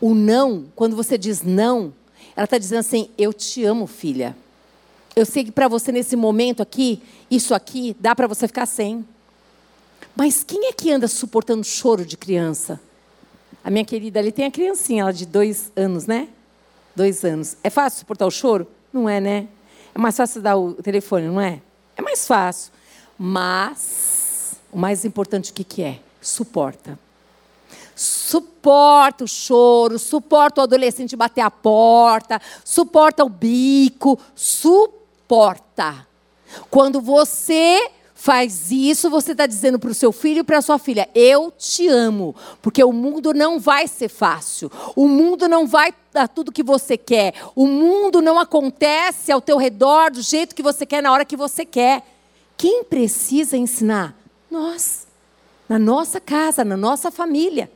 O 0.00 0.14
não, 0.14 0.66
quando 0.74 0.96
você 0.96 1.16
diz 1.16 1.42
não, 1.42 1.92
ela 2.34 2.44
está 2.44 2.58
dizendo 2.58 2.80
assim: 2.80 3.10
Eu 3.16 3.32
te 3.32 3.64
amo, 3.64 3.86
filha. 3.86 4.36
Eu 5.14 5.26
sei 5.26 5.44
que 5.44 5.52
para 5.52 5.68
você 5.68 5.92
nesse 5.92 6.16
momento 6.16 6.62
aqui, 6.62 7.02
isso 7.30 7.54
aqui, 7.54 7.94
dá 8.00 8.14
para 8.14 8.26
você 8.26 8.46
ficar 8.46 8.66
sem. 8.66 9.06
Mas 10.14 10.44
quem 10.44 10.66
é 10.66 10.72
que 10.72 10.90
anda 10.92 11.08
suportando 11.08 11.64
choro 11.64 12.04
de 12.04 12.16
criança? 12.16 12.80
A 13.64 13.70
minha 13.70 13.84
querida 13.84 14.18
ali 14.18 14.32
tem 14.32 14.44
a 14.44 14.50
criancinha, 14.50 15.02
ela 15.02 15.12
de 15.12 15.24
dois 15.24 15.70
anos, 15.76 16.06
né? 16.06 16.28
Dois 16.94 17.24
anos. 17.24 17.56
É 17.62 17.70
fácil 17.70 18.00
suportar 18.00 18.26
o 18.26 18.30
choro? 18.30 18.66
Não 18.92 19.08
é, 19.08 19.20
né? 19.20 19.48
É 19.94 19.98
mais 19.98 20.16
fácil 20.16 20.42
dar 20.42 20.56
o 20.56 20.74
telefone, 20.74 21.28
não 21.28 21.40
é? 21.40 21.60
É 21.96 22.02
mais 22.02 22.26
fácil. 22.26 22.72
Mas, 23.18 24.56
o 24.72 24.78
mais 24.78 25.04
importante 25.04 25.50
o 25.50 25.54
que, 25.54 25.64
que 25.64 25.82
é? 25.82 26.00
Suporta. 26.20 26.98
Suporta 27.94 29.24
o 29.24 29.28
choro, 29.28 29.98
suporta 29.98 30.60
o 30.60 30.64
adolescente 30.64 31.14
bater 31.14 31.42
a 31.42 31.50
porta, 31.50 32.40
suporta 32.64 33.24
o 33.24 33.28
bico, 33.28 34.18
suporta. 34.34 36.06
Quando 36.70 37.00
você 37.00 37.90
faz 38.22 38.70
isso, 38.70 39.10
você 39.10 39.32
está 39.32 39.46
dizendo 39.46 39.80
para 39.80 39.90
o 39.90 39.94
seu 39.94 40.12
filho 40.12 40.38
e 40.40 40.44
para 40.44 40.58
a 40.58 40.62
sua 40.62 40.78
filha: 40.78 41.08
Eu 41.12 41.50
te 41.50 41.88
amo, 41.88 42.36
porque 42.62 42.84
o 42.84 42.92
mundo 42.92 43.34
não 43.34 43.58
vai 43.58 43.88
ser 43.88 44.08
fácil, 44.08 44.70
o 44.94 45.08
mundo 45.08 45.48
não 45.48 45.66
vai 45.66 45.92
dar 46.12 46.28
tudo 46.28 46.52
que 46.52 46.62
você 46.62 46.96
quer, 46.96 47.34
o 47.56 47.66
mundo 47.66 48.22
não 48.22 48.38
acontece 48.38 49.32
ao 49.32 49.40
teu 49.40 49.56
redor 49.56 50.12
do 50.12 50.22
jeito 50.22 50.54
que 50.54 50.62
você 50.62 50.86
quer, 50.86 51.02
na 51.02 51.10
hora 51.10 51.24
que 51.24 51.36
você 51.36 51.64
quer. 51.64 52.06
Quem 52.56 52.84
precisa 52.84 53.56
ensinar? 53.56 54.16
Nós, 54.48 55.04
na 55.68 55.76
nossa 55.76 56.20
casa, 56.20 56.64
na 56.64 56.76
nossa 56.76 57.10
família. 57.10 57.68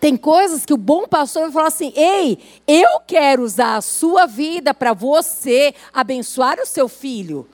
Tem 0.00 0.16
coisas 0.16 0.66
que 0.66 0.74
o 0.74 0.76
bom 0.76 1.06
pastor 1.06 1.44
vai 1.44 1.52
falar 1.52 1.68
assim: 1.68 1.92
ei, 1.94 2.36
eu 2.66 2.98
quero 3.06 3.44
usar 3.44 3.76
a 3.76 3.80
sua 3.80 4.26
vida 4.26 4.74
para 4.74 4.92
você 4.92 5.72
abençoar 5.92 6.58
o 6.58 6.66
seu 6.66 6.88
filho. 6.88 7.46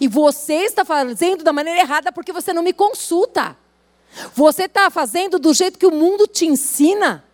E 0.00 0.08
você 0.08 0.64
está 0.64 0.84
fazendo 0.84 1.42
da 1.42 1.52
maneira 1.52 1.80
errada 1.80 2.12
porque 2.12 2.32
você 2.32 2.52
não 2.52 2.62
me 2.62 2.72
consulta. 2.72 3.56
Você 4.34 4.64
está 4.64 4.90
fazendo 4.90 5.38
do 5.38 5.52
jeito 5.52 5.78
que 5.78 5.86
o 5.86 5.90
mundo 5.90 6.26
te 6.26 6.46
ensina. 6.46 7.24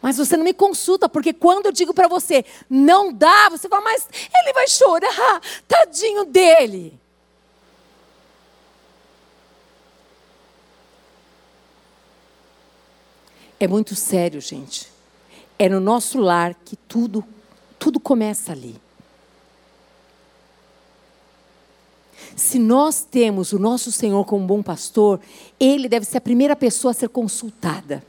Mas 0.00 0.18
você 0.18 0.36
não 0.36 0.44
me 0.44 0.52
consulta, 0.52 1.08
porque 1.08 1.32
quando 1.32 1.66
eu 1.66 1.72
digo 1.72 1.94
para 1.94 2.06
você, 2.06 2.44
não 2.68 3.10
dá, 3.10 3.48
você 3.48 3.68
fala, 3.70 3.82
mas 3.82 4.06
ele 4.34 4.52
vai 4.52 4.68
chorar, 4.68 5.40
tadinho 5.66 6.26
dele. 6.26 7.00
É 13.58 13.66
muito 13.66 13.94
sério, 13.94 14.42
gente. 14.42 14.92
É 15.58 15.70
no 15.70 15.80
nosso 15.80 16.18
lar 16.18 16.54
que 16.54 16.76
tudo, 16.76 17.24
tudo 17.78 17.98
começa 17.98 18.52
ali. 18.52 18.78
Se 22.36 22.58
nós 22.58 23.06
temos 23.08 23.52
o 23.52 23.58
nosso 23.58 23.92
Senhor 23.92 24.24
como 24.24 24.46
bom 24.46 24.62
pastor, 24.62 25.20
ele 25.58 25.88
deve 25.88 26.04
ser 26.04 26.18
a 26.18 26.20
primeira 26.20 26.56
pessoa 26.56 26.90
a 26.90 26.94
ser 26.94 27.08
consultada. 27.08 28.02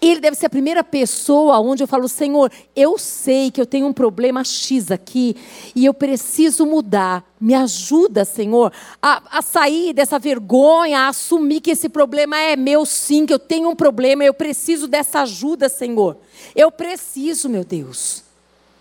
Ele 0.00 0.20
deve 0.20 0.36
ser 0.36 0.46
a 0.46 0.50
primeira 0.50 0.82
pessoa 0.82 1.60
onde 1.60 1.82
eu 1.82 1.86
falo, 1.86 2.08
Senhor, 2.08 2.50
eu 2.74 2.98
sei 2.98 3.50
que 3.50 3.60
eu 3.60 3.66
tenho 3.66 3.86
um 3.86 3.92
problema 3.92 4.42
X 4.42 4.90
aqui 4.90 5.36
e 5.74 5.84
eu 5.84 5.94
preciso 5.94 6.66
mudar. 6.66 7.24
Me 7.40 7.54
ajuda, 7.54 8.24
Senhor, 8.24 8.72
a, 9.00 9.38
a, 9.38 9.42
sair 9.42 9.92
dessa 9.92 10.18
vergonha, 10.18 11.00
a 11.00 11.08
assumir 11.08 11.60
que 11.60 11.70
esse 11.70 11.88
problema 11.88 12.38
é 12.38 12.56
meu 12.56 12.84
sim, 12.84 13.26
que 13.26 13.32
eu 13.32 13.38
tenho 13.38 13.68
um 13.68 13.76
problema, 13.76 14.24
eu 14.24 14.34
preciso 14.34 14.88
dessa 14.88 15.20
ajuda, 15.20 15.68
Senhor. 15.68 16.16
Eu 16.56 16.70
preciso, 16.70 17.48
meu 17.48 17.64
Deus. 17.64 18.24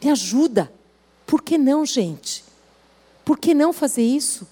Me 0.02 0.10
ajuda. 0.10 0.72
Por 1.26 1.42
que 1.42 1.58
não, 1.58 1.86
gente? 1.86 2.49
Por 3.30 3.38
que 3.38 3.54
não 3.54 3.72
fazer 3.72 4.02
isso? 4.02 4.48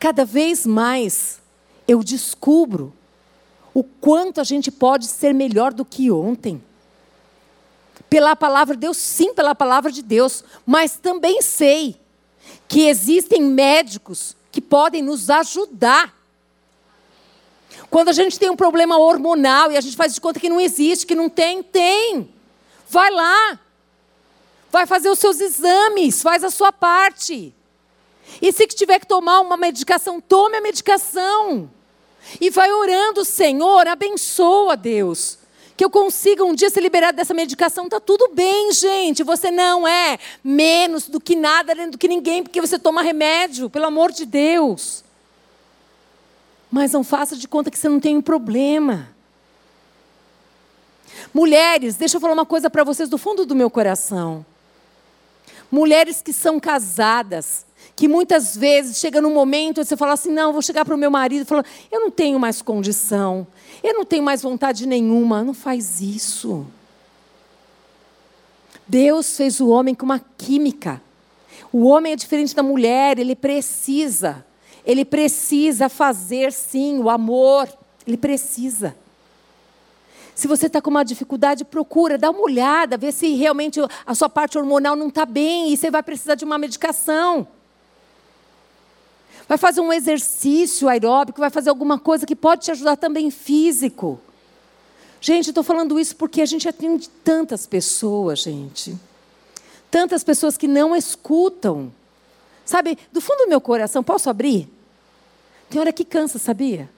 Cada 0.00 0.24
vez 0.24 0.64
mais 0.64 1.42
eu 1.86 2.02
descubro 2.02 2.90
o 3.74 3.84
quanto 3.84 4.40
a 4.40 4.44
gente 4.44 4.70
pode 4.70 5.06
ser 5.06 5.34
melhor 5.34 5.74
do 5.74 5.84
que 5.84 6.10
ontem. 6.10 6.64
Pela 8.08 8.34
palavra 8.34 8.74
de 8.74 8.80
Deus, 8.80 8.96
sim, 8.96 9.34
pela 9.34 9.54
palavra 9.54 9.92
de 9.92 10.00
Deus, 10.00 10.42
mas 10.64 10.96
também 10.96 11.42
sei 11.42 12.00
que 12.66 12.88
existem 12.88 13.42
médicos 13.42 14.34
que 14.50 14.62
podem 14.62 15.02
nos 15.02 15.28
ajudar. 15.28 16.16
Quando 17.90 18.08
a 18.08 18.14
gente 18.14 18.38
tem 18.38 18.48
um 18.48 18.56
problema 18.56 18.96
hormonal 18.96 19.70
e 19.70 19.76
a 19.76 19.82
gente 19.82 19.98
faz 19.98 20.14
de 20.14 20.20
conta 20.22 20.40
que 20.40 20.48
não 20.48 20.58
existe, 20.58 21.06
que 21.06 21.14
não 21.14 21.28
tem, 21.28 21.62
tem. 21.62 22.30
Vai 22.88 23.10
lá, 23.10 23.60
vai 24.72 24.86
fazer 24.86 25.10
os 25.10 25.18
seus 25.18 25.38
exames, 25.38 26.22
faz 26.22 26.42
a 26.42 26.50
sua 26.50 26.72
parte. 26.72 27.54
E 28.40 28.50
se 28.50 28.66
tiver 28.66 28.98
que 28.98 29.06
tomar 29.06 29.40
uma 29.40 29.56
medicação, 29.58 30.18
tome 30.18 30.56
a 30.56 30.62
medicação. 30.62 31.70
E 32.40 32.48
vai 32.48 32.72
orando, 32.72 33.22
Senhor, 33.22 33.86
abençoa 33.86 34.74
Deus. 34.74 35.38
Que 35.76 35.84
eu 35.84 35.90
consiga 35.90 36.42
um 36.42 36.54
dia 36.54 36.70
ser 36.70 36.80
liberado 36.80 37.16
dessa 37.16 37.34
medicação. 37.34 37.84
Está 37.84 38.00
tudo 38.00 38.30
bem, 38.32 38.72
gente. 38.72 39.22
Você 39.22 39.50
não 39.50 39.86
é 39.86 40.18
menos 40.42 41.06
do 41.06 41.20
que 41.20 41.36
nada, 41.36 41.74
do 41.88 41.98
que 41.98 42.08
ninguém, 42.08 42.42
porque 42.42 42.60
você 42.60 42.78
toma 42.78 43.02
remédio, 43.02 43.68
pelo 43.68 43.86
amor 43.86 44.10
de 44.10 44.24
Deus. 44.24 45.04
Mas 46.70 46.92
não 46.92 47.04
faça 47.04 47.36
de 47.36 47.46
conta 47.46 47.70
que 47.70 47.78
você 47.78 47.88
não 47.90 48.00
tem 48.00 48.16
um 48.16 48.22
problema. 48.22 49.10
Mulheres, 51.34 51.96
deixa 51.96 52.16
eu 52.16 52.20
falar 52.20 52.32
uma 52.32 52.46
coisa 52.46 52.70
para 52.70 52.84
vocês 52.84 53.10
do 53.10 53.18
fundo 53.18 53.44
do 53.44 53.54
meu 53.54 53.68
coração. 53.68 54.46
Mulheres 55.72 56.20
que 56.20 56.34
são 56.34 56.60
casadas, 56.60 57.64
Que 57.96 58.06
muitas 58.06 58.56
vezes 58.56 58.98
chega 58.98 59.20
num 59.20 59.32
momento 59.32 59.80
e 59.80 59.84
você 59.84 59.96
fala 59.96 60.12
assim: 60.12 60.30
não, 60.30 60.52
vou 60.52 60.62
chegar 60.62 60.84
para 60.84 60.94
o 60.94 60.98
meu 60.98 61.10
marido 61.10 61.42
e 61.42 61.44
falar: 61.44 61.64
eu 61.90 62.00
não 62.00 62.10
tenho 62.10 62.38
mais 62.38 62.60
condição, 62.60 63.46
eu 63.82 63.94
não 63.94 64.04
tenho 64.04 64.22
mais 64.22 64.42
vontade 64.42 64.86
nenhuma. 64.86 65.42
Não 65.42 65.54
faz 65.54 66.00
isso. 66.00 66.66
Deus 68.86 69.36
fez 69.36 69.60
o 69.60 69.68
homem 69.68 69.94
com 69.94 70.04
uma 70.04 70.20
química. 70.36 71.00
O 71.72 71.84
homem 71.84 72.12
é 72.12 72.16
diferente 72.16 72.54
da 72.54 72.62
mulher, 72.62 73.18
ele 73.18 73.34
precisa. 73.34 74.44
Ele 74.84 75.04
precisa 75.04 75.88
fazer 75.88 76.52
sim 76.52 76.98
o 76.98 77.08
amor. 77.08 77.68
Ele 78.06 78.16
precisa. 78.16 78.94
Se 80.34 80.48
você 80.48 80.66
está 80.66 80.80
com 80.80 80.90
uma 80.90 81.04
dificuldade, 81.04 81.64
procura, 81.64 82.16
dá 82.16 82.30
uma 82.30 82.40
olhada, 82.40 82.96
vê 82.96 83.12
se 83.12 83.34
realmente 83.34 83.80
a 84.06 84.14
sua 84.14 84.28
parte 84.28 84.56
hormonal 84.56 84.96
não 84.96 85.08
está 85.08 85.26
bem 85.26 85.72
e 85.72 85.76
você 85.76 85.90
vai 85.90 86.02
precisar 86.02 86.34
de 86.34 86.44
uma 86.44 86.58
medicação. 86.58 87.46
Vai 89.46 89.58
fazer 89.58 89.80
um 89.80 89.92
exercício 89.92 90.88
aeróbico, 90.88 91.40
vai 91.40 91.50
fazer 91.50 91.68
alguma 91.68 91.98
coisa 91.98 92.24
que 92.24 92.34
pode 92.34 92.62
te 92.62 92.70
ajudar 92.70 92.96
também 92.96 93.30
físico. 93.30 94.18
Gente, 95.20 95.50
estou 95.50 95.62
falando 95.62 96.00
isso 96.00 96.16
porque 96.16 96.40
a 96.40 96.46
gente 96.46 96.68
atende 96.68 97.08
tantas 97.08 97.66
pessoas, 97.66 98.40
gente. 98.40 98.96
Tantas 99.90 100.24
pessoas 100.24 100.56
que 100.56 100.66
não 100.66 100.96
escutam. 100.96 101.92
Sabe, 102.64 102.98
do 103.12 103.20
fundo 103.20 103.44
do 103.44 103.48
meu 103.48 103.60
coração, 103.60 104.02
posso 104.02 104.30
abrir? 104.30 104.68
Tem 105.68 105.80
hora 105.80 105.92
que 105.92 106.04
cansa, 106.04 106.38
sabia? 106.38 106.88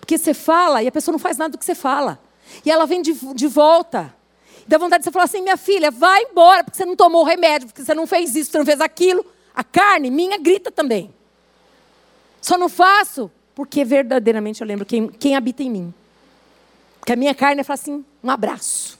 Porque 0.00 0.16
você 0.16 0.32
fala 0.32 0.82
e 0.82 0.88
a 0.88 0.92
pessoa 0.92 1.12
não 1.12 1.18
faz 1.18 1.36
nada 1.36 1.52
do 1.52 1.58
que 1.58 1.64
você 1.64 1.74
fala. 1.74 2.18
E 2.64 2.70
ela 2.70 2.86
vem 2.86 3.02
de, 3.02 3.12
de 3.34 3.46
volta. 3.46 4.14
Dá 4.66 4.76
vontade 4.76 5.02
de 5.02 5.04
você 5.04 5.12
falar 5.12 5.24
assim: 5.24 5.42
minha 5.42 5.56
filha, 5.56 5.90
vai 5.90 6.22
embora, 6.22 6.62
porque 6.62 6.76
você 6.76 6.84
não 6.84 6.94
tomou 6.96 7.22
o 7.22 7.24
remédio, 7.24 7.68
porque 7.68 7.82
você 7.82 7.94
não 7.94 8.06
fez 8.06 8.36
isso, 8.36 8.50
você 8.50 8.58
não 8.58 8.66
fez 8.66 8.80
aquilo. 8.80 9.24
A 9.54 9.64
carne 9.64 10.10
minha 10.10 10.38
grita 10.38 10.70
também. 10.70 11.12
Só 12.40 12.56
não 12.56 12.68
faço 12.68 13.30
porque 13.54 13.84
verdadeiramente 13.84 14.60
eu 14.60 14.66
lembro 14.66 14.86
quem, 14.86 15.08
quem 15.08 15.34
habita 15.34 15.62
em 15.62 15.70
mim. 15.70 15.94
Porque 17.00 17.12
a 17.12 17.16
minha 17.16 17.34
carne 17.34 17.64
fala 17.64 17.74
assim: 17.74 18.04
um 18.22 18.30
abraço. 18.30 18.98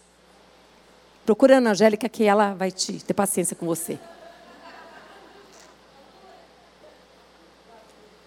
Procura 1.24 1.58
a 1.58 1.60
Angélica 1.60 2.08
que 2.08 2.24
ela 2.24 2.54
vai 2.54 2.70
te 2.70 3.04
ter 3.04 3.12
paciência 3.12 3.54
com 3.54 3.66
você. 3.66 3.98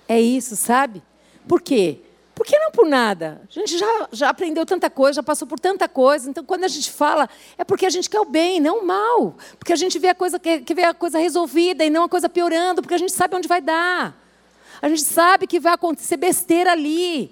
É 0.08 0.22
isso, 0.22 0.56
sabe? 0.56 1.02
Por 1.48 1.62
quê? 1.62 2.00
Porque 2.34 2.58
não 2.58 2.72
por 2.72 2.88
nada. 2.88 3.42
A 3.50 3.54
gente 3.54 3.78
já, 3.78 4.08
já 4.12 4.30
aprendeu 4.30 4.66
tanta 4.66 4.90
coisa, 4.90 5.16
já 5.16 5.24
passou 5.24 5.48
por 5.48 5.60
tanta 5.60 5.88
coisa. 5.88 6.30
Então, 6.30 6.44
quando 6.44 6.64
a 6.64 6.68
gente 6.68 6.92
fala, 6.92 7.30
é 7.58 7.64
porque 7.64 7.86
a 7.86 7.90
gente 7.90 8.10
quer 8.10 8.20
o 8.20 8.26
bem, 8.26 8.60
não 8.60 8.80
o 8.80 8.86
mal. 8.86 9.36
Porque 9.60 9.74
a 9.74 9.76
gente 9.76 10.00
vê 10.00 10.10
a 10.10 10.16
coisa, 10.16 10.40
quer, 10.40 10.62
quer 10.62 10.74
ver 10.74 10.86
a 10.86 10.94
coisa 10.94 11.20
resolvida 11.20 11.84
e 11.84 11.90
não 11.90 12.04
a 12.04 12.10
coisa 12.10 12.30
piorando, 12.30 12.82
porque 12.82 12.96
a 12.96 12.98
gente 12.98 13.12
sabe 13.12 13.36
onde 13.36 13.48
vai 13.48 13.62
dar. 13.62 14.18
A 14.82 14.90
gente 14.90 15.04
sabe 15.04 15.46
que 15.46 15.60
vai 15.60 15.74
acontecer 15.74 16.18
besteira 16.18 16.72
ali. 16.72 17.32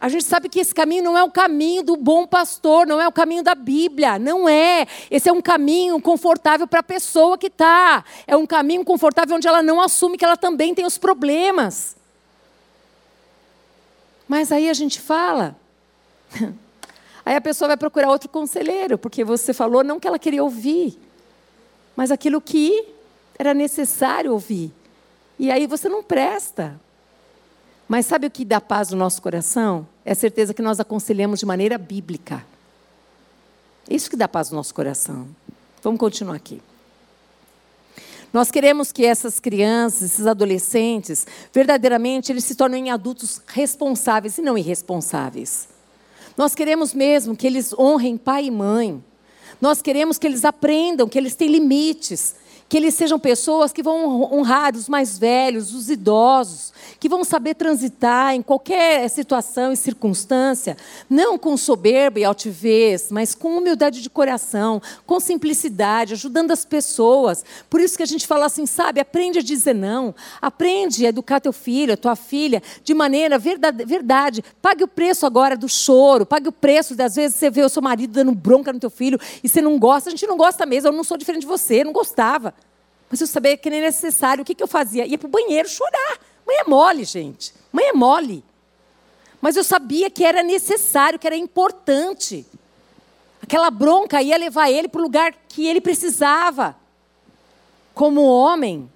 A 0.00 0.08
gente 0.08 0.24
sabe 0.24 0.48
que 0.48 0.58
esse 0.58 0.74
caminho 0.74 1.04
não 1.04 1.16
é 1.16 1.22
o 1.22 1.30
caminho 1.30 1.82
do 1.82 1.94
bom 1.94 2.26
pastor, 2.26 2.86
não 2.86 2.98
é 2.98 3.06
o 3.06 3.12
caminho 3.12 3.42
da 3.42 3.54
Bíblia, 3.54 4.18
não 4.18 4.48
é. 4.48 4.86
Esse 5.10 5.28
é 5.28 5.32
um 5.32 5.42
caminho 5.42 6.00
confortável 6.00 6.66
para 6.66 6.80
a 6.80 6.82
pessoa 6.82 7.36
que 7.36 7.48
está. 7.48 8.02
É 8.26 8.34
um 8.34 8.46
caminho 8.46 8.82
confortável 8.82 9.36
onde 9.36 9.46
ela 9.46 9.62
não 9.62 9.78
assume 9.78 10.16
que 10.16 10.24
ela 10.24 10.38
também 10.38 10.74
tem 10.74 10.86
os 10.86 10.96
problemas. 10.96 11.99
Mas 14.30 14.52
aí 14.52 14.70
a 14.70 14.72
gente 14.72 15.00
fala. 15.00 15.56
Aí 17.26 17.34
a 17.34 17.40
pessoa 17.40 17.66
vai 17.68 17.76
procurar 17.76 18.08
outro 18.08 18.28
conselheiro, 18.28 18.96
porque 18.96 19.22
você 19.24 19.52
falou 19.52 19.84
não 19.84 20.00
que 20.00 20.08
ela 20.08 20.18
queria 20.18 20.42
ouvir, 20.42 20.98
mas 21.94 22.10
aquilo 22.10 22.40
que 22.40 22.88
era 23.38 23.52
necessário 23.52 24.32
ouvir. 24.32 24.72
E 25.38 25.50
aí 25.50 25.66
você 25.66 25.88
não 25.88 26.02
presta. 26.02 26.80
Mas 27.86 28.06
sabe 28.06 28.26
o 28.26 28.30
que 28.30 28.44
dá 28.44 28.58
paz 28.60 28.90
no 28.90 28.96
nosso 28.96 29.20
coração? 29.20 29.86
É 30.02 30.12
a 30.12 30.14
certeza 30.14 30.54
que 30.54 30.62
nós 30.62 30.80
aconselhamos 30.80 31.40
de 31.40 31.46
maneira 31.46 31.76
bíblica. 31.76 32.44
Isso 33.88 34.08
que 34.08 34.16
dá 34.16 34.26
paz 34.26 34.50
no 34.50 34.56
nosso 34.56 34.74
coração. 34.74 35.28
Vamos 35.82 36.00
continuar 36.00 36.36
aqui. 36.36 36.62
Nós 38.32 38.50
queremos 38.50 38.92
que 38.92 39.04
essas 39.04 39.40
crianças, 39.40 40.12
esses 40.12 40.26
adolescentes, 40.26 41.26
verdadeiramente 41.52 42.30
eles 42.30 42.44
se 42.44 42.54
tornem 42.54 42.90
adultos 42.90 43.42
responsáveis 43.46 44.38
e 44.38 44.42
não 44.42 44.56
irresponsáveis. 44.56 45.68
Nós 46.36 46.54
queremos 46.54 46.94
mesmo 46.94 47.36
que 47.36 47.46
eles 47.46 47.72
honrem 47.72 48.16
pai 48.16 48.46
e 48.46 48.50
mãe. 48.50 49.02
Nós 49.60 49.82
queremos 49.82 50.16
que 50.16 50.26
eles 50.26 50.44
aprendam 50.44 51.08
que 51.08 51.18
eles 51.18 51.34
têm 51.34 51.48
limites, 51.48 52.36
que 52.70 52.76
eles 52.76 52.94
sejam 52.94 53.18
pessoas 53.18 53.72
que 53.72 53.82
vão 53.82 54.32
honrar 54.32 54.76
os 54.76 54.88
mais 54.88 55.18
velhos, 55.18 55.74
os 55.74 55.90
idosos, 55.90 56.72
que 57.00 57.08
vão 57.08 57.24
saber 57.24 57.54
transitar 57.56 58.32
em 58.32 58.42
qualquer 58.42 59.10
situação 59.10 59.72
e 59.72 59.76
circunstância, 59.76 60.76
não 61.08 61.36
com 61.36 61.56
soberba 61.56 62.20
e 62.20 62.24
altivez, 62.24 63.08
mas 63.10 63.34
com 63.34 63.58
humildade 63.58 64.00
de 64.00 64.08
coração, 64.08 64.80
com 65.04 65.18
simplicidade, 65.18 66.12
ajudando 66.12 66.52
as 66.52 66.64
pessoas. 66.64 67.44
Por 67.68 67.80
isso 67.80 67.96
que 67.96 68.04
a 68.04 68.06
gente 68.06 68.24
fala 68.24 68.46
assim, 68.46 68.64
sabe, 68.66 69.00
aprende 69.00 69.40
a 69.40 69.42
dizer 69.42 69.74
não, 69.74 70.14
aprende 70.40 71.04
a 71.04 71.08
educar 71.08 71.40
teu 71.40 71.52
filho, 71.52 71.94
a 71.94 71.96
tua 71.96 72.14
filha, 72.14 72.62
de 72.84 72.94
maneira 72.94 73.36
verdade, 73.36 73.84
verdade. 73.84 74.44
Pague 74.62 74.84
o 74.84 74.88
preço 74.88 75.26
agora 75.26 75.56
do 75.56 75.68
choro, 75.68 76.24
pague 76.24 76.46
o 76.46 76.52
preço, 76.52 76.94
das 76.94 77.16
vezes 77.16 77.36
você 77.36 77.50
vê 77.50 77.64
o 77.64 77.68
seu 77.68 77.82
marido 77.82 78.12
dando 78.12 78.30
bronca 78.30 78.72
no 78.72 78.78
teu 78.78 78.90
filho 78.90 79.18
e 79.42 79.48
você 79.48 79.60
não 79.60 79.76
gosta, 79.76 80.08
a 80.08 80.12
gente 80.12 80.24
não 80.28 80.36
gosta 80.36 80.64
mesmo, 80.64 80.90
eu 80.90 80.92
não 80.92 81.02
sou 81.02 81.16
diferente 81.16 81.42
de 81.42 81.48
você, 81.48 81.82
não 81.82 81.92
gostava. 81.92 82.54
Mas 83.10 83.20
eu 83.20 83.26
sabia 83.26 83.56
que 83.56 83.68
nem 83.68 83.80
necessário. 83.80 84.42
O 84.42 84.44
que, 84.44 84.54
que 84.54 84.62
eu 84.62 84.68
fazia? 84.68 85.04
Ia 85.04 85.18
para 85.18 85.26
o 85.26 85.30
banheiro 85.30 85.68
chorar. 85.68 86.20
Mãe 86.46 86.56
é 86.58 86.64
mole, 86.64 87.04
gente. 87.04 87.52
Mãe 87.72 87.86
é 87.86 87.92
mole. 87.92 88.44
Mas 89.40 89.56
eu 89.56 89.64
sabia 89.64 90.08
que 90.08 90.24
era 90.24 90.42
necessário, 90.42 91.18
que 91.18 91.26
era 91.26 91.36
importante. 91.36 92.46
Aquela 93.42 93.70
bronca 93.70 94.22
ia 94.22 94.36
levar 94.36 94.70
ele 94.70 94.86
para 94.86 95.00
o 95.00 95.02
lugar 95.02 95.34
que 95.48 95.66
ele 95.66 95.80
precisava, 95.80 96.76
como 97.94 98.22
homem. 98.22 98.90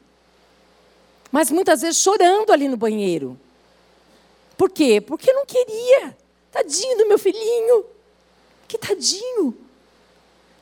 Mas 1.32 1.50
muitas 1.50 1.80
vezes 1.82 2.00
chorando 2.00 2.52
ali 2.52 2.68
no 2.68 2.76
banheiro. 2.76 3.38
Por 4.56 4.70
quê? 4.70 5.00
Porque 5.00 5.32
não 5.32 5.44
queria. 5.44 6.16
Tadinho 6.52 6.98
do 6.98 7.08
meu 7.08 7.18
filhinho. 7.18 7.84
Que 8.68 8.78
tadinho. 8.78 9.56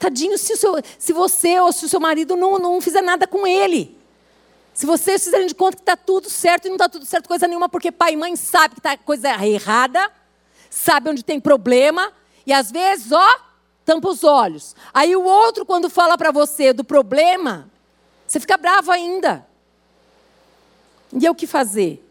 Tadinho 0.02 0.36
se, 0.36 0.56
seu, 0.56 0.74
se 0.98 1.12
você 1.12 1.60
ou 1.60 1.70
se 1.70 1.84
o 1.84 1.88
seu 1.88 2.00
marido 2.00 2.34
não, 2.34 2.58
não 2.58 2.80
fizer 2.80 3.00
nada 3.00 3.24
com 3.24 3.46
ele. 3.46 3.96
Se 4.74 4.84
vocês 4.84 5.22
fizerem 5.22 5.46
de 5.46 5.54
conta 5.54 5.76
que 5.76 5.82
está 5.82 5.96
tudo 5.96 6.28
certo 6.28 6.64
e 6.64 6.68
não 6.70 6.74
está 6.74 6.88
tudo 6.88 7.06
certo 7.06 7.28
coisa 7.28 7.46
nenhuma, 7.46 7.68
porque 7.68 7.92
pai 7.92 8.14
e 8.14 8.16
mãe 8.16 8.34
sabem 8.34 8.70
que 8.70 8.80
está 8.80 8.96
coisa 8.96 9.28
errada, 9.46 10.10
sabe 10.68 11.08
onde 11.08 11.22
tem 11.22 11.38
problema, 11.38 12.12
e 12.44 12.52
às 12.52 12.72
vezes, 12.72 13.12
ó, 13.12 13.40
tampa 13.84 14.08
os 14.08 14.24
olhos. 14.24 14.74
Aí 14.92 15.14
o 15.14 15.22
outro, 15.22 15.64
quando 15.64 15.88
fala 15.88 16.18
para 16.18 16.32
você 16.32 16.72
do 16.72 16.82
problema, 16.82 17.70
você 18.26 18.40
fica 18.40 18.56
bravo 18.56 18.90
ainda. 18.90 19.46
E 21.12 21.24
é 21.24 21.30
o 21.30 21.34
que 21.34 21.46
fazer? 21.46 22.04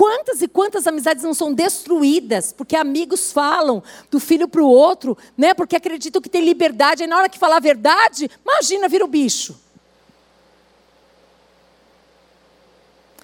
Quantas 0.00 0.40
e 0.40 0.48
quantas 0.48 0.86
amizades 0.86 1.22
não 1.22 1.34
são 1.34 1.52
destruídas 1.52 2.54
porque 2.54 2.74
amigos 2.74 3.32
falam 3.32 3.82
do 4.10 4.18
filho 4.18 4.48
para 4.48 4.62
o 4.62 4.66
outro, 4.66 5.14
né? 5.36 5.52
Porque 5.52 5.76
acreditam 5.76 6.22
que 6.22 6.28
tem 6.30 6.42
liberdade, 6.42 7.02
aí 7.02 7.06
na 7.06 7.18
hora 7.18 7.28
que 7.28 7.38
falar 7.38 7.58
a 7.58 7.60
verdade, 7.60 8.30
imagina, 8.42 8.88
vira 8.88 9.04
o 9.04 9.06
bicho. 9.06 9.60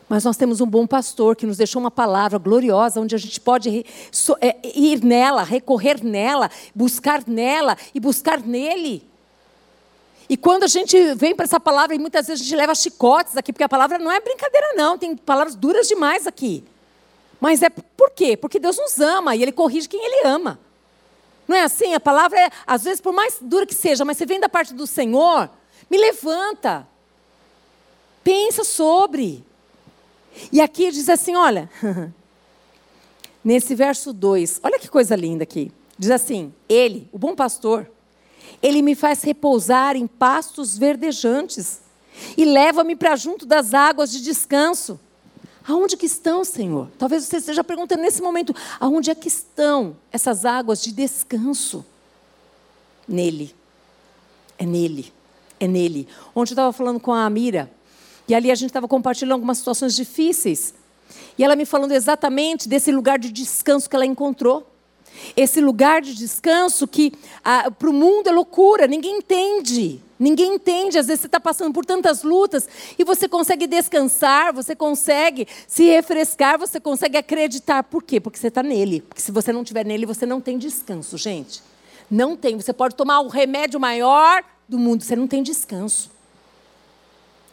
Mas 0.07 0.23
nós 0.23 0.37
temos 0.37 0.61
um 0.61 0.67
bom 0.67 0.87
pastor 0.87 1.35
que 1.35 1.47
nos 1.47 1.57
deixou 1.57 1.81
uma 1.81 1.91
palavra 1.91 2.39
gloriosa, 2.39 3.01
onde 3.01 3.15
a 3.15 3.19
gente 3.19 3.41
pode 3.41 3.87
é, 4.43 4.57
ir 4.79 5.03
nela, 5.03 5.45
recorrer 5.45 6.05
nela, 6.05 6.51
buscar 6.75 7.27
nela 7.27 7.79
e 7.95 7.99
buscar 7.99 8.39
nele. 8.43 9.03
E 10.29 10.37
quando 10.37 10.65
a 10.65 10.67
gente 10.67 11.15
vem 11.15 11.35
para 11.35 11.45
essa 11.45 11.61
palavra, 11.61 11.95
e 11.95 11.99
muitas 11.99 12.27
vezes 12.27 12.41
a 12.43 12.45
gente 12.45 12.57
leva 12.57 12.75
chicotes 12.75 13.37
aqui, 13.37 13.53
porque 13.53 13.65
a 13.65 13.69
palavra 13.69 13.99
não 13.99 14.11
é 14.11 14.21
brincadeira, 14.21 14.73
não. 14.75 14.99
Tem 14.99 15.17
palavras 15.17 15.55
duras 15.55 15.87
demais 15.87 16.27
aqui. 16.27 16.65
Mas 17.41 17.63
é 17.63 17.71
por 17.71 18.11
quê? 18.11 18.37
Porque 18.37 18.59
Deus 18.59 18.77
nos 18.77 18.99
ama 19.01 19.37
e 19.37 19.43
Ele 19.43 19.53
corrige 19.53 19.89
quem 19.89 20.05
Ele 20.05 20.27
ama. 20.27 20.59
Não 21.47 21.57
é 21.57 21.63
assim? 21.63 21.95
A 21.95 22.01
palavra 22.01 22.41
é, 22.41 22.51
às 22.67 22.85
vezes, 22.85 23.01
por 23.01 23.13
mais 23.13 23.37
dura 23.41 23.67
que 23.67 23.75
seja, 23.75 24.05
mas 24.05 24.17
você 24.17 24.27
vem 24.27 24.41
da 24.41 24.49
parte 24.49 24.75
do 24.75 24.87
Senhor, 24.87 25.49
me 25.89 25.97
levanta. 25.97 26.89
Pensa 28.25 28.65
sobre. 28.65 29.45
E 30.51 30.61
aqui 30.61 30.91
diz 30.91 31.09
assim: 31.09 31.37
olha, 31.37 31.71
nesse 33.45 33.75
verso 33.77 34.13
2, 34.13 34.61
olha 34.63 34.79
que 34.79 34.89
coisa 34.89 35.15
linda 35.15 35.45
aqui. 35.45 35.71
Diz 35.97 36.11
assim: 36.11 36.53
Ele, 36.69 37.09
o 37.13 37.19
bom 37.19 37.37
pastor, 37.37 37.89
ele 38.63 38.83
me 38.83 38.95
faz 38.95 39.23
repousar 39.23 39.97
em 39.97 40.07
pastos 40.07 40.77
verdejantes 40.77 41.81
e 42.37 42.45
leva-me 42.45 42.97
para 42.97 43.17
junto 43.17 43.45
das 43.45 43.75
águas 43.75 44.11
de 44.11 44.23
descanso. 44.23 44.99
Aonde 45.69 45.97
que 45.97 46.07
estão, 46.07 46.45
Senhor? 46.45 46.89
Talvez 46.97 47.25
você 47.25 47.39
esteja 47.39 47.65
perguntando 47.65 48.03
nesse 48.03 48.23
momento, 48.23 48.55
aonde 48.79 49.11
é 49.11 49.15
que 49.15 49.27
estão 49.27 49.97
essas 50.13 50.45
águas 50.45 50.81
de 50.81 50.93
descanso? 50.93 51.85
Nele. 53.07 53.55
É 54.57 54.65
nele. 54.65 55.13
É 55.59 55.67
nele. 55.67 56.07
Ontem 56.35 56.53
eu 56.53 56.55
estava 56.55 56.73
falando 56.73 57.01
com 57.01 57.13
a 57.13 57.25
Amira, 57.25 57.71
E 58.29 58.35
ali 58.35 58.51
a 58.51 58.55
gente 58.55 58.71
estava 58.71 58.89
compartilhando 58.89 59.33
algumas 59.33 59.59
situações 59.59 59.95
difíceis. 59.95 60.75
E 61.39 61.45
ela 61.45 61.55
me 61.55 61.65
falando 61.65 61.93
exatamente 61.93 62.69
desse 62.69 62.91
lugar 62.91 63.19
de 63.19 63.31
descanso 63.31 63.89
que 63.89 63.95
ela 63.95 64.07
encontrou. 64.07 64.67
Esse 65.37 65.61
lugar 65.61 66.01
de 66.03 66.15
descanso 66.15 66.87
que 66.87 67.13
para 67.79 67.91
o 67.91 67.93
mundo 67.93 68.29
é 68.29 68.33
loucura, 68.33 68.87
ninguém 68.87 69.19
entende. 69.19 70.03
Ninguém 70.19 70.55
entende, 70.55 70.99
às 70.99 71.09
vezes 71.09 71.21
você 71.21 71.27
está 71.27 71.39
passando 71.39 71.75
por 71.75 71.85
tantas 71.85 72.23
lutas 72.23 72.67
e 72.99 73.05
você 73.05 73.29
consegue 73.29 73.67
descansar, 73.67 74.53
você 74.53 74.75
consegue 74.75 75.47
se 75.69 75.85
refrescar, 75.85 76.59
você 76.59 76.81
consegue 76.81 77.19
acreditar. 77.19 77.83
Por 77.83 78.03
quê? 78.03 78.19
Porque 78.19 78.39
você 78.39 78.49
está 78.49 78.63
nele. 78.63 79.03
Porque 79.03 79.21
se 79.21 79.31
você 79.31 79.53
não 79.53 79.61
estiver 79.61 79.85
nele, 79.85 80.07
você 80.07 80.25
não 80.25 80.41
tem 80.41 80.57
descanso, 80.57 81.19
gente. 81.19 81.63
Não 82.11 82.35
tem. 82.35 82.57
Você 82.57 82.73
pode 82.73 82.95
tomar 82.95 83.21
o 83.21 83.29
remédio 83.29 83.79
maior 83.79 84.43
do 84.67 84.79
mundo, 84.79 85.05
você 85.05 85.15
não 85.15 85.27
tem 85.27 85.43
descanso. 85.43 86.11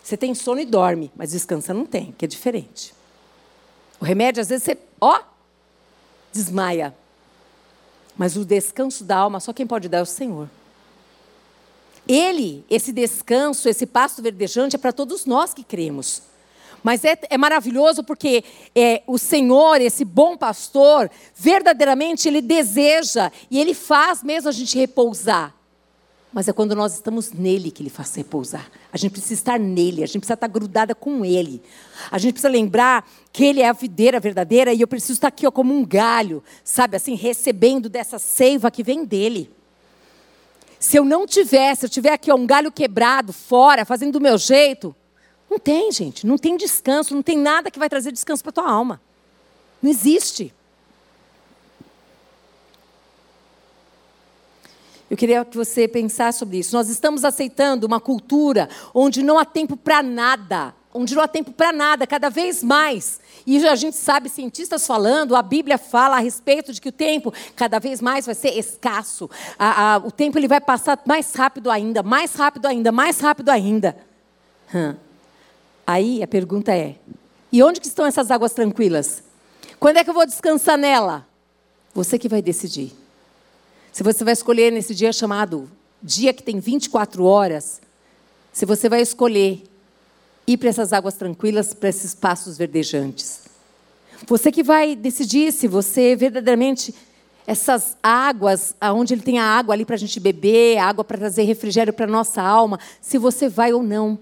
Você 0.02 0.16
tem 0.16 0.34
sono 0.34 0.62
e 0.62 0.66
dorme, 0.66 1.12
mas 1.16 1.32
descansa 1.32 1.74
não 1.74 1.86
tem, 1.86 2.14
que 2.18 2.24
é 2.24 2.28
diferente. 2.28 2.94
O 4.00 4.06
remédio, 4.06 4.42
às 4.42 4.50
vezes, 4.50 4.64
você, 4.64 4.78
ó, 5.02 5.22
desmaia. 6.32 6.96
Mas 8.18 8.36
o 8.36 8.46
descanso 8.46 9.04
da 9.04 9.18
alma, 9.18 9.40
só 9.40 9.52
quem 9.52 9.66
pode 9.66 9.90
dar 9.90 10.00
é 10.00 10.02
o 10.02 10.06
Senhor. 10.06 10.50
Ele, 12.08 12.66
esse 12.70 12.92
descanso, 12.92 13.70
esse 13.70 13.86
pasto 13.86 14.22
verdejante 14.22 14.76
é 14.76 14.80
para 14.80 14.92
todos 14.92 15.26
nós 15.26 15.54
que 15.54 15.64
cremos. 15.64 16.22
Mas 16.84 17.06
é, 17.06 17.18
é 17.30 17.38
maravilhoso 17.38 18.04
porque 18.04 18.44
é, 18.76 19.02
o 19.08 19.18
Senhor, 19.18 19.80
esse 19.80 20.04
bom 20.04 20.36
pastor, 20.36 21.10
verdadeiramente 21.34 22.28
ele 22.28 22.42
deseja 22.42 23.32
e 23.50 23.60
ele 23.60 23.74
faz 23.74 24.22
mesmo 24.22 24.50
a 24.50 24.52
gente 24.52 24.78
repousar. 24.78 25.56
Mas 26.34 26.48
é 26.48 26.54
quando 26.54 26.76
nós 26.76 26.96
estamos 26.96 27.32
nele 27.32 27.70
que 27.70 27.84
ele 27.84 27.92
faz 27.92 28.16
repousar. 28.16 28.68
A 28.92 28.98
gente 28.98 29.12
precisa 29.12 29.36
estar 29.36 29.60
nele, 29.60 30.04
a 30.04 30.08
gente 30.08 30.18
precisa 30.18 30.34
estar 30.34 30.48
grudada 30.48 30.96
com 30.96 31.24
ele. 31.24 31.62
A 32.10 32.18
gente 32.18 32.34
precisa 32.34 32.50
lembrar 32.50 33.08
que 33.32 33.46
ele 33.46 33.62
é 33.62 33.70
a 33.70 33.74
videira 33.74 34.20
verdadeira 34.20 34.74
e 34.74 34.82
eu 34.82 34.88
preciso 34.88 35.14
estar 35.14 35.28
aqui 35.28 35.46
ó, 35.46 35.52
como 35.52 35.74
um 35.74 35.86
galho, 35.86 36.44
sabe, 36.64 36.98
assim, 36.98 37.14
recebendo 37.14 37.88
dessa 37.88 38.18
seiva 38.18 38.72
que 38.72 38.82
vem 38.82 39.06
dele. 39.06 39.52
Se 40.80 40.98
eu 40.98 41.06
não 41.06 41.28
tivesse, 41.28 41.82
se 41.82 41.86
eu 41.86 41.90
tiver 41.90 42.14
aqui 42.14 42.32
ó, 42.32 42.36
um 42.36 42.48
galho 42.48 42.72
quebrado, 42.72 43.32
fora, 43.32 43.86
fazendo 43.86 44.14
do 44.14 44.22
meu 44.22 44.38
jeito, 44.38 44.96
não 45.50 45.60
tem, 45.60 45.92
gente, 45.92 46.26
não 46.26 46.38
tem 46.38 46.58
descanso, 46.58 47.14
não 47.14 47.22
tem 47.22 47.38
nada 47.38 47.70
que 47.70 47.78
vai 47.78 47.88
trazer 47.88 48.12
descanso 48.12 48.42
para 48.42 48.52
tua 48.52 48.70
alma. 48.70 49.00
Não 49.80 49.90
existe. 49.92 50.52
Eu 55.14 55.18
queria 55.18 55.46
que 55.46 55.56
você 55.56 55.88
pensasse 55.88 56.40
sobre 56.40 56.58
isso. 56.58 56.76
Nós 56.76 56.90
estamos 56.90 57.24
aceitando 57.24 57.86
uma 57.86 58.00
cultura 58.00 58.68
onde 58.96 59.22
não 59.22 59.38
há 59.38 59.46
tempo 59.46 59.78
para 59.78 60.02
nada, 60.02 60.74
onde 60.92 61.14
não 61.14 61.22
há 61.22 61.28
tempo 61.28 61.52
para 61.52 61.72
nada, 61.72 62.08
cada 62.08 62.32
vez 62.32 62.64
mais. 62.64 63.20
E 63.46 63.64
a 63.68 63.76
gente 63.76 63.96
sabe, 63.96 64.28
cientistas 64.28 64.88
falando, 64.88 65.36
a 65.36 65.44
Bíblia 65.44 65.78
fala 65.78 66.16
a 66.16 66.20
respeito 66.20 66.74
de 66.74 66.82
que 66.82 66.90
o 66.90 66.92
tempo 66.92 67.32
cada 67.56 67.78
vez 67.78 68.02
mais 68.02 68.26
vai 68.26 68.34
ser 68.34 68.58
escasso. 68.58 69.30
A, 69.60 69.94
a, 69.94 69.98
o 69.98 70.10
tempo 70.10 70.40
ele 70.40 70.48
vai 70.48 70.60
passar 70.60 71.00
mais 71.06 71.32
rápido 71.36 71.70
ainda, 71.70 72.02
mais 72.02 72.34
rápido 72.34 72.66
ainda, 72.66 72.92
mais 72.92 73.20
rápido 73.20 73.50
ainda. 73.50 73.96
Hum. 74.74 74.96
Aí 75.86 76.24
a 76.24 76.28
pergunta 76.28 76.76
é: 76.76 76.96
e 77.52 77.62
onde 77.62 77.80
que 77.80 77.86
estão 77.86 78.08
essas 78.08 78.32
águas 78.32 78.54
tranquilas? 78.54 79.22
Quando 79.80 79.98
é 79.98 80.04
que 80.04 80.10
eu 80.10 80.14
vou 80.16 80.26
descansar 80.26 80.76
nela? 80.76 81.24
Você 81.94 82.18
que 82.18 82.28
vai 82.28 82.42
decidir. 82.42 83.03
Se 83.94 84.02
você 84.02 84.24
vai 84.24 84.34
escolher 84.34 84.72
nesse 84.72 84.96
dia 84.96 85.14
chamado 85.14 85.70
dia 86.02 86.34
que 86.34 86.42
tem 86.42 86.60
24 86.60 87.24
horas, 87.24 87.80
se 88.52 88.66
você 88.66 88.90
vai 88.90 89.02
escolher 89.02 89.64
ir 90.48 90.58
para 90.58 90.70
essas 90.70 90.92
águas 90.92 91.14
tranquilas, 91.14 91.76
para 91.76 91.90
esses 91.90 92.16
passos 92.16 92.58
verdejantes. 92.58 93.42
Você 94.28 94.52
que 94.52 94.64
vai 94.64 94.96
decidir 94.96 95.54
se 95.54 95.68
você 95.68 96.16
verdadeiramente 96.16 96.94
essas 97.46 97.96
águas, 98.02 98.76
aonde 98.82 99.14
ele 99.14 99.22
tem 99.22 99.38
a 99.38 99.46
água 99.46 99.76
ali 99.76 99.86
para 99.86 99.96
a 99.96 100.00
gente 100.00 100.20
beber, 100.20 100.80
água 100.80 101.04
para 101.04 101.20
trazer 101.20 101.44
refrigério 101.44 101.94
para 101.94 102.06
a 102.06 102.10
nossa 102.10 102.42
alma, 102.42 102.80
se 103.00 103.20
você 103.20 103.48
vai 103.48 103.74
ou 103.74 103.84
não 103.84 104.18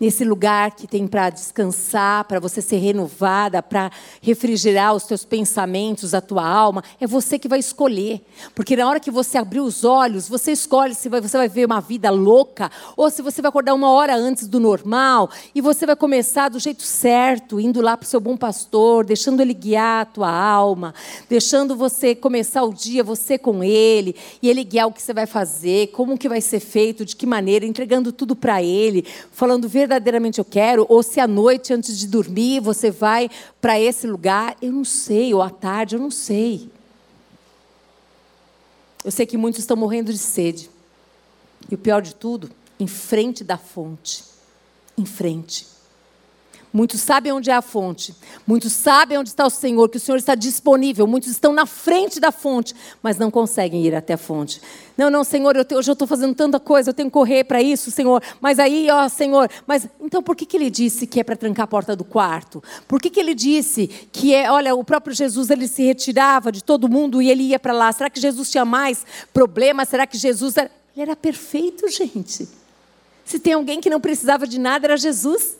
nesse 0.00 0.24
lugar 0.24 0.72
que 0.72 0.86
tem 0.86 1.06
para 1.06 1.30
descansar, 1.30 2.24
para 2.24 2.38
você 2.40 2.60
ser 2.60 2.76
renovada, 2.76 3.62
para 3.62 3.90
refrigerar 4.20 4.94
os 4.94 5.04
teus 5.04 5.24
pensamentos, 5.24 6.14
a 6.14 6.20
tua 6.20 6.46
alma, 6.46 6.82
é 7.00 7.06
você 7.06 7.38
que 7.38 7.48
vai 7.48 7.58
escolher. 7.58 8.20
Porque 8.54 8.76
na 8.76 8.88
hora 8.88 9.00
que 9.00 9.10
você 9.10 9.38
abrir 9.38 9.60
os 9.60 9.84
olhos, 9.84 10.28
você 10.28 10.52
escolhe 10.52 10.94
se 10.94 11.08
você 11.08 11.36
vai 11.36 11.48
ver 11.48 11.66
uma 11.66 11.80
vida 11.80 12.10
louca 12.10 12.70
ou 12.96 13.10
se 13.10 13.22
você 13.22 13.40
vai 13.40 13.48
acordar 13.48 13.74
uma 13.74 13.90
hora 13.90 14.14
antes 14.14 14.46
do 14.46 14.60
normal 14.60 15.30
e 15.54 15.60
você 15.60 15.86
vai 15.86 15.96
começar 15.96 16.48
do 16.48 16.58
jeito 16.58 16.82
certo, 16.82 17.60
indo 17.60 17.80
lá 17.80 17.96
para 17.96 18.04
o 18.04 18.08
seu 18.08 18.20
bom 18.20 18.36
pastor, 18.36 19.04
deixando 19.04 19.40
ele 19.40 19.54
guiar 19.54 20.02
a 20.02 20.04
tua 20.04 20.30
alma, 20.30 20.94
deixando 21.28 21.76
você 21.76 22.14
começar 22.14 22.62
o 22.62 22.72
dia 22.72 23.02
você 23.02 23.38
com 23.38 23.62
ele 23.62 24.14
e 24.42 24.48
ele 24.48 24.64
guiar 24.64 24.88
o 24.88 24.92
que 24.92 25.02
você 25.02 25.12
vai 25.12 25.26
fazer, 25.26 25.88
como 25.88 26.18
que 26.18 26.28
vai 26.28 26.40
ser 26.40 26.60
feito, 26.60 27.04
de 27.04 27.16
que 27.16 27.26
maneira, 27.26 27.64
entregando 27.64 28.12
tudo 28.12 28.34
para 28.34 28.62
ele, 28.62 29.04
falando 29.32 29.65
verdadeiramente 29.68 30.38
eu 30.38 30.44
quero, 30.44 30.86
ou 30.88 31.02
se 31.02 31.20
à 31.20 31.26
noite, 31.26 31.72
antes 31.72 31.98
de 31.98 32.06
dormir, 32.06 32.60
você 32.60 32.90
vai 32.90 33.30
para 33.60 33.78
esse 33.80 34.06
lugar, 34.06 34.56
eu 34.60 34.72
não 34.72 34.84
sei, 34.84 35.32
ou 35.34 35.42
à 35.42 35.50
tarde, 35.50 35.96
eu 35.96 36.00
não 36.00 36.10
sei. 36.10 36.70
Eu 39.04 39.10
sei 39.10 39.24
que 39.26 39.36
muitos 39.36 39.60
estão 39.60 39.76
morrendo 39.76 40.12
de 40.12 40.18
sede. 40.18 40.70
E 41.70 41.74
o 41.74 41.78
pior 41.78 42.02
de 42.02 42.14
tudo, 42.14 42.50
em 42.78 42.86
frente 42.86 43.44
da 43.44 43.56
fonte. 43.56 44.24
Em 44.98 45.04
frente. 45.04 45.75
Muitos 46.76 47.00
sabem 47.00 47.32
onde 47.32 47.50
é 47.50 47.54
a 47.54 47.62
fonte. 47.62 48.14
Muitos 48.46 48.70
sabem 48.74 49.16
onde 49.16 49.30
está 49.30 49.46
o 49.46 49.48
Senhor, 49.48 49.88
que 49.88 49.96
o 49.96 50.00
Senhor 50.00 50.18
está 50.18 50.34
disponível. 50.34 51.06
Muitos 51.06 51.30
estão 51.30 51.50
na 51.50 51.64
frente 51.64 52.20
da 52.20 52.30
fonte, 52.30 52.74
mas 53.02 53.16
não 53.16 53.30
conseguem 53.30 53.86
ir 53.86 53.94
até 53.94 54.12
a 54.12 54.18
fonte. 54.18 54.60
Não, 54.94 55.08
não, 55.08 55.24
Senhor, 55.24 55.56
eu 55.56 55.64
te, 55.64 55.74
hoje 55.74 55.90
eu 55.90 55.94
estou 55.94 56.06
fazendo 56.06 56.34
tanta 56.34 56.60
coisa, 56.60 56.90
eu 56.90 56.94
tenho 56.94 57.08
que 57.08 57.14
correr 57.14 57.44
para 57.44 57.62
isso, 57.62 57.90
Senhor. 57.90 58.22
Mas 58.42 58.58
aí, 58.58 58.90
ó, 58.90 59.08
Senhor, 59.08 59.48
mas 59.66 59.88
então 59.98 60.22
por 60.22 60.36
que, 60.36 60.44
que 60.44 60.54
ele 60.54 60.68
disse 60.68 61.06
que 61.06 61.18
é 61.18 61.24
para 61.24 61.34
trancar 61.34 61.64
a 61.64 61.66
porta 61.66 61.96
do 61.96 62.04
quarto? 62.04 62.62
Por 62.86 63.00
que, 63.00 63.08
que 63.08 63.20
ele 63.20 63.34
disse 63.34 63.86
que 64.12 64.34
é, 64.34 64.50
olha, 64.50 64.74
o 64.74 64.84
próprio 64.84 65.16
Jesus 65.16 65.48
ele 65.48 65.66
se 65.66 65.82
retirava 65.82 66.52
de 66.52 66.62
todo 66.62 66.90
mundo 66.90 67.22
e 67.22 67.30
ele 67.30 67.44
ia 67.44 67.58
para 67.58 67.72
lá? 67.72 67.90
Será 67.90 68.10
que 68.10 68.20
Jesus 68.20 68.50
tinha 68.50 68.66
mais 68.66 69.02
problemas? 69.32 69.88
Será 69.88 70.06
que 70.06 70.18
Jesus 70.18 70.58
era... 70.58 70.70
Ele 70.94 71.02
era 71.04 71.16
perfeito, 71.16 71.88
gente. 71.88 72.46
Se 73.24 73.38
tem 73.38 73.54
alguém 73.54 73.80
que 73.80 73.88
não 73.88 73.98
precisava 73.98 74.46
de 74.46 74.60
nada, 74.60 74.86
era 74.86 74.96
Jesus. 74.98 75.56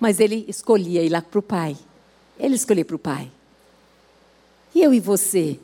Mas 0.00 0.18
ele 0.18 0.46
escolhia 0.48 1.02
ir 1.02 1.10
lá 1.10 1.20
para 1.20 1.38
o 1.38 1.42
Pai. 1.42 1.76
Ele 2.38 2.54
escolheu 2.54 2.84
para 2.84 2.96
o 2.96 2.98
Pai. 2.98 3.30
E 4.74 4.82
eu 4.82 4.94
e 4.94 4.98
você? 4.98 5.58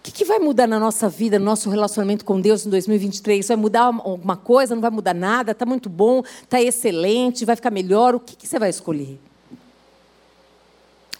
O 0.00 0.02
que, 0.02 0.12
que, 0.12 0.24
vai 0.24 0.38
mudar 0.38 0.66
na 0.66 0.78
nossa 0.78 1.08
vida, 1.08 1.38
no 1.38 1.44
nosso 1.44 1.68
relacionamento 1.70 2.24
com 2.24 2.40
Deus 2.40 2.66
em 2.66 2.70
2023? 2.70 3.46
Vai 3.46 3.56
mudar 3.56 3.82
alguma 3.82 4.36
coisa? 4.36 4.74
Não 4.74 4.82
vai 4.82 4.90
mudar 4.90 5.14
nada? 5.14 5.52
Está 5.52 5.66
muito 5.66 5.88
bom? 5.88 6.22
Está 6.42 6.60
excelente? 6.60 7.44
Vai 7.44 7.56
ficar 7.56 7.70
melhor? 7.70 8.14
O 8.14 8.20
que, 8.20 8.36
que 8.36 8.46
você 8.46 8.58
vai 8.58 8.70
escolher? 8.70 9.18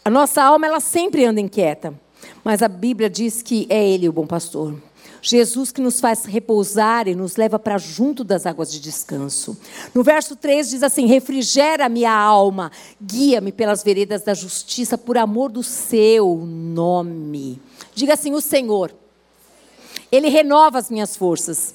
A 0.05 0.11
nossa 0.11 0.43
alma, 0.43 0.67
ela 0.67 0.79
sempre 0.81 1.25
anda 1.25 1.41
inquieta. 1.41 1.93
Mas 2.45 2.63
a 2.63 2.69
Bíblia 2.69 3.11
diz 3.11 3.43
que 3.43 3.67
é 3.69 3.89
Ele 3.89 4.09
o 4.09 4.13
bom 4.13 4.27
pastor. 4.27 4.75
Jesus 5.23 5.73
que 5.73 5.81
nos 5.81 6.01
faz 6.01 6.25
repousar 6.25 7.09
e 7.09 7.15
nos 7.15 7.37
leva 7.37 7.59
para 7.59 7.79
junto 7.79 8.23
das 8.23 8.47
águas 8.47 8.71
de 8.71 8.81
descanso. 8.81 9.59
No 9.95 10.03
verso 10.03 10.37
3 10.37 10.71
diz 10.71 10.83
assim: 10.83 11.07
Refrigera-me 11.07 12.05
a 12.05 12.15
alma, 12.15 12.71
guia-me 13.01 13.53
pelas 13.53 13.83
veredas 13.83 14.23
da 14.23 14.35
justiça 14.35 14.97
por 14.97 15.19
amor 15.19 15.51
do 15.51 15.63
seu 15.63 16.37
nome. 16.47 17.61
Diga 17.95 18.15
assim: 18.15 18.33
O 18.33 18.41
Senhor, 18.41 18.95
Ele 20.11 20.29
renova 20.29 20.79
as 20.79 20.91
minhas 20.91 21.17
forças, 21.17 21.75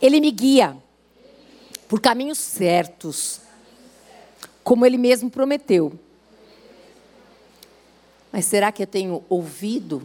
Ele 0.00 0.20
me 0.20 0.30
guia 0.30 0.76
por 1.88 2.00
caminhos 2.00 2.38
certos, 2.38 3.40
como 4.62 4.86
Ele 4.86 4.96
mesmo 4.98 5.30
prometeu. 5.30 5.92
Mas 8.32 8.46
será 8.46 8.72
que 8.72 8.82
eu 8.82 8.86
tenho 8.86 9.22
ouvido? 9.28 10.02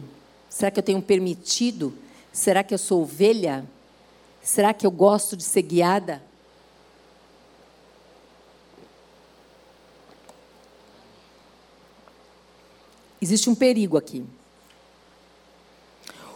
Será 0.50 0.70
que 0.70 0.78
eu 0.78 0.84
tenho 0.84 1.00
permitido 1.00 1.96
Será 2.32 2.62
que 2.62 2.72
eu 2.72 2.78
sou 2.78 3.02
ovelha? 3.02 3.64
Será 4.42 4.72
que 4.72 4.86
eu 4.86 4.90
gosto 4.90 5.36
de 5.36 5.42
ser 5.42 5.62
guiada? 5.62 6.22
Existe 13.20 13.50
um 13.50 13.54
perigo 13.54 13.98
aqui. 13.98 14.24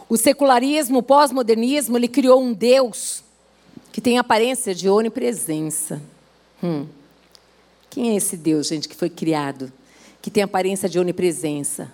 O 0.07 0.17
secularismo, 0.17 0.99
o 0.99 1.03
pós-modernismo, 1.03 1.97
ele 1.97 2.07
criou 2.07 2.39
um 2.39 2.53
Deus 2.53 3.23
que 3.91 3.99
tem 3.99 4.19
aparência 4.19 4.75
de 4.75 4.87
onipresença. 4.87 5.99
Hum. 6.61 6.85
Quem 7.89 8.11
é 8.11 8.15
esse 8.15 8.37
Deus, 8.37 8.67
gente, 8.67 8.87
que 8.87 8.95
foi 8.95 9.09
criado, 9.09 9.71
que 10.21 10.29
tem 10.29 10.43
aparência 10.43 10.87
de 10.87 10.99
onipresença? 10.99 11.91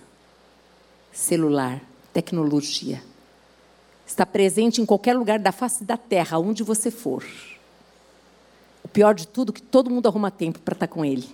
Celular, 1.10 1.80
tecnologia. 2.12 3.02
Está 4.06 4.26
presente 4.26 4.80
em 4.80 4.86
qualquer 4.86 5.16
lugar 5.16 5.38
da 5.38 5.52
face 5.52 5.84
da 5.84 5.96
terra, 5.96 6.38
onde 6.38 6.62
você 6.62 6.90
for. 6.90 7.24
O 8.84 8.88
pior 8.88 9.14
de 9.14 9.26
tudo 9.26 9.50
é 9.50 9.54
que 9.54 9.62
todo 9.62 9.90
mundo 9.90 10.06
arruma 10.06 10.30
tempo 10.30 10.58
para 10.58 10.74
estar 10.74 10.88
com 10.88 11.04
Ele. 11.04 11.28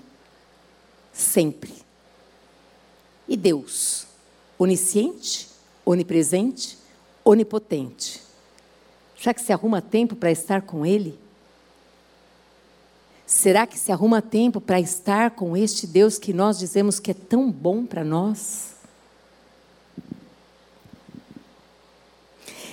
Sempre. 1.12 1.72
E 3.26 3.37
Deus? 3.37 4.07
Onisciente, 4.59 5.49
onipresente, 5.85 6.79
onipotente. 7.24 8.22
Será 9.18 9.35
que 9.35 9.43
se 9.43 9.53
arruma 9.53 9.83
tempo 9.83 10.14
para 10.14 10.31
estar 10.31 10.62
com 10.62 10.87
Ele? 10.87 11.18
Será 13.26 13.66
que 13.66 13.79
se 13.79 13.93
arruma 13.93 14.22
tempo 14.22 14.61
para 14.61 14.81
estar 14.81 15.33
com 15.33 15.57
este 15.57 15.87
Deus 15.87 16.18
que 16.18 16.33
nós 16.33 16.59
dizemos 16.59 16.99
que 16.99 17.11
é 17.11 17.14
tão 17.14 17.51
bom 17.51 17.85
para 17.85 18.03
nós? 18.03 18.78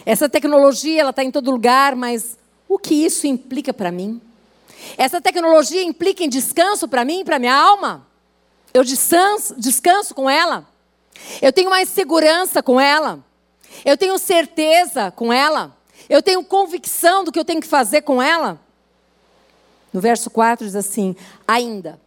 Essa 0.06 0.30
tecnologia 0.30 1.02
ela 1.02 1.10
está 1.10 1.24
em 1.24 1.32
todo 1.32 1.52
lugar, 1.52 1.96
mas 1.96 2.38
o 2.70 2.78
que 2.78 2.94
isso 2.94 3.26
implica 3.26 3.74
para 3.74 3.92
mim? 3.92 4.22
Essa 4.98 5.20
tecnologia 5.20 5.84
implica 5.84 6.24
em 6.24 6.30
descanso 6.30 6.88
para 6.88 7.04
mim, 7.04 7.26
para 7.26 7.40
minha 7.40 7.56
alma? 7.56 8.06
Eu 8.74 8.84
descanso, 8.84 9.56
descanso 9.60 10.14
com 10.14 10.30
ela? 10.30 10.68
Eu 11.42 11.52
tenho 11.52 11.70
mais 11.70 11.90
segurança 11.90 12.62
com 12.62 12.80
ela? 12.80 13.20
Eu 13.84 13.98
tenho 13.98 14.18
certeza 14.18 15.12
com 15.12 15.34
ela? 15.34 15.76
Eu 16.10 16.22
tenho 16.22 16.44
convicção 16.44 17.24
do 17.24 17.32
que 17.32 17.40
eu 17.40 17.46
tenho 17.46 17.62
que 17.62 17.68
fazer 17.68 18.02
com 18.02 18.22
ela? 18.22 18.60
No 19.92 20.02
verso 20.02 20.30
4 20.30 20.66
diz 20.66 20.76
assim: 20.76 21.16
Ainda 21.48 22.00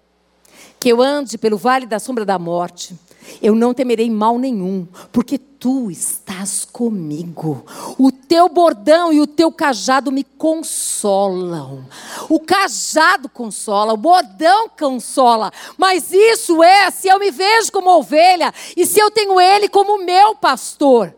que 0.79 0.91
eu 0.91 1.03
ande 1.03 1.37
pelo 1.37 1.57
vale 1.57 1.87
da 1.87 1.99
sombra 1.99 2.25
da 2.25 2.39
morte, 2.39 2.95
eu 3.43 3.55
não 3.55 3.75
temerei 3.75 4.11
mal 4.11 4.39
nenhum, 4.39 4.87
porque 5.13 5.39
tu 5.39 5.91
estás 5.91 6.65
comigo. 6.65 7.65
O 7.99 8.13
teu 8.13 8.49
bordão 8.49 9.13
e 9.13 9.21
o 9.21 9.27
teu 9.27 9.51
cajado 9.51 10.13
me 10.13 10.25
consolam. 10.25 11.85
O 12.29 12.41
cajado 12.41 13.29
consola, 13.29 13.93
o 13.93 13.97
bordão 13.97 14.69
consola. 14.69 15.53
Mas 15.77 16.13
isso 16.13 16.63
é 16.63 16.91
se 16.91 17.09
eu 17.09 17.19
me 17.19 17.31
vejo 17.31 17.73
como 17.73 17.91
ovelha 17.91 18.53
e 18.77 18.87
se 18.87 19.01
eu 19.01 19.11
tenho 19.11 19.41
ele 19.41 19.69
como 19.69 20.05
meu 20.05 20.35
pastor. 20.35 21.15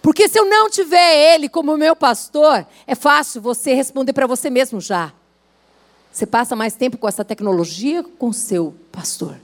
Porque 0.00 0.28
se 0.28 0.38
eu 0.38 0.44
não 0.44 0.68
tiver 0.68 1.34
ele 1.34 1.48
como 1.48 1.76
meu 1.76 1.94
pastor, 1.94 2.66
é 2.86 2.94
fácil 2.94 3.40
você 3.40 3.72
responder 3.72 4.12
para 4.12 4.26
você 4.26 4.50
mesmo 4.50 4.80
já. 4.80 5.12
Você 6.12 6.26
passa 6.26 6.56
mais 6.56 6.74
tempo 6.74 6.98
com 6.98 7.08
essa 7.08 7.24
tecnologia 7.24 8.02
com 8.02 8.32
seu 8.32 8.74
pastor. 8.90 9.36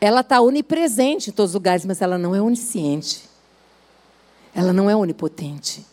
Ela 0.00 0.20
está 0.20 0.40
onipresente 0.40 1.30
em 1.30 1.32
todos 1.32 1.50
os 1.50 1.54
lugares, 1.54 1.84
mas 1.84 2.00
ela 2.00 2.16
não 2.16 2.34
é 2.34 2.40
onisciente. 2.40 3.28
Ela 4.54 4.72
não 4.72 4.88
é 4.88 4.96
onipotente. 4.96 5.84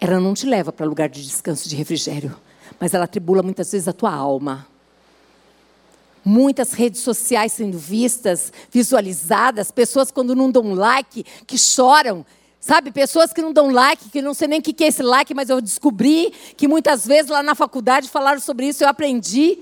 Ela 0.00 0.18
não 0.18 0.32
te 0.32 0.46
leva 0.46 0.72
para 0.72 0.86
lugar 0.86 1.08
de 1.08 1.22
descanso, 1.22 1.68
de 1.68 1.76
refrigério, 1.76 2.34
mas 2.78 2.94
ela 2.94 3.06
tribula 3.06 3.42
muitas 3.42 3.70
vezes 3.70 3.86
a 3.86 3.92
tua 3.92 4.12
alma. 4.12 4.66
Muitas 6.24 6.72
redes 6.72 7.00
sociais 7.00 7.52
sendo 7.52 7.78
vistas, 7.78 8.52
visualizadas, 8.70 9.70
pessoas 9.70 10.10
quando 10.10 10.34
não 10.34 10.50
dão 10.50 10.72
like, 10.72 11.24
que 11.46 11.58
choram, 11.58 12.24
Sabe, 12.62 12.92
pessoas 12.92 13.32
que 13.32 13.40
não 13.40 13.54
dão 13.54 13.70
like, 13.70 14.10
que 14.10 14.20
não 14.20 14.34
sei 14.34 14.46
nem 14.46 14.60
o 14.60 14.62
que 14.62 14.84
é 14.84 14.88
esse 14.88 15.02
like, 15.02 15.32
mas 15.32 15.48
eu 15.48 15.62
descobri 15.62 16.30
que 16.58 16.68
muitas 16.68 17.06
vezes 17.06 17.30
lá 17.30 17.42
na 17.42 17.54
faculdade 17.54 18.10
falaram 18.10 18.38
sobre 18.38 18.68
isso, 18.68 18.84
eu 18.84 18.88
aprendi 18.88 19.58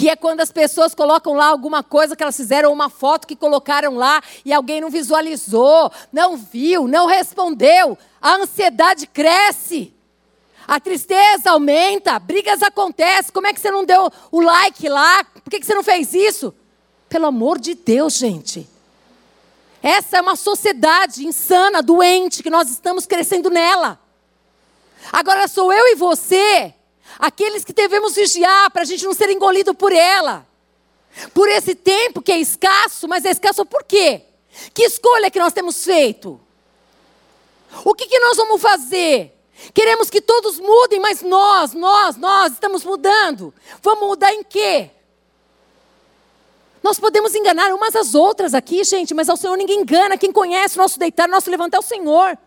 que 0.00 0.08
é 0.08 0.16
quando 0.16 0.40
as 0.40 0.50
pessoas 0.50 0.94
colocam 0.94 1.34
lá 1.34 1.48
alguma 1.48 1.82
coisa 1.82 2.16
que 2.16 2.22
elas 2.22 2.34
fizeram, 2.34 2.72
uma 2.72 2.88
foto 2.88 3.26
que 3.26 3.36
colocaram 3.36 3.96
lá 3.96 4.22
e 4.46 4.50
alguém 4.50 4.80
não 4.80 4.88
visualizou, 4.88 5.92
não 6.10 6.38
viu, 6.38 6.88
não 6.88 7.04
respondeu. 7.04 7.98
A 8.18 8.36
ansiedade 8.36 9.06
cresce. 9.06 9.92
A 10.66 10.80
tristeza 10.80 11.50
aumenta, 11.50 12.18
brigas 12.18 12.62
acontecem. 12.62 13.30
Como 13.30 13.46
é 13.46 13.52
que 13.52 13.60
você 13.60 13.70
não 13.70 13.84
deu 13.84 14.10
o 14.32 14.40
like 14.40 14.88
lá? 14.88 15.22
Por 15.22 15.50
que 15.50 15.62
você 15.62 15.74
não 15.74 15.84
fez 15.84 16.14
isso? 16.14 16.54
Pelo 17.06 17.26
amor 17.26 17.58
de 17.58 17.74
Deus, 17.74 18.14
gente. 18.14 18.66
Essa 19.82 20.16
é 20.16 20.20
uma 20.22 20.34
sociedade 20.34 21.26
insana, 21.26 21.82
doente, 21.82 22.42
que 22.42 22.48
nós 22.48 22.70
estamos 22.70 23.04
crescendo 23.04 23.50
nela. 23.50 24.00
Agora 25.12 25.46
sou 25.46 25.70
eu 25.70 25.88
e 25.88 25.94
você 25.94 26.72
aqueles 27.18 27.64
que 27.64 27.72
devemos 27.72 28.14
vigiar 28.14 28.70
para 28.70 28.82
a 28.82 28.84
gente 28.84 29.04
não 29.04 29.14
ser 29.14 29.30
engolido 29.30 29.74
por 29.74 29.92
ela. 29.92 30.46
Por 31.34 31.48
esse 31.48 31.74
tempo 31.74 32.22
que 32.22 32.32
é 32.32 32.38
escasso, 32.38 33.08
mas 33.08 33.24
é 33.24 33.30
escasso 33.30 33.64
por 33.66 33.84
quê? 33.84 34.22
Que 34.72 34.84
escolha 34.84 35.30
que 35.30 35.38
nós 35.38 35.52
temos 35.52 35.84
feito? 35.84 36.40
O 37.84 37.94
que, 37.94 38.06
que 38.06 38.18
nós 38.18 38.36
vamos 38.36 38.60
fazer? 38.60 39.36
Queremos 39.74 40.08
que 40.08 40.20
todos 40.20 40.58
mudem, 40.58 41.00
mas 41.00 41.22
nós, 41.22 41.72
nós, 41.74 42.16
nós 42.16 42.52
estamos 42.52 42.84
mudando. 42.84 43.52
Vamos 43.82 44.08
mudar 44.08 44.32
em 44.32 44.42
quê? 44.42 44.90
Nós 46.82 46.98
podemos 46.98 47.34
enganar 47.34 47.72
umas 47.74 47.94
às 47.94 48.14
outras 48.14 48.54
aqui, 48.54 48.82
gente, 48.84 49.12
mas 49.12 49.28
ao 49.28 49.36
Senhor 49.36 49.56
ninguém 49.56 49.80
engana. 49.80 50.16
Quem 50.16 50.32
conhece 50.32 50.76
o 50.78 50.82
nosso 50.82 50.98
deitar, 50.98 51.28
o 51.28 51.32
nosso 51.32 51.50
levantar 51.50 51.76
é 51.76 51.80
o 51.80 51.82
Senhor. 51.82 52.38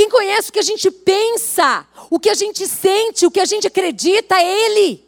Quem 0.00 0.08
conhece 0.08 0.48
o 0.48 0.52
que 0.54 0.58
a 0.58 0.62
gente 0.62 0.90
pensa, 0.90 1.86
o 2.08 2.18
que 2.18 2.30
a 2.30 2.34
gente 2.34 2.66
sente, 2.66 3.26
o 3.26 3.30
que 3.30 3.38
a 3.38 3.44
gente 3.44 3.66
acredita, 3.66 4.34
é 4.34 4.64
Ele. 4.64 5.06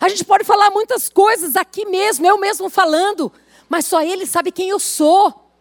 A 0.00 0.08
gente 0.08 0.24
pode 0.24 0.44
falar 0.44 0.70
muitas 0.70 1.10
coisas 1.10 1.54
aqui 1.54 1.84
mesmo, 1.84 2.26
eu 2.26 2.38
mesmo 2.38 2.70
falando, 2.70 3.30
mas 3.68 3.84
só 3.84 4.00
Ele 4.00 4.24
sabe 4.24 4.50
quem 4.50 4.70
eu 4.70 4.80
sou. 4.80 5.52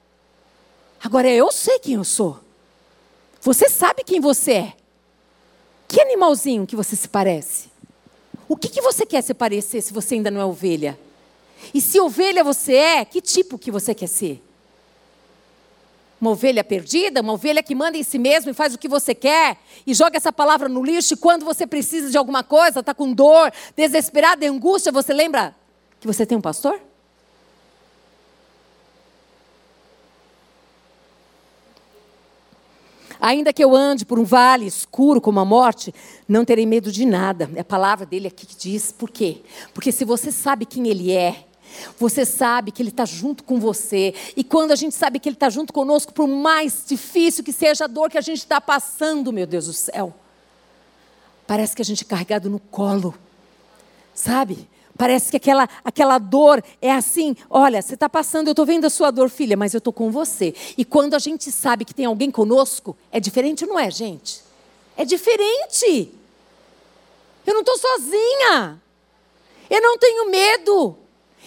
Agora 1.03 1.27
eu 1.27 1.51
sei 1.51 1.77
quem 1.79 1.95
eu 1.95 2.05
sou. 2.05 2.39
Você 3.41 3.67
sabe 3.67 4.01
quem 4.05 4.21
você 4.21 4.53
é. 4.53 4.73
Que 5.89 5.99
animalzinho 5.99 6.65
que 6.65 6.73
você 6.73 6.95
se 6.95 7.09
parece? 7.09 7.67
O 8.47 8.55
que, 8.55 8.69
que 8.69 8.79
você 8.79 9.05
quer 9.05 9.21
se 9.21 9.33
parecer 9.33 9.81
se 9.81 9.91
você 9.91 10.15
ainda 10.15 10.31
não 10.31 10.39
é 10.39 10.45
ovelha? 10.45 10.97
E 11.73 11.81
se 11.81 11.99
ovelha 11.99 12.45
você 12.45 12.75
é, 12.75 13.03
que 13.03 13.19
tipo 13.19 13.59
que 13.59 13.71
você 13.71 13.93
quer 13.93 14.07
ser? 14.07 14.46
Uma 16.19 16.31
ovelha 16.31 16.63
perdida, 16.63 17.21
uma 17.21 17.33
ovelha 17.33 17.61
que 17.61 17.75
manda 17.75 17.97
em 17.97 18.03
si 18.03 18.17
mesmo 18.17 18.49
e 18.49 18.53
faz 18.53 18.73
o 18.73 18.77
que 18.77 18.87
você 18.87 19.13
quer 19.13 19.57
e 19.85 19.93
joga 19.93 20.17
essa 20.17 20.33
palavra 20.33 20.67
no 20.67 20.83
lixo 20.83 21.13
e 21.13 21.17
quando 21.17 21.45
você 21.45 21.67
precisa 21.67 22.09
de 22.09 22.17
alguma 22.17 22.43
coisa, 22.43 22.79
está 22.79 22.93
com 22.93 23.13
dor, 23.13 23.51
desesperada, 23.75 24.47
angústia, 24.49 24.91
você 24.91 25.13
lembra 25.13 25.55
que 25.99 26.07
você 26.07 26.25
tem 26.25 26.37
um 26.37 26.41
pastor? 26.41 26.81
Ainda 33.19 33.51
que 33.51 33.63
eu 33.63 33.75
ande 33.75 34.05
por 34.05 34.19
um 34.19 34.23
vale 34.23 34.65
escuro 34.65 35.19
como 35.19 35.39
a 35.39 35.45
morte, 35.45 35.93
não 36.27 36.45
terei 36.45 36.65
medo 36.65 36.91
de 36.91 37.05
nada. 37.05 37.49
É 37.55 37.61
a 37.61 37.65
palavra 37.65 38.05
dele 38.05 38.27
aqui 38.27 38.45
que 38.45 38.55
diz. 38.55 38.91
Por 38.91 39.09
quê? 39.09 39.41
Porque 39.73 39.91
se 39.91 40.05
você 40.05 40.31
sabe 40.31 40.65
quem 40.65 40.87
ele 40.87 41.11
é, 41.11 41.46
você 41.97 42.25
sabe 42.25 42.71
que 42.71 42.81
Ele 42.81 42.89
está 42.89 43.05
junto 43.05 43.43
com 43.43 43.59
você. 43.59 44.13
E 44.35 44.43
quando 44.43 44.71
a 44.71 44.75
gente 44.75 44.95
sabe 44.95 45.19
que 45.19 45.29
Ele 45.29 45.35
está 45.35 45.49
junto 45.49 45.73
conosco, 45.73 46.13
por 46.13 46.27
mais 46.27 46.83
difícil 46.87 47.43
que 47.43 47.53
seja 47.53 47.85
a 47.85 47.87
dor 47.87 48.09
que 48.09 48.17
a 48.17 48.21
gente 48.21 48.39
está 48.39 48.59
passando, 48.59 49.33
meu 49.33 49.47
Deus 49.47 49.65
do 49.65 49.73
céu, 49.73 50.13
parece 51.45 51.75
que 51.75 51.81
a 51.81 51.85
gente 51.85 52.03
é 52.03 52.07
carregado 52.07 52.49
no 52.49 52.59
colo. 52.59 53.13
Sabe? 54.13 54.67
Parece 54.97 55.29
que 55.29 55.37
aquela, 55.37 55.69
aquela 55.83 56.17
dor 56.17 56.63
é 56.81 56.91
assim: 56.91 57.35
olha, 57.49 57.81
você 57.81 57.93
está 57.93 58.09
passando, 58.09 58.47
eu 58.47 58.51
estou 58.51 58.65
vendo 58.65 58.85
a 58.85 58.89
sua 58.89 59.11
dor, 59.11 59.29
filha, 59.29 59.55
mas 59.55 59.73
eu 59.73 59.77
estou 59.77 59.93
com 59.93 60.09
você. 60.11 60.55
E 60.77 60.83
quando 60.83 61.13
a 61.13 61.19
gente 61.19 61.51
sabe 61.51 61.85
que 61.85 61.93
tem 61.93 62.05
alguém 62.05 62.31
conosco, 62.31 62.97
é 63.11 63.19
diferente, 63.19 63.65
não 63.65 63.79
é, 63.79 63.91
gente? 63.91 64.41
É 64.95 65.05
diferente. 65.05 66.11
Eu 67.45 67.53
não 67.53 67.61
estou 67.61 67.77
sozinha. 67.77 68.81
Eu 69.69 69.81
não 69.81 69.97
tenho 69.97 70.29
medo. 70.31 70.97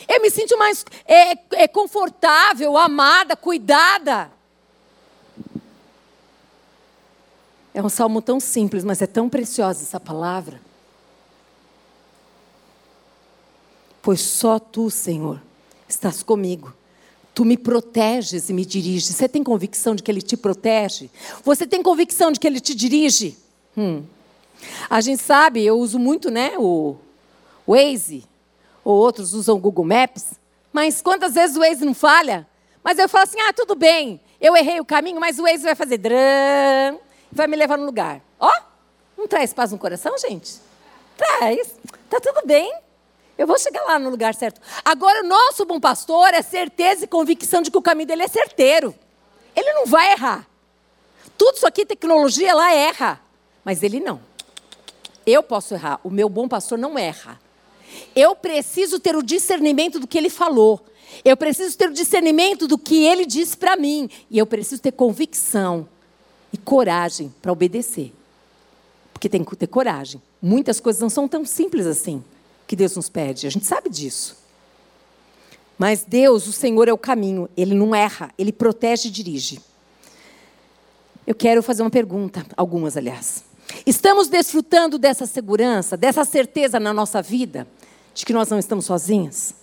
Eu 0.09 0.21
me 0.21 0.31
sinto 0.31 0.57
mais 0.59 0.85
é, 1.05 1.33
é 1.63 1.69
confortável, 1.69 2.77
amada, 2.77 3.37
cuidada. 3.37 4.31
É 7.73 7.83
um 7.83 7.89
salmo 7.89 8.21
tão 8.21 8.41
simples, 8.41 8.85
mas 8.85 9.01
é 9.01 9.07
tão 9.07 9.29
preciosa 9.29 9.83
essa 9.83 10.01
palavra. 10.01 10.61
Pois 14.03 14.21
só 14.21 14.59
tu, 14.59 14.91
Senhor, 14.91 15.41
estás 15.89 16.23
comigo. 16.23 16.75
Tu 17.33 17.45
me 17.45 17.57
proteges 17.57 18.49
e 18.49 18.53
me 18.53 18.65
diriges. 18.65 19.15
Você 19.15 19.29
tem 19.29 19.45
convicção 19.45 19.95
de 19.95 20.03
que 20.03 20.11
Ele 20.11 20.23
te 20.23 20.37
protege? 20.37 21.11
Você 21.45 21.67
tem 21.67 21.83
convicção 21.83 22.33
de 22.33 22.41
que 22.41 22.47
Ele 22.47 22.61
te 22.61 22.75
dirige? 22.75 23.39
Hum. 23.77 24.03
A 24.89 25.01
gente 25.01 25.23
sabe, 25.23 25.65
eu 25.65 25.79
uso 25.79 25.99
muito 25.99 26.31
né, 26.31 26.55
o 26.59 26.97
Waze 27.67 28.25
ou 28.85 28.97
outros 28.97 29.35
usam 29.35 29.59
Google 29.59 29.85
Maps. 29.85 30.33
Mas 30.73 31.03
quantas 31.03 31.35
vezes 31.35 31.57
o 31.57 31.61
Waze 31.61 31.85
não 31.85 31.95
falha? 31.95 32.47
Mas 32.83 32.99
eu 32.99 33.09
falo 33.09 33.25
assim: 33.25 33.41
ah, 33.41 33.53
tudo 33.53 33.75
bem, 33.75 34.21
eu 34.41 34.57
errei 34.57 34.81
o 34.81 34.85
caminho, 34.85 35.21
mas 35.21 35.39
o 35.39 35.43
Waze 35.43 35.65
vai 35.65 35.75
fazer 35.75 35.99
drã, 35.99 36.97
vai 37.31 37.47
me 37.47 37.57
levar 37.57 37.77
no 37.77 37.85
lugar. 37.85 38.21
Ó, 38.39 38.53
não 39.17 39.27
traz 39.27 39.53
paz 39.53 39.73
no 39.73 39.79
coração, 39.79 40.17
gente? 40.19 40.61
Traz, 41.17 41.75
tá 42.09 42.19
tudo 42.21 42.47
bem. 42.47 42.73
Eu 43.37 43.47
vou 43.47 43.59
chegar 43.59 43.83
lá 43.85 43.99
no 43.99 44.11
lugar 44.11 44.35
certo. 44.35 44.61
Agora, 44.85 45.25
o 45.25 45.27
nosso 45.27 45.65
bom 45.65 45.81
pastor 45.81 46.35
é 46.35 46.43
certeza 46.43 47.05
e 47.05 47.09
convicção 47.09 47.63
de 47.63 47.71
que 47.71 47.79
o 47.79 47.83
caminho 47.83 48.07
dele 48.07 48.23
é 48.23 48.29
certeiro. 48.29 48.95
Ele 49.57 49.73
não 49.73 49.87
vai 49.87 50.13
errar. 50.13 50.47
Tudo 51.39 51.57
isso 51.57 51.67
aqui, 51.67 51.87
tecnologia, 51.87 52.51
ela 52.51 52.73
erra. 52.73 53.21
mas 53.65 53.83
ele 53.83 53.99
não. 53.99 54.21
Eu 55.27 55.43
posso 55.43 55.75
errar, 55.75 56.01
o 56.03 56.11
meu 56.11 56.29
bom 56.29 56.49
pastor 56.49 56.79
não 56.79 56.99
erra. 56.99 57.41
Eu 58.15 58.35
preciso 58.35 58.99
ter 58.99 59.17
o 59.17 59.23
discernimento 59.23 59.99
do 59.99 60.07
que 60.07 60.19
ele 60.19 60.31
falou. 60.31 60.85
Eu 61.25 61.37
preciso 61.37 61.77
ter 61.77 61.89
o 61.89 61.93
discernimento 61.93 62.67
do 62.67 62.79
que 62.79 63.05
ele 63.05 63.27
disse 63.27 63.57
para 63.57 63.77
mim. 63.77 64.09
E 64.31 64.39
eu 64.39 64.47
preciso 64.47 64.81
ter 64.81 64.93
convicção 64.93 65.89
e 66.53 66.59
coragem 66.59 67.35
para 67.41 67.53
obedecer. 67.53 68.13
Porque 69.13 69.29
tem 69.29 69.45
que 69.45 69.57
ter 69.57 69.67
coragem. 69.67 70.21
Muitas 70.41 70.81
coisas 70.81 71.01
não 71.01 71.11
são 71.11 71.29
tão 71.29 71.45
simples 71.45 71.87
assim 71.87 72.23
que 72.67 72.77
Deus 72.77 72.97
nos 72.97 73.09
pede. 73.09 73.47
A 73.47 73.51
gente 73.51 73.67
sabe 73.67 73.91
disso. 73.91 74.37
Mas 75.77 76.05
Deus, 76.07 76.47
o 76.47 76.53
Senhor, 76.53 76.89
é 76.89 76.93
o 76.93 76.99
caminho. 76.99 77.49
Ele 77.57 77.75
não 77.75 77.95
erra, 77.95 78.31
ele 78.39 78.53
protege 78.53 79.09
e 79.09 79.11
dirige. 79.11 79.61
Eu 81.27 81.35
quero 81.35 81.63
fazer 81.63 81.83
uma 81.83 81.91
pergunta, 81.91 82.45
algumas, 82.57 82.97
aliás. 82.97 83.45
Estamos 83.87 84.29
desfrutando 84.29 84.99
dessa 84.99 85.27
segurança, 85.27 85.97
dessa 85.97 86.25
certeza 86.25 86.81
na 86.81 86.93
nossa 86.93 87.23
vida, 87.23 87.67
de 88.15 88.25
que 88.25 88.33
nós 88.33 88.49
não 88.49 88.59
estamos 88.59 88.85
sozinhas? 88.87 89.55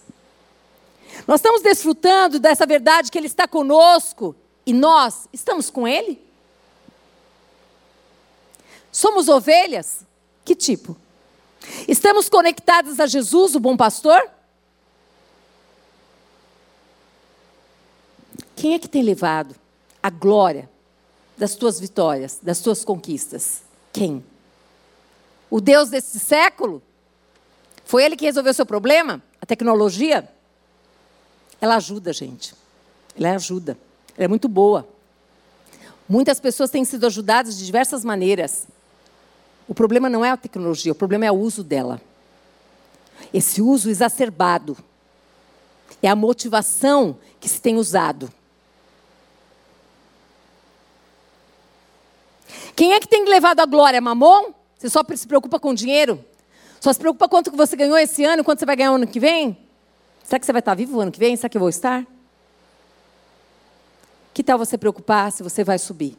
Nós 1.25 1.39
estamos 1.39 1.61
desfrutando 1.61 2.39
dessa 2.39 2.65
verdade 2.65 3.11
que 3.11 3.17
Ele 3.17 3.27
está 3.27 3.47
conosco 3.47 4.35
e 4.65 4.73
nós 4.73 5.27
estamos 5.31 5.69
com 5.69 5.87
Ele? 5.87 6.21
Somos 8.91 9.27
ovelhas? 9.27 10.05
Que 10.43 10.55
tipo? 10.55 10.95
Estamos 11.87 12.29
conectadas 12.29 12.99
a 12.99 13.05
Jesus, 13.05 13.55
o 13.55 13.59
bom 13.59 13.75
pastor? 13.75 14.29
Quem 18.55 18.73
é 18.73 18.79
que 18.79 18.87
tem 18.87 19.03
levado 19.03 19.55
a 20.01 20.09
glória 20.09 20.69
das 21.37 21.55
tuas 21.55 21.79
vitórias, 21.79 22.39
das 22.41 22.59
tuas 22.59 22.83
conquistas? 22.83 23.61
Quem? 23.93 24.25
O 25.49 25.61
Deus 25.61 25.89
desse 25.89 26.19
século? 26.19 26.81
Foi 27.87 28.03
ele 28.03 28.17
que 28.17 28.25
resolveu 28.25 28.51
o 28.51 28.53
seu 28.53 28.65
problema? 28.65 29.23
A 29.41 29.45
tecnologia? 29.45 30.27
Ela 31.61 31.77
ajuda, 31.77 32.11
gente. 32.11 32.53
Ela 33.17 33.33
ajuda. 33.35 33.77
Ela 34.17 34.25
é 34.25 34.27
muito 34.27 34.49
boa. 34.49 34.85
Muitas 36.07 36.37
pessoas 36.37 36.69
têm 36.69 36.83
sido 36.83 37.07
ajudadas 37.07 37.57
de 37.57 37.65
diversas 37.65 38.03
maneiras. 38.03 38.67
O 39.69 39.73
problema 39.73 40.09
não 40.09 40.23
é 40.23 40.31
a 40.31 40.35
tecnologia, 40.35 40.91
o 40.91 40.95
problema 40.95 41.25
é 41.25 41.31
o 41.31 41.35
uso 41.35 41.63
dela. 41.63 42.01
Esse 43.33 43.61
uso 43.61 43.89
exacerbado. 43.89 44.77
É 46.03 46.09
a 46.09 46.15
motivação 46.15 47.17
que 47.39 47.47
se 47.47 47.61
tem 47.61 47.77
usado. 47.77 48.29
Quem 52.75 52.93
é 52.93 52.99
que 52.99 53.07
tem 53.07 53.23
levado 53.23 53.61
a 53.61 53.65
glória? 53.65 54.01
Mamon? 54.01 54.51
Você 54.77 54.89
só 54.89 55.01
se 55.15 55.25
preocupa 55.25 55.57
com 55.57 55.73
dinheiro? 55.73 56.23
Só 56.79 56.93
se 56.93 56.99
preocupa 56.99 57.27
quanto 57.27 57.51
que 57.51 57.57
você 57.57 57.75
ganhou 57.75 57.97
esse 57.97 58.23
ano, 58.23 58.43
quanto 58.43 58.59
você 58.59 58.65
vai 58.65 58.75
ganhar 58.75 58.91
ano 58.91 59.07
que 59.07 59.19
vem? 59.19 59.57
Será 60.23 60.39
que 60.39 60.45
você 60.45 60.51
vai 60.51 60.59
estar 60.59 60.75
vivo 60.75 60.99
ano 60.99 61.11
que 61.11 61.19
vem? 61.19 61.35
Será 61.35 61.49
que 61.49 61.57
eu 61.57 61.61
vou 61.61 61.69
estar? 61.69 62.05
Que 64.33 64.43
tal 64.43 64.57
você 64.57 64.77
preocupar 64.77 65.31
se 65.31 65.41
você 65.41 65.63
vai 65.63 65.79
subir? 65.79 66.17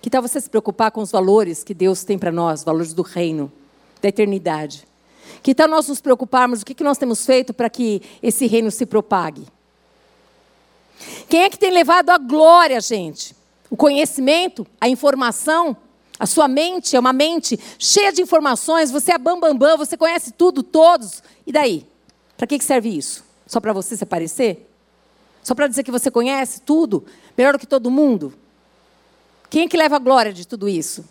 Que 0.00 0.10
tal 0.10 0.22
você 0.22 0.40
se 0.40 0.48
preocupar 0.48 0.90
com 0.90 1.00
os 1.00 1.10
valores 1.10 1.62
que 1.62 1.74
Deus 1.74 2.04
tem 2.04 2.18
para 2.18 2.32
nós, 2.32 2.64
valores 2.64 2.92
do 2.92 3.02
reino, 3.02 3.52
da 4.00 4.08
eternidade? 4.08 4.86
Que 5.42 5.54
tal 5.54 5.68
nós 5.68 5.86
nos 5.88 6.00
preocuparmos 6.00 6.62
o 6.62 6.64
que 6.64 6.82
nós 6.82 6.98
temos 6.98 7.24
feito 7.24 7.52
para 7.52 7.68
que 7.68 8.02
esse 8.22 8.46
reino 8.46 8.70
se 8.70 8.86
propague? 8.86 9.46
Quem 11.28 11.42
é 11.42 11.50
que 11.50 11.58
tem 11.58 11.70
levado 11.70 12.10
a 12.10 12.18
glória, 12.18 12.80
gente? 12.80 13.36
O 13.70 13.76
conhecimento, 13.76 14.66
a 14.80 14.88
informação, 14.88 15.76
a 16.18 16.26
sua 16.26 16.48
mente 16.48 16.96
é 16.96 17.00
uma 17.00 17.12
mente 17.12 17.58
cheia 17.78 18.12
de 18.12 18.20
informações, 18.20 18.90
você 18.90 19.12
é 19.12 19.18
bambambam, 19.18 19.56
bam, 19.56 19.68
bam, 19.70 19.76
você 19.76 19.96
conhece 19.96 20.32
tudo, 20.32 20.62
todos. 20.62 21.22
E 21.46 21.52
daí? 21.52 21.86
Para 22.36 22.46
que 22.46 22.60
serve 22.60 22.88
isso? 22.88 23.24
Só 23.46 23.60
para 23.60 23.72
você 23.72 23.96
se 23.96 24.02
aparecer? 24.02 24.68
Só 25.42 25.54
para 25.54 25.68
dizer 25.68 25.84
que 25.84 25.90
você 25.90 26.10
conhece 26.10 26.60
tudo, 26.62 27.06
melhor 27.36 27.52
do 27.52 27.58
que 27.58 27.66
todo 27.66 27.90
mundo? 27.90 28.34
Quem 29.48 29.64
é 29.64 29.68
que 29.68 29.76
leva 29.76 29.96
a 29.96 30.00
glória 30.00 30.32
de 30.32 30.46
tudo 30.46 30.68
isso? 30.68 31.04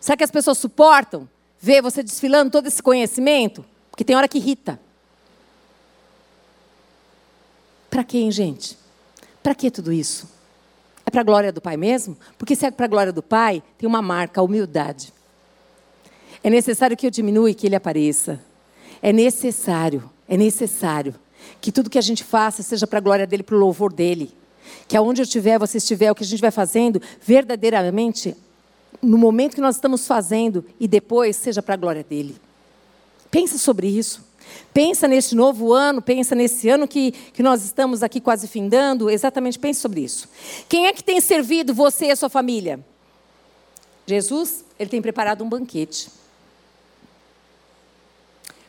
Será 0.00 0.16
que 0.16 0.24
as 0.24 0.30
pessoas 0.30 0.58
suportam 0.58 1.28
ver 1.60 1.82
você 1.82 2.02
desfilando 2.02 2.52
todo 2.52 2.66
esse 2.66 2.82
conhecimento? 2.82 3.64
Porque 3.90 4.04
tem 4.04 4.14
hora 4.14 4.28
que 4.28 4.38
irrita. 4.38 4.80
Para 7.90 8.04
quem, 8.04 8.30
gente? 8.30 8.78
Para 9.42 9.54
que 9.54 9.70
tudo 9.70 9.92
isso? 9.92 10.37
É 11.08 11.10
para 11.10 11.22
a 11.22 11.24
glória 11.24 11.50
do 11.50 11.58
Pai 11.58 11.74
mesmo? 11.74 12.18
Porque 12.36 12.54
se 12.54 12.66
é 12.66 12.70
para 12.70 12.84
a 12.84 12.88
glória 12.88 13.10
do 13.10 13.22
Pai, 13.22 13.62
tem 13.78 13.88
uma 13.88 14.02
marca, 14.02 14.42
a 14.42 14.44
humildade. 14.44 15.10
É 16.44 16.50
necessário 16.50 16.94
que 16.94 17.06
eu 17.06 17.10
diminua 17.10 17.50
e 17.50 17.54
que 17.54 17.66
Ele 17.66 17.74
apareça. 17.74 18.38
É 19.00 19.10
necessário, 19.10 20.10
é 20.28 20.36
necessário 20.36 21.14
que 21.62 21.72
tudo 21.72 21.88
que 21.88 21.96
a 21.96 22.02
gente 22.02 22.22
faça 22.22 22.62
seja 22.62 22.86
para 22.86 22.98
a 22.98 23.00
glória 23.00 23.26
dele, 23.26 23.42
para 23.42 23.56
o 23.56 23.58
louvor 23.58 23.90
dele. 23.90 24.30
Que 24.86 24.98
aonde 24.98 25.22
eu 25.22 25.24
estiver, 25.24 25.58
você 25.58 25.78
estiver, 25.78 26.12
o 26.12 26.14
que 26.14 26.24
a 26.24 26.26
gente 26.26 26.42
vai 26.42 26.50
fazendo, 26.50 27.00
verdadeiramente, 27.22 28.36
no 29.00 29.16
momento 29.16 29.54
que 29.54 29.62
nós 29.62 29.76
estamos 29.76 30.06
fazendo 30.06 30.62
e 30.78 30.86
depois, 30.86 31.36
seja 31.36 31.62
para 31.62 31.72
a 31.72 31.78
glória 31.78 32.04
dele. 32.04 32.36
Pensa 33.30 33.56
sobre 33.56 33.86
isso. 33.86 34.27
Pensa 34.72 35.08
neste 35.08 35.34
novo 35.34 35.72
ano, 35.72 36.00
pensa 36.00 36.34
nesse 36.34 36.68
ano 36.68 36.86
que, 36.86 37.12
que 37.12 37.42
nós 37.42 37.64
estamos 37.64 38.02
aqui 38.02 38.20
quase 38.20 38.46
findando, 38.46 39.10
exatamente 39.10 39.58
pense 39.58 39.80
sobre 39.80 40.00
isso. 40.00 40.28
Quem 40.68 40.86
é 40.86 40.92
que 40.92 41.02
tem 41.02 41.20
servido 41.20 41.74
você 41.74 42.06
e 42.06 42.10
a 42.10 42.16
sua 42.16 42.28
família? 42.28 42.80
Jesus, 44.06 44.64
ele 44.78 44.88
tem 44.88 45.02
preparado 45.02 45.42
um 45.44 45.48
banquete 45.48 46.08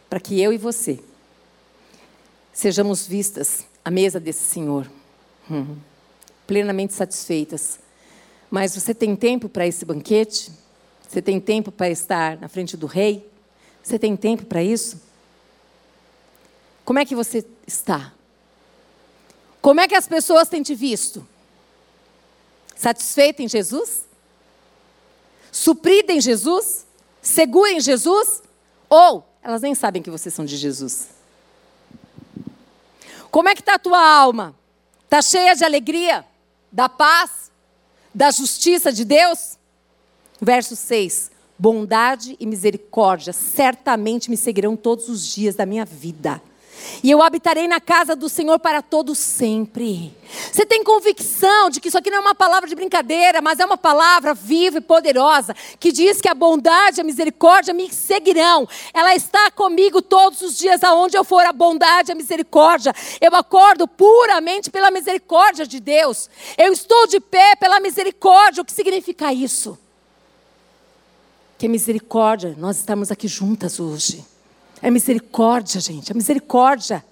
para 0.09 0.19
que 0.19 0.41
eu 0.41 0.51
e 0.51 0.57
você 0.57 0.99
sejamos 2.51 3.07
vistas 3.07 3.65
à 3.85 3.89
mesa 3.89 4.19
desse 4.19 4.43
Senhor, 4.43 4.89
hum, 5.49 5.77
plenamente 6.45 6.93
satisfeitas. 6.93 7.79
Mas 8.51 8.75
você 8.75 8.93
tem 8.93 9.15
tempo 9.15 9.47
para 9.47 9.65
esse 9.65 9.85
banquete? 9.85 10.51
Você 11.07 11.21
tem 11.21 11.39
tempo 11.39 11.71
para 11.71 11.89
estar 11.89 12.37
na 12.37 12.49
frente 12.49 12.75
do 12.75 12.85
Rei? 12.85 13.29
Você 13.81 13.97
tem 13.97 14.17
tempo 14.17 14.45
para 14.45 14.61
isso? 14.61 15.01
Como 16.89 16.97
é 16.97 17.05
que 17.05 17.13
você 17.13 17.45
está? 17.67 18.11
Como 19.61 19.79
é 19.79 19.87
que 19.87 19.93
as 19.93 20.07
pessoas 20.07 20.49
têm 20.49 20.63
te 20.63 20.73
visto? 20.73 21.23
Satisfeita 22.75 23.43
em 23.43 23.47
Jesus? 23.47 24.05
Suprida 25.51 26.11
em 26.11 26.19
Jesus? 26.19 26.87
Segura 27.21 27.73
em 27.73 27.79
Jesus? 27.79 28.41
Ou 28.89 29.23
elas 29.43 29.61
nem 29.61 29.75
sabem 29.75 30.01
que 30.01 30.09
vocês 30.09 30.33
são 30.33 30.43
de 30.43 30.57
Jesus. 30.57 31.09
Como 33.29 33.49
é 33.49 33.53
que 33.53 33.61
está 33.61 33.75
a 33.75 33.79
tua 33.79 34.03
alma? 34.03 34.55
Está 35.03 35.21
cheia 35.21 35.53
de 35.53 35.63
alegria, 35.63 36.25
da 36.71 36.89
paz, 36.89 37.51
da 38.15 38.31
justiça 38.31 38.91
de 38.91 39.05
Deus? 39.05 39.59
Verso 40.41 40.75
6. 40.75 41.29
Bondade 41.55 42.35
e 42.39 42.47
misericórdia 42.47 43.31
certamente 43.31 44.27
me 44.27 44.35
seguirão 44.35 44.75
todos 44.75 45.07
os 45.07 45.23
dias 45.27 45.53
da 45.53 45.67
minha 45.67 45.85
vida 45.85 46.41
e 47.03 47.11
eu 47.11 47.21
habitarei 47.21 47.67
na 47.67 47.79
casa 47.79 48.15
do 48.15 48.29
Senhor 48.29 48.59
para 48.59 48.81
todo 48.81 49.15
sempre. 49.15 50.13
Você 50.51 50.65
tem 50.65 50.83
convicção 50.83 51.69
de 51.69 51.79
que 51.79 51.87
isso 51.87 51.97
aqui 51.97 52.09
não 52.09 52.17
é 52.17 52.21
uma 52.21 52.35
palavra 52.35 52.69
de 52.69 52.75
brincadeira, 52.75 53.41
mas 53.41 53.59
é 53.59 53.65
uma 53.65 53.77
palavra 53.77 54.33
viva 54.33 54.77
e 54.77 54.81
poderosa, 54.81 55.55
que 55.79 55.91
diz 55.91 56.21
que 56.21 56.29
a 56.29 56.33
bondade 56.33 56.99
e 56.99 57.01
a 57.01 57.03
misericórdia 57.03 57.73
me 57.73 57.91
seguirão. 57.91 58.67
Ela 58.93 59.15
está 59.15 59.49
comigo 59.51 60.01
todos 60.01 60.41
os 60.41 60.57
dias 60.57 60.83
aonde 60.83 61.17
eu 61.17 61.23
for, 61.23 61.45
a 61.45 61.53
bondade 61.53 62.11
e 62.11 62.13
a 62.13 62.15
misericórdia. 62.15 62.93
Eu 63.19 63.35
acordo 63.35 63.87
puramente 63.87 64.69
pela 64.69 64.91
misericórdia 64.91 65.65
de 65.65 65.79
Deus. 65.79 66.29
Eu 66.57 66.71
estou 66.71 67.07
de 67.07 67.19
pé 67.19 67.55
pela 67.55 67.79
misericórdia. 67.79 68.61
O 68.61 68.65
que 68.65 68.73
significa 68.73 69.33
isso? 69.33 69.77
Que 71.57 71.67
misericórdia, 71.67 72.55
nós 72.57 72.77
estamos 72.77 73.11
aqui 73.11 73.27
juntas 73.27 73.79
hoje. 73.79 74.23
É 74.81 74.89
misericórdia, 74.89 75.79
gente, 75.81 76.11
é 76.11 76.15
misericórdia. 76.15 77.03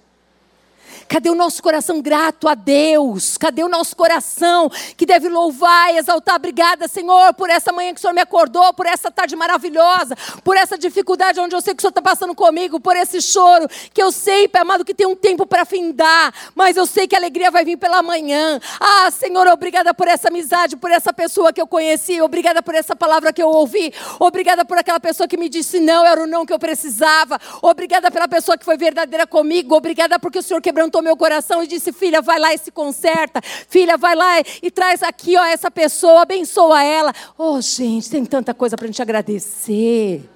Cadê 1.08 1.30
o 1.30 1.34
nosso 1.34 1.62
coração 1.62 2.02
grato 2.02 2.46
a 2.46 2.54
Deus? 2.54 3.38
Cadê 3.38 3.64
o 3.64 3.68
nosso 3.68 3.96
coração 3.96 4.70
que 4.94 5.06
deve 5.06 5.26
louvar 5.30 5.94
e 5.94 5.96
exaltar? 5.96 6.36
Obrigada, 6.36 6.86
Senhor, 6.86 7.32
por 7.32 7.48
essa 7.48 7.72
manhã 7.72 7.94
que 7.94 7.98
o 7.98 8.00
Senhor 8.02 8.12
me 8.12 8.20
acordou, 8.20 8.74
por 8.74 8.84
essa 8.84 9.10
tarde 9.10 9.34
maravilhosa, 9.34 10.14
por 10.44 10.54
essa 10.54 10.76
dificuldade 10.76 11.40
onde 11.40 11.56
eu 11.56 11.62
sei 11.62 11.74
que 11.74 11.78
o 11.78 11.80
Senhor 11.80 11.92
está 11.92 12.02
passando 12.02 12.34
comigo, 12.34 12.78
por 12.78 12.94
esse 12.94 13.22
choro 13.22 13.66
que 13.94 14.02
eu 14.02 14.12
sei, 14.12 14.48
Pai 14.48 14.60
amado, 14.60 14.84
que 14.84 14.92
tem 14.92 15.06
um 15.06 15.16
tempo 15.16 15.46
para 15.46 15.64
findar, 15.64 16.34
mas 16.54 16.76
eu 16.76 16.84
sei 16.84 17.08
que 17.08 17.14
a 17.14 17.18
alegria 17.18 17.50
vai 17.50 17.64
vir 17.64 17.78
pela 17.78 18.02
manhã. 18.02 18.60
Ah, 18.78 19.10
Senhor, 19.10 19.46
obrigada 19.46 19.94
por 19.94 20.06
essa 20.08 20.28
amizade, 20.28 20.76
por 20.76 20.90
essa 20.90 21.10
pessoa 21.10 21.54
que 21.54 21.60
eu 21.60 21.66
conheci, 21.66 22.20
obrigada 22.20 22.62
por 22.62 22.74
essa 22.74 22.94
palavra 22.94 23.32
que 23.32 23.42
eu 23.42 23.48
ouvi, 23.48 23.94
obrigada 24.20 24.62
por 24.62 24.76
aquela 24.76 25.00
pessoa 25.00 25.26
que 25.26 25.38
me 25.38 25.48
disse 25.48 25.80
não, 25.80 26.04
era 26.04 26.22
o 26.22 26.26
não 26.26 26.44
que 26.44 26.52
eu 26.52 26.58
precisava, 26.58 27.40
obrigada 27.62 28.10
pela 28.10 28.28
pessoa 28.28 28.58
que 28.58 28.64
foi 28.64 28.76
verdadeira 28.76 29.26
comigo, 29.26 29.74
obrigada 29.74 30.18
porque 30.18 30.38
o 30.38 30.42
Senhor 30.42 30.60
quebrantou 30.60 30.97
quebrantou 30.98 31.02
meu 31.02 31.16
coração 31.16 31.62
e 31.62 31.66
disse: 31.66 31.92
Filha, 31.92 32.20
vai 32.20 32.38
lá 32.38 32.52
e 32.52 32.58
se 32.58 32.70
conserta. 32.70 33.40
Filha, 33.42 33.96
vai 33.96 34.14
lá 34.14 34.40
e 34.62 34.70
traz 34.70 35.02
aqui, 35.02 35.36
ó, 35.36 35.44
essa 35.44 35.70
pessoa, 35.70 36.22
abençoa 36.22 36.82
ela. 36.82 37.12
Oh, 37.36 37.60
gente, 37.60 38.10
tem 38.10 38.24
tanta 38.24 38.52
coisa 38.52 38.76
para 38.76 38.84
a 38.84 38.88
gente 38.88 39.02
agradecer. 39.02 40.28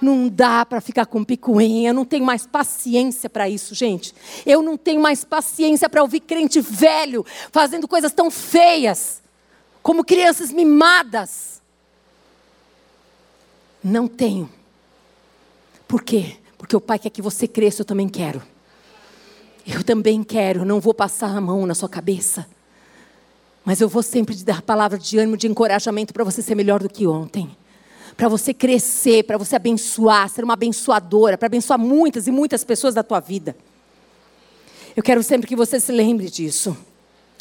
Não 0.00 0.28
dá 0.28 0.66
para 0.66 0.80
ficar 0.80 1.06
com 1.06 1.24
picuinha, 1.24 1.92
não 1.92 2.04
tenho 2.04 2.24
mais 2.24 2.46
paciência 2.46 3.30
para 3.30 3.48
isso, 3.48 3.74
gente. 3.74 4.14
Eu 4.44 4.60
não 4.60 4.76
tenho 4.76 5.00
mais 5.00 5.24
paciência 5.24 5.88
para 5.88 6.02
ouvir 6.02 6.20
crente 6.20 6.60
velho 6.60 7.24
fazendo 7.50 7.88
coisas 7.88 8.12
tão 8.12 8.30
feias, 8.30 9.22
como 9.82 10.04
crianças 10.04 10.52
mimadas. 10.52 11.62
Não 13.82 14.06
tenho. 14.06 14.50
Por 15.86 16.02
quê? 16.02 16.36
Porque 16.58 16.76
o 16.76 16.80
Pai 16.80 16.98
quer 16.98 17.10
que 17.10 17.22
você 17.22 17.46
cresça, 17.46 17.82
eu 17.82 17.86
também 17.86 18.08
quero. 18.08 18.42
Eu 19.66 19.82
também 19.82 20.22
quero, 20.22 20.64
não 20.64 20.80
vou 20.80 20.94
passar 20.94 21.36
a 21.36 21.40
mão 21.40 21.66
na 21.66 21.74
sua 21.74 21.88
cabeça. 21.88 22.46
Mas 23.64 23.80
eu 23.80 23.88
vou 23.88 24.02
sempre 24.02 24.34
te 24.34 24.44
dar 24.44 24.60
palavra 24.60 24.98
de 24.98 25.18
ânimo, 25.18 25.36
de 25.36 25.46
encorajamento 25.46 26.12
para 26.12 26.24
você 26.24 26.42
ser 26.42 26.54
melhor 26.54 26.82
do 26.82 26.88
que 26.88 27.06
ontem 27.06 27.50
para 28.16 28.28
você 28.28 28.54
crescer, 28.54 29.24
para 29.24 29.36
você 29.36 29.56
abençoar, 29.56 30.28
ser 30.28 30.44
uma 30.44 30.54
abençoadora, 30.54 31.36
para 31.36 31.46
abençoar 31.46 31.78
muitas 31.78 32.26
e 32.26 32.30
muitas 32.30 32.64
pessoas 32.64 32.94
da 32.94 33.02
tua 33.02 33.20
vida. 33.20 33.56
Eu 34.96 35.02
quero 35.02 35.22
sempre 35.22 35.48
que 35.48 35.56
você 35.56 35.80
se 35.80 35.90
lembre 35.90 36.30
disso, 36.30 36.76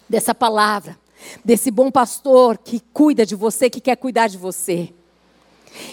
dessa 0.09 0.34
palavra, 0.34 0.97
desse 1.45 1.69
bom 1.69 1.91
pastor 1.91 2.57
que 2.57 2.82
cuida 2.91 3.26
de 3.26 3.36
você, 3.36 3.69
que 3.69 3.80
quer 3.80 3.95
cuidar 3.95 4.28
de 4.28 4.38
você. 4.38 4.89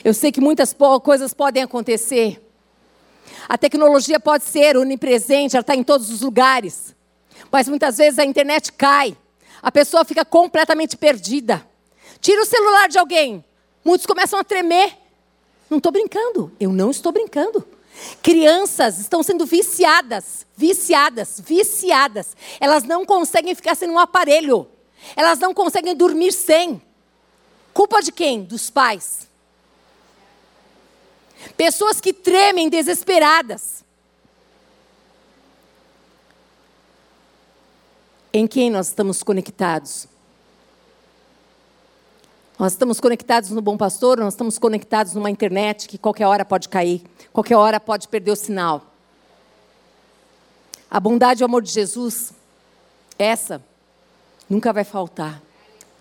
Eu 0.03 0.15
sei 0.15 0.33
que 0.33 0.41
muitas 0.41 0.75
coisas 1.03 1.35
podem 1.35 1.63
acontecer. 1.63 2.41
A 3.49 3.59
tecnologia 3.59 4.19
pode 4.19 4.45
ser 4.45 4.77
onipresente, 4.77 5.57
ela 5.57 5.63
está 5.63 5.75
em 5.75 5.83
todos 5.83 6.11
os 6.11 6.21
lugares. 6.21 6.95
Mas 7.51 7.69
muitas 7.69 7.97
vezes 7.99 8.19
a 8.19 8.25
internet 8.25 8.73
cai, 8.73 9.17
a 9.63 9.73
pessoa 9.73 10.05
fica 10.05 10.25
completamente 10.25 10.97
perdida. 10.97 11.67
Tira 12.21 12.43
o 12.43 12.47
celular 12.47 12.89
de 12.89 12.99
alguém, 12.99 13.45
Muitos 13.85 14.07
começam 14.07 14.39
a 14.39 14.45
tremer. 14.45 14.97
Não 15.69 15.79
estou 15.79 15.93
brincando, 15.93 16.53
eu 16.61 16.71
não 16.71 16.91
estou 16.91 17.13
brincando. 17.13 17.67
Crianças 18.23 18.99
estão 18.99 19.23
sendo 19.23 19.47
viciadas, 19.47 20.47
viciadas, 20.57 21.41
viciadas. 21.45 22.37
Elas 22.61 22.85
não 22.85 23.05
conseguem 23.05 23.55
ficar 23.55 23.75
sem 23.75 23.89
um 23.89 23.99
aparelho. 23.99 24.69
Elas 25.17 25.39
não 25.39 25.55
conseguem 25.55 25.95
dormir 25.95 26.33
sem. 26.33 26.81
Culpa 27.73 28.03
de 28.03 28.13
quem? 28.13 28.43
Dos 28.43 28.69
pais. 28.69 29.29
Pessoas 31.57 32.01
que 32.01 32.13
tremem 32.13 32.69
desesperadas. 32.69 33.85
Em 38.33 38.47
quem 38.47 38.71
nós 38.71 38.89
estamos 38.89 39.23
conectados? 39.23 40.07
Nós 42.59 42.73
estamos 42.73 43.01
conectados 43.01 43.51
no 43.51 43.63
Bom 43.63 43.77
Pastor, 43.77 44.19
nós 44.19 44.35
estamos 44.35 44.59
conectados 44.59 45.15
numa 45.15 45.31
internet 45.31 45.89
que 45.89 45.97
qualquer 45.97 46.27
hora 46.27 46.45
pode 46.45 46.69
cair, 46.69 47.03
qualquer 47.33 47.57
hora 47.57 47.81
pode 47.81 48.07
perder 48.07 48.31
o 48.33 48.37
sinal. 48.37 48.85
A 50.91 51.01
bondade 51.01 51.43
e 51.43 51.45
o 51.45 51.47
amor 51.47 51.63
de 51.63 51.71
Jesus, 51.71 52.33
essa, 53.19 53.63
nunca 54.49 54.73
vai 54.73 54.85
faltar, 54.85 55.43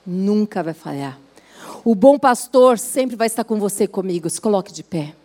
nunca 0.05 0.61
vai 0.61 0.73
falhar. 0.73 1.17
O 1.85 1.95
bom 1.95 2.19
pastor 2.19 2.77
sempre 2.77 3.15
vai 3.15 3.27
estar 3.27 3.43
com 3.43 3.57
você 3.57 3.85
e 3.85 3.87
comigo. 3.87 4.29
Se 4.29 4.41
coloque 4.41 4.73
de 4.73 4.83
pé. 4.83 5.15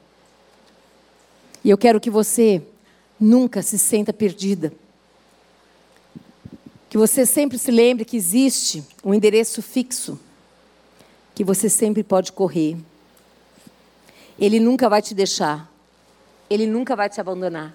E 1.64 1.70
eu 1.70 1.78
quero 1.78 1.98
que 1.98 2.10
você 2.10 2.62
nunca 3.18 3.62
se 3.62 3.78
sinta 3.78 4.12
perdida. 4.12 4.72
Que 6.90 6.98
você 6.98 7.24
sempre 7.24 7.58
se 7.58 7.70
lembre 7.70 8.04
que 8.04 8.16
existe 8.16 8.84
um 9.02 9.14
endereço 9.14 9.62
fixo 9.62 10.20
que 11.34 11.42
você 11.42 11.68
sempre 11.68 12.04
pode 12.04 12.30
correr. 12.32 12.76
Ele 14.38 14.60
nunca 14.60 14.88
vai 14.88 15.02
te 15.02 15.14
deixar. 15.14 15.70
Ele 16.48 16.66
nunca 16.66 16.94
vai 16.94 17.08
te 17.08 17.20
abandonar. 17.20 17.74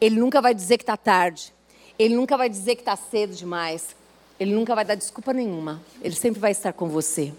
Ele 0.00 0.18
nunca 0.18 0.40
vai 0.40 0.54
dizer 0.54 0.78
que 0.78 0.82
está 0.82 0.96
tarde. 0.96 1.52
Ele 1.98 2.14
nunca 2.14 2.36
vai 2.36 2.48
dizer 2.48 2.76
que 2.76 2.82
está 2.82 2.96
cedo 2.96 3.34
demais. 3.34 3.94
Ele 4.40 4.54
nunca 4.54 4.74
vai 4.74 4.84
dar 4.84 4.94
desculpa 4.94 5.32
nenhuma. 5.32 5.82
Ele 6.00 6.14
sempre 6.14 6.40
vai 6.40 6.52
estar 6.52 6.72
com 6.72 6.88
você. 6.88 7.32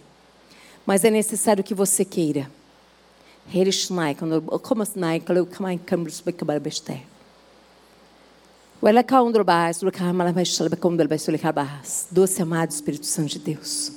Mas 0.86 1.04
é 1.04 1.10
necessário 1.10 1.64
que 1.64 1.74
você 1.74 2.06
queira. 2.06 2.50
Doce 12.12 12.42
amado 12.42 12.72
Espírito 12.72 13.06
Santo 13.06 13.30
de 13.30 13.40
Deus. 13.40 13.92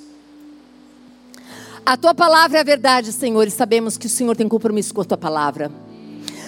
A 1.85 1.97
tua 1.97 2.15
palavra 2.15 2.59
é 2.59 2.61
a 2.61 2.65
verdade, 2.65 3.11
Senhor, 3.13 3.47
e 3.47 3.51
sabemos 3.51 3.97
que 3.97 4.07
o 4.07 4.11
Senhor 4.11 4.37
tem 4.37 4.47
compromisso 4.47 4.93
com 4.93 5.01
a 5.01 5.05
tua 5.05 5.17
palavra. 5.17 5.73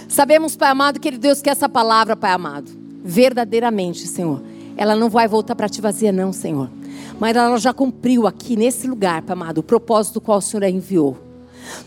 Sabemos, 0.07 0.55
Pai 0.55 0.69
amado, 0.69 1.01
querido 1.01 1.23
Deus, 1.23 1.41
que 1.41 1.49
essa 1.49 1.69
palavra, 1.69 2.15
Pai 2.15 2.33
amado, 2.33 2.71
verdadeiramente, 3.03 4.07
Senhor, 4.07 4.43
ela 4.77 4.95
não 4.95 5.09
vai 5.09 5.27
voltar 5.27 5.57
para 5.57 5.69
ti 5.69 5.81
vazia, 5.81 6.13
não, 6.13 6.33
Senhor. 6.33 6.71
Mas 7.19 7.35
ela 7.35 7.57
já 7.57 7.73
cumpriu 7.73 8.27
aqui 8.27 8.57
nesse 8.57 8.87
lugar, 8.87 9.23
Pai 9.23 9.33
amado, 9.33 9.59
o 9.59 9.63
propósito 9.63 10.15
do 10.15 10.21
qual 10.21 10.39
o 10.39 10.43
Senhor 10.43 10.65
a 10.65 10.69
enviou. 10.69 11.30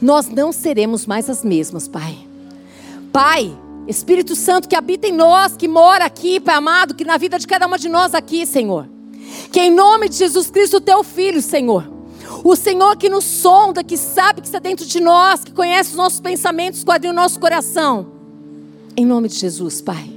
Nós 0.01 0.29
não 0.29 0.51
seremos 0.51 1.05
mais 1.05 1.29
as 1.29 1.43
mesmas, 1.43 1.87
Pai. 1.87 2.17
Pai, 3.11 3.55
Espírito 3.87 4.35
Santo 4.35 4.67
que 4.67 4.75
habita 4.75 5.07
em 5.07 5.11
nós, 5.11 5.55
que 5.55 5.67
mora 5.67 6.05
aqui, 6.05 6.39
Pai 6.39 6.55
amado, 6.55 6.95
que 6.95 7.05
na 7.05 7.17
vida 7.17 7.37
de 7.37 7.47
cada 7.47 7.67
uma 7.67 7.77
de 7.77 7.89
nós 7.89 8.13
aqui, 8.13 8.45
Senhor. 8.45 8.87
Que 9.51 9.61
em 9.61 9.71
nome 9.71 10.09
de 10.09 10.15
Jesus 10.15 10.49
Cristo, 10.49 10.81
teu 10.81 11.03
Filho, 11.03 11.41
Senhor, 11.41 11.89
o 12.43 12.55
Senhor 12.55 12.97
que 12.97 13.09
nos 13.09 13.23
sonda, 13.23 13.83
que 13.83 13.97
sabe 13.97 14.41
que 14.41 14.47
está 14.47 14.59
dentro 14.59 14.85
de 14.85 14.99
nós, 14.99 15.43
que 15.43 15.51
conhece 15.51 15.91
os 15.91 15.95
nossos 15.95 16.19
pensamentos, 16.19 16.79
esquadrinha 16.79 17.13
o 17.13 17.15
nosso 17.15 17.39
coração. 17.39 18.07
Em 18.95 19.05
nome 19.05 19.27
de 19.27 19.35
Jesus, 19.35 19.81
Pai. 19.81 20.11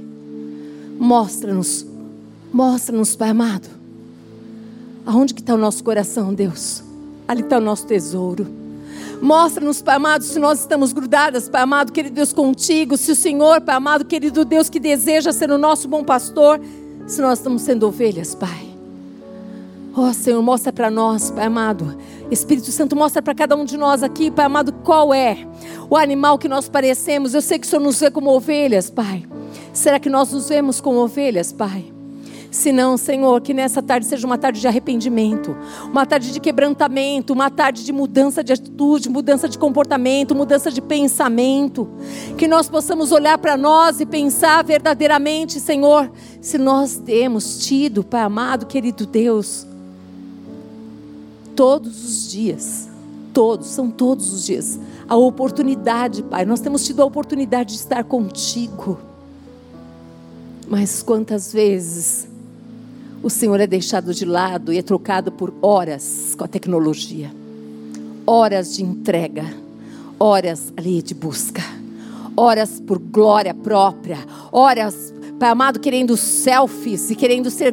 Mostra-nos, 0.99 1.85
mostra-nos, 2.51 3.15
Pai 3.15 3.29
amado. 3.29 3.67
Aonde 5.05 5.33
que 5.33 5.41
está 5.41 5.53
o 5.53 5.57
nosso 5.57 5.83
coração, 5.83 6.33
Deus? 6.33 6.83
Ali 7.27 7.41
está 7.41 7.57
o 7.57 7.61
nosso 7.61 7.85
tesouro. 7.85 8.47
Mostra-nos, 9.21 9.81
Pai 9.81 9.95
amado, 9.95 10.23
se 10.23 10.39
nós 10.39 10.59
estamos 10.59 10.93
grudadas, 10.93 11.49
Pai 11.49 11.61
amado, 11.61 11.91
querido 11.91 12.15
Deus, 12.15 12.33
contigo. 12.33 12.97
Se 12.97 13.11
o 13.11 13.15
Senhor, 13.15 13.61
Pai 13.61 13.75
amado, 13.75 14.05
querido 14.05 14.45
Deus, 14.45 14.69
que 14.69 14.79
deseja 14.79 15.31
ser 15.33 15.49
o 15.51 15.57
nosso 15.57 15.87
bom 15.87 16.03
pastor, 16.03 16.59
se 17.05 17.21
nós 17.21 17.39
estamos 17.39 17.61
sendo 17.61 17.87
ovelhas, 17.87 18.35
Pai. 18.35 18.67
Oh, 19.95 20.13
Senhor, 20.13 20.41
mostra 20.43 20.71
para 20.71 20.91
nós, 20.91 21.31
Pai 21.31 21.45
amado. 21.45 21.97
Espírito 22.29 22.71
Santo, 22.71 22.95
mostra 22.95 23.21
para 23.21 23.33
cada 23.33 23.55
um 23.55 23.65
de 23.65 23.77
nós 23.77 24.03
aqui, 24.03 24.29
Pai 24.29 24.45
amado, 24.45 24.71
qual 24.71 25.13
é 25.13 25.37
o 25.89 25.97
animal 25.97 26.37
que 26.37 26.47
nós 26.47 26.69
parecemos. 26.69 27.33
Eu 27.33 27.41
sei 27.41 27.57
que 27.57 27.65
o 27.65 27.69
Senhor 27.69 27.81
nos 27.81 27.99
vê 27.99 28.11
como 28.11 28.29
ovelhas, 28.29 28.89
Pai. 28.89 29.25
Será 29.73 29.99
que 29.99 30.09
nós 30.09 30.31
nos 30.31 30.49
vemos 30.49 30.79
como 30.79 30.99
ovelhas, 30.99 31.51
Pai? 31.51 31.96
Se 32.57 32.71
não, 32.71 32.97
Senhor, 32.97 33.39
que 33.39 33.53
nessa 33.53 33.83
tarde 33.83 34.07
seja 34.07 34.25
uma 34.25 34.35
tarde 34.35 34.59
de 34.59 34.67
arrependimento, 34.67 35.55
uma 35.83 36.07
tarde 36.07 36.31
de 36.31 36.39
quebrantamento, 36.39 37.31
uma 37.31 37.51
tarde 37.51 37.85
de 37.85 37.93
mudança 37.93 38.43
de 38.43 38.51
atitude, 38.51 39.11
mudança 39.11 39.47
de 39.47 39.59
comportamento, 39.59 40.33
mudança 40.33 40.71
de 40.71 40.81
pensamento. 40.81 41.87
Que 42.35 42.47
nós 42.47 42.67
possamos 42.67 43.11
olhar 43.11 43.37
para 43.37 43.55
nós 43.55 43.99
e 43.99 44.07
pensar 44.07 44.63
verdadeiramente, 44.63 45.59
Senhor, 45.59 46.11
se 46.41 46.57
nós 46.57 46.97
temos 46.97 47.59
tido, 47.59 48.03
Pai 48.03 48.21
amado, 48.21 48.65
querido 48.65 49.05
Deus, 49.05 49.67
todos 51.55 52.03
os 52.03 52.31
dias, 52.31 52.89
todos, 53.35 53.67
são 53.67 53.91
todos 53.91 54.33
os 54.33 54.43
dias, 54.43 54.79
a 55.07 55.15
oportunidade, 55.15 56.23
Pai. 56.23 56.43
Nós 56.43 56.59
temos 56.59 56.83
tido 56.83 57.03
a 57.03 57.05
oportunidade 57.05 57.73
de 57.73 57.79
estar 57.81 58.03
contigo. 58.03 58.97
Mas 60.67 61.03
quantas 61.03 61.53
vezes 61.53 62.26
o 63.23 63.29
Senhor 63.29 63.59
é 63.59 63.67
deixado 63.67 64.13
de 64.13 64.25
lado 64.25 64.71
e 64.71 64.77
é 64.77 64.81
trocado 64.81 65.31
por 65.31 65.53
horas 65.61 66.35
com 66.37 66.43
a 66.43 66.47
tecnologia, 66.47 67.31
horas 68.25 68.75
de 68.75 68.83
entrega, 68.83 69.45
horas 70.19 70.71
ali 70.77 71.01
de 71.01 71.13
busca, 71.13 71.63
horas 72.35 72.79
por 72.79 72.99
glória 72.99 73.53
própria, 73.53 74.19
horas 74.51 75.13
Pai 75.39 75.49
amado, 75.49 75.79
querendo 75.79 76.17
selfies 76.17 77.11
e 77.11 77.15
querendo 77.15 77.51
ser 77.51 77.71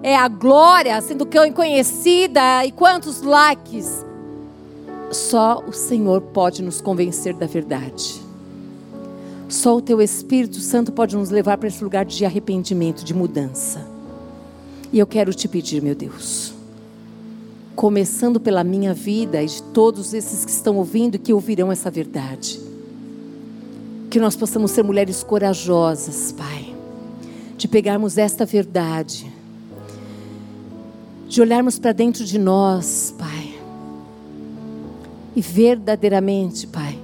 é 0.00 0.14
a 0.14 0.28
glória, 0.28 1.00
sendo 1.00 1.26
conhecida 1.26 2.64
e 2.64 2.70
quantos 2.70 3.22
likes. 3.22 4.06
Só 5.10 5.60
o 5.66 5.72
Senhor 5.72 6.20
pode 6.20 6.62
nos 6.62 6.80
convencer 6.80 7.34
da 7.34 7.46
verdade. 7.46 8.22
Só 9.48 9.76
o 9.76 9.82
teu 9.82 10.00
Espírito 10.00 10.60
Santo 10.60 10.92
pode 10.92 11.16
nos 11.16 11.30
levar 11.30 11.58
para 11.58 11.66
esse 11.66 11.82
lugar 11.82 12.04
de 12.04 12.24
arrependimento, 12.24 13.04
de 13.04 13.12
mudança. 13.12 13.84
E 14.92 14.98
eu 14.98 15.06
quero 15.06 15.32
te 15.32 15.46
pedir, 15.46 15.82
meu 15.82 15.94
Deus, 15.94 16.52
começando 17.76 18.40
pela 18.40 18.64
minha 18.64 18.92
vida 18.92 19.42
e 19.42 19.46
de 19.46 19.62
todos 19.62 20.12
esses 20.14 20.44
que 20.44 20.50
estão 20.50 20.76
ouvindo 20.76 21.14
e 21.14 21.18
que 21.18 21.32
ouvirão 21.32 21.70
essa 21.70 21.90
verdade, 21.90 22.60
que 24.10 24.18
nós 24.18 24.34
possamos 24.36 24.70
ser 24.72 24.82
mulheres 24.82 25.22
corajosas, 25.22 26.32
Pai 26.32 26.70
de 27.60 27.68
pegarmos 27.68 28.16
esta 28.16 28.46
verdade, 28.46 29.30
de 31.28 31.42
olharmos 31.42 31.78
para 31.78 31.92
dentro 31.92 32.24
de 32.24 32.38
nós, 32.38 33.14
Pai, 33.18 33.54
e 35.36 35.42
verdadeiramente, 35.42 36.66
Pai, 36.66 36.98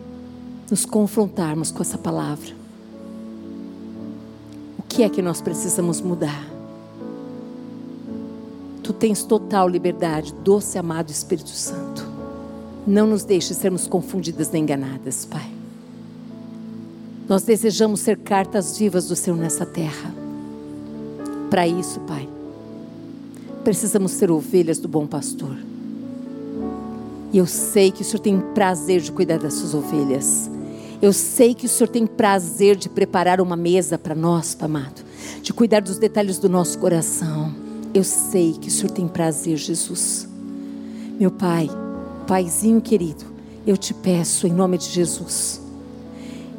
nos 0.71 0.87
confrontarmos 0.87 1.71
com 1.71 1.83
essa 1.83 1.99
palavra. 1.99 2.55
O 4.79 4.83
que 4.83 5.03
é 5.03 5.11
que 5.11 5.21
nós 5.21 5.43
precisamos 5.43 6.01
mudar? 6.01 6.56
Tu 8.87 8.93
tens 8.93 9.25
total 9.25 9.69
liberdade, 9.69 10.33
doce 10.45 10.79
amado 10.79 11.11
Espírito 11.11 11.51
Santo. 11.51 12.07
Não 12.87 13.05
nos 13.05 13.25
deixe 13.25 13.53
sermos 13.53 13.89
confundidas 13.89 14.49
nem 14.53 14.63
enganadas, 14.63 15.25
Pai. 15.25 15.51
Nós 17.29 17.43
desejamos 17.43 17.99
ser 17.99 18.17
cartas 18.17 18.79
vivas 18.79 19.09
do 19.09 19.17
Senhor 19.17 19.37
nessa 19.37 19.67
terra. 19.67 20.15
Para 21.51 21.67
isso, 21.67 21.99
Pai, 22.03 22.29
precisamos 23.65 24.13
ser 24.13 24.31
ovelhas 24.31 24.79
do 24.79 24.87
bom 24.87 25.05
pastor. 25.05 25.57
E 27.33 27.39
eu 27.39 27.47
sei 27.47 27.91
que 27.91 28.03
o 28.03 28.05
Senhor 28.05 28.21
tem 28.21 28.39
prazer 28.39 29.01
de 29.01 29.11
cuidar 29.11 29.41
das 29.41 29.55
suas 29.55 29.75
ovelhas. 29.75 30.49
Eu 31.03 31.13
sei 31.13 31.57
que 31.57 31.67
o 31.67 31.69
Senhor 31.69 31.89
tem 31.89 32.07
prazer 32.07 32.77
de 32.77 32.89
preparar 32.89 33.41
uma 33.41 33.57
mesa 33.57 33.99
para 33.99 34.15
nós, 34.15 34.57
amado, 34.61 35.03
de 35.43 35.53
cuidar 35.53 35.83
dos 35.83 35.99
detalhes 35.99 36.39
do 36.39 36.49
nosso 36.49 36.79
coração. 36.79 37.66
Eu 37.97 38.05
sei 38.05 38.53
que 38.53 38.69
o 38.69 38.71
Senhor 38.71 38.91
tem 38.91 39.09
prazer, 39.09 39.57
Jesus. 39.57 40.29
Meu 41.19 41.31
Pai, 41.31 41.67
Paizinho 42.27 42.79
querido, 42.79 43.25
eu 43.67 43.75
te 43.75 43.95
peço 43.95 44.47
em 44.47 44.53
nome 44.53 44.77
de 44.77 44.85
Jesus 44.91 45.63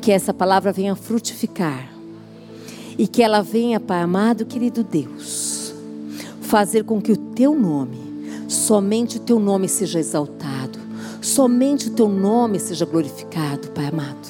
que 0.02 0.12
essa 0.12 0.34
palavra 0.34 0.72
venha 0.72 0.96
frutificar 0.96 1.94
e 2.98 3.08
que 3.08 3.22
ela 3.22 3.44
venha, 3.44 3.80
Pai 3.80 4.02
amado, 4.02 4.48
querido 4.48 4.84
Deus, 4.84 5.76
fazer 6.42 6.84
com 6.84 7.00
que 7.00 7.12
o 7.12 7.18
teu 7.18 7.54
nome, 7.54 8.00
somente 8.48 9.18
o 9.18 9.20
teu 9.20 9.40
nome 9.40 9.70
seja 9.70 10.00
exaltado, 10.00 10.80
somente 11.22 11.90
o 11.90 11.92
teu 11.92 12.10
nome 12.10 12.60
seja 12.60 12.84
glorificado, 12.84 13.70
Pai 13.74 13.86
amado. 13.86 14.28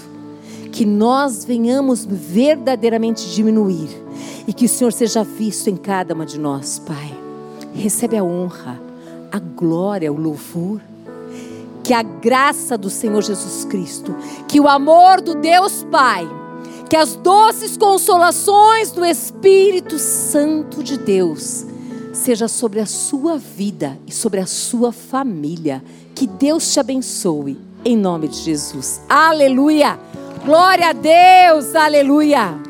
Que 0.73 0.83
nós 0.83 1.45
venhamos 1.45 2.03
verdadeiramente 2.05 3.33
diminuir 3.33 4.06
e 4.47 4.53
que 4.53 4.65
o 4.65 4.69
Senhor 4.69 4.93
seja 4.93 5.23
visto 5.23 5.69
em 5.69 5.75
cada 5.75 6.13
uma 6.13 6.25
de 6.25 6.39
nós, 6.39 6.79
Pai. 6.79 7.13
Recebe 7.73 8.17
a 8.17 8.23
honra, 8.23 8.81
a 9.31 9.39
glória, 9.39 10.11
o 10.11 10.19
louvor 10.19 10.81
que 11.87 11.93
a 11.93 12.03
graça 12.03 12.77
do 12.77 12.89
Senhor 12.89 13.23
Jesus 13.23 13.63
Cristo, 13.63 14.13
que 14.45 14.59
o 14.59 14.67
amor 14.67 15.21
do 15.21 15.35
Deus 15.35 15.85
Pai, 15.89 16.27
que 16.89 16.97
as 16.97 17.15
doces 17.15 17.77
consolações 17.77 18.91
do 18.91 19.05
Espírito 19.05 19.97
Santo 19.97 20.83
de 20.83 20.97
Deus 20.97 21.65
seja 22.11 22.49
sobre 22.49 22.81
a 22.81 22.85
sua 22.85 23.37
vida 23.37 23.97
e 24.05 24.11
sobre 24.11 24.41
a 24.41 24.45
sua 24.45 24.91
família. 24.91 25.81
Que 26.13 26.27
Deus 26.27 26.73
te 26.73 26.77
abençoe 26.77 27.57
em 27.85 27.95
nome 27.95 28.27
de 28.27 28.37
Jesus. 28.37 28.99
Aleluia! 29.07 29.97
Glória 30.43 30.89
a 30.89 30.93
Deus! 30.93 31.73
Aleluia! 31.73 32.66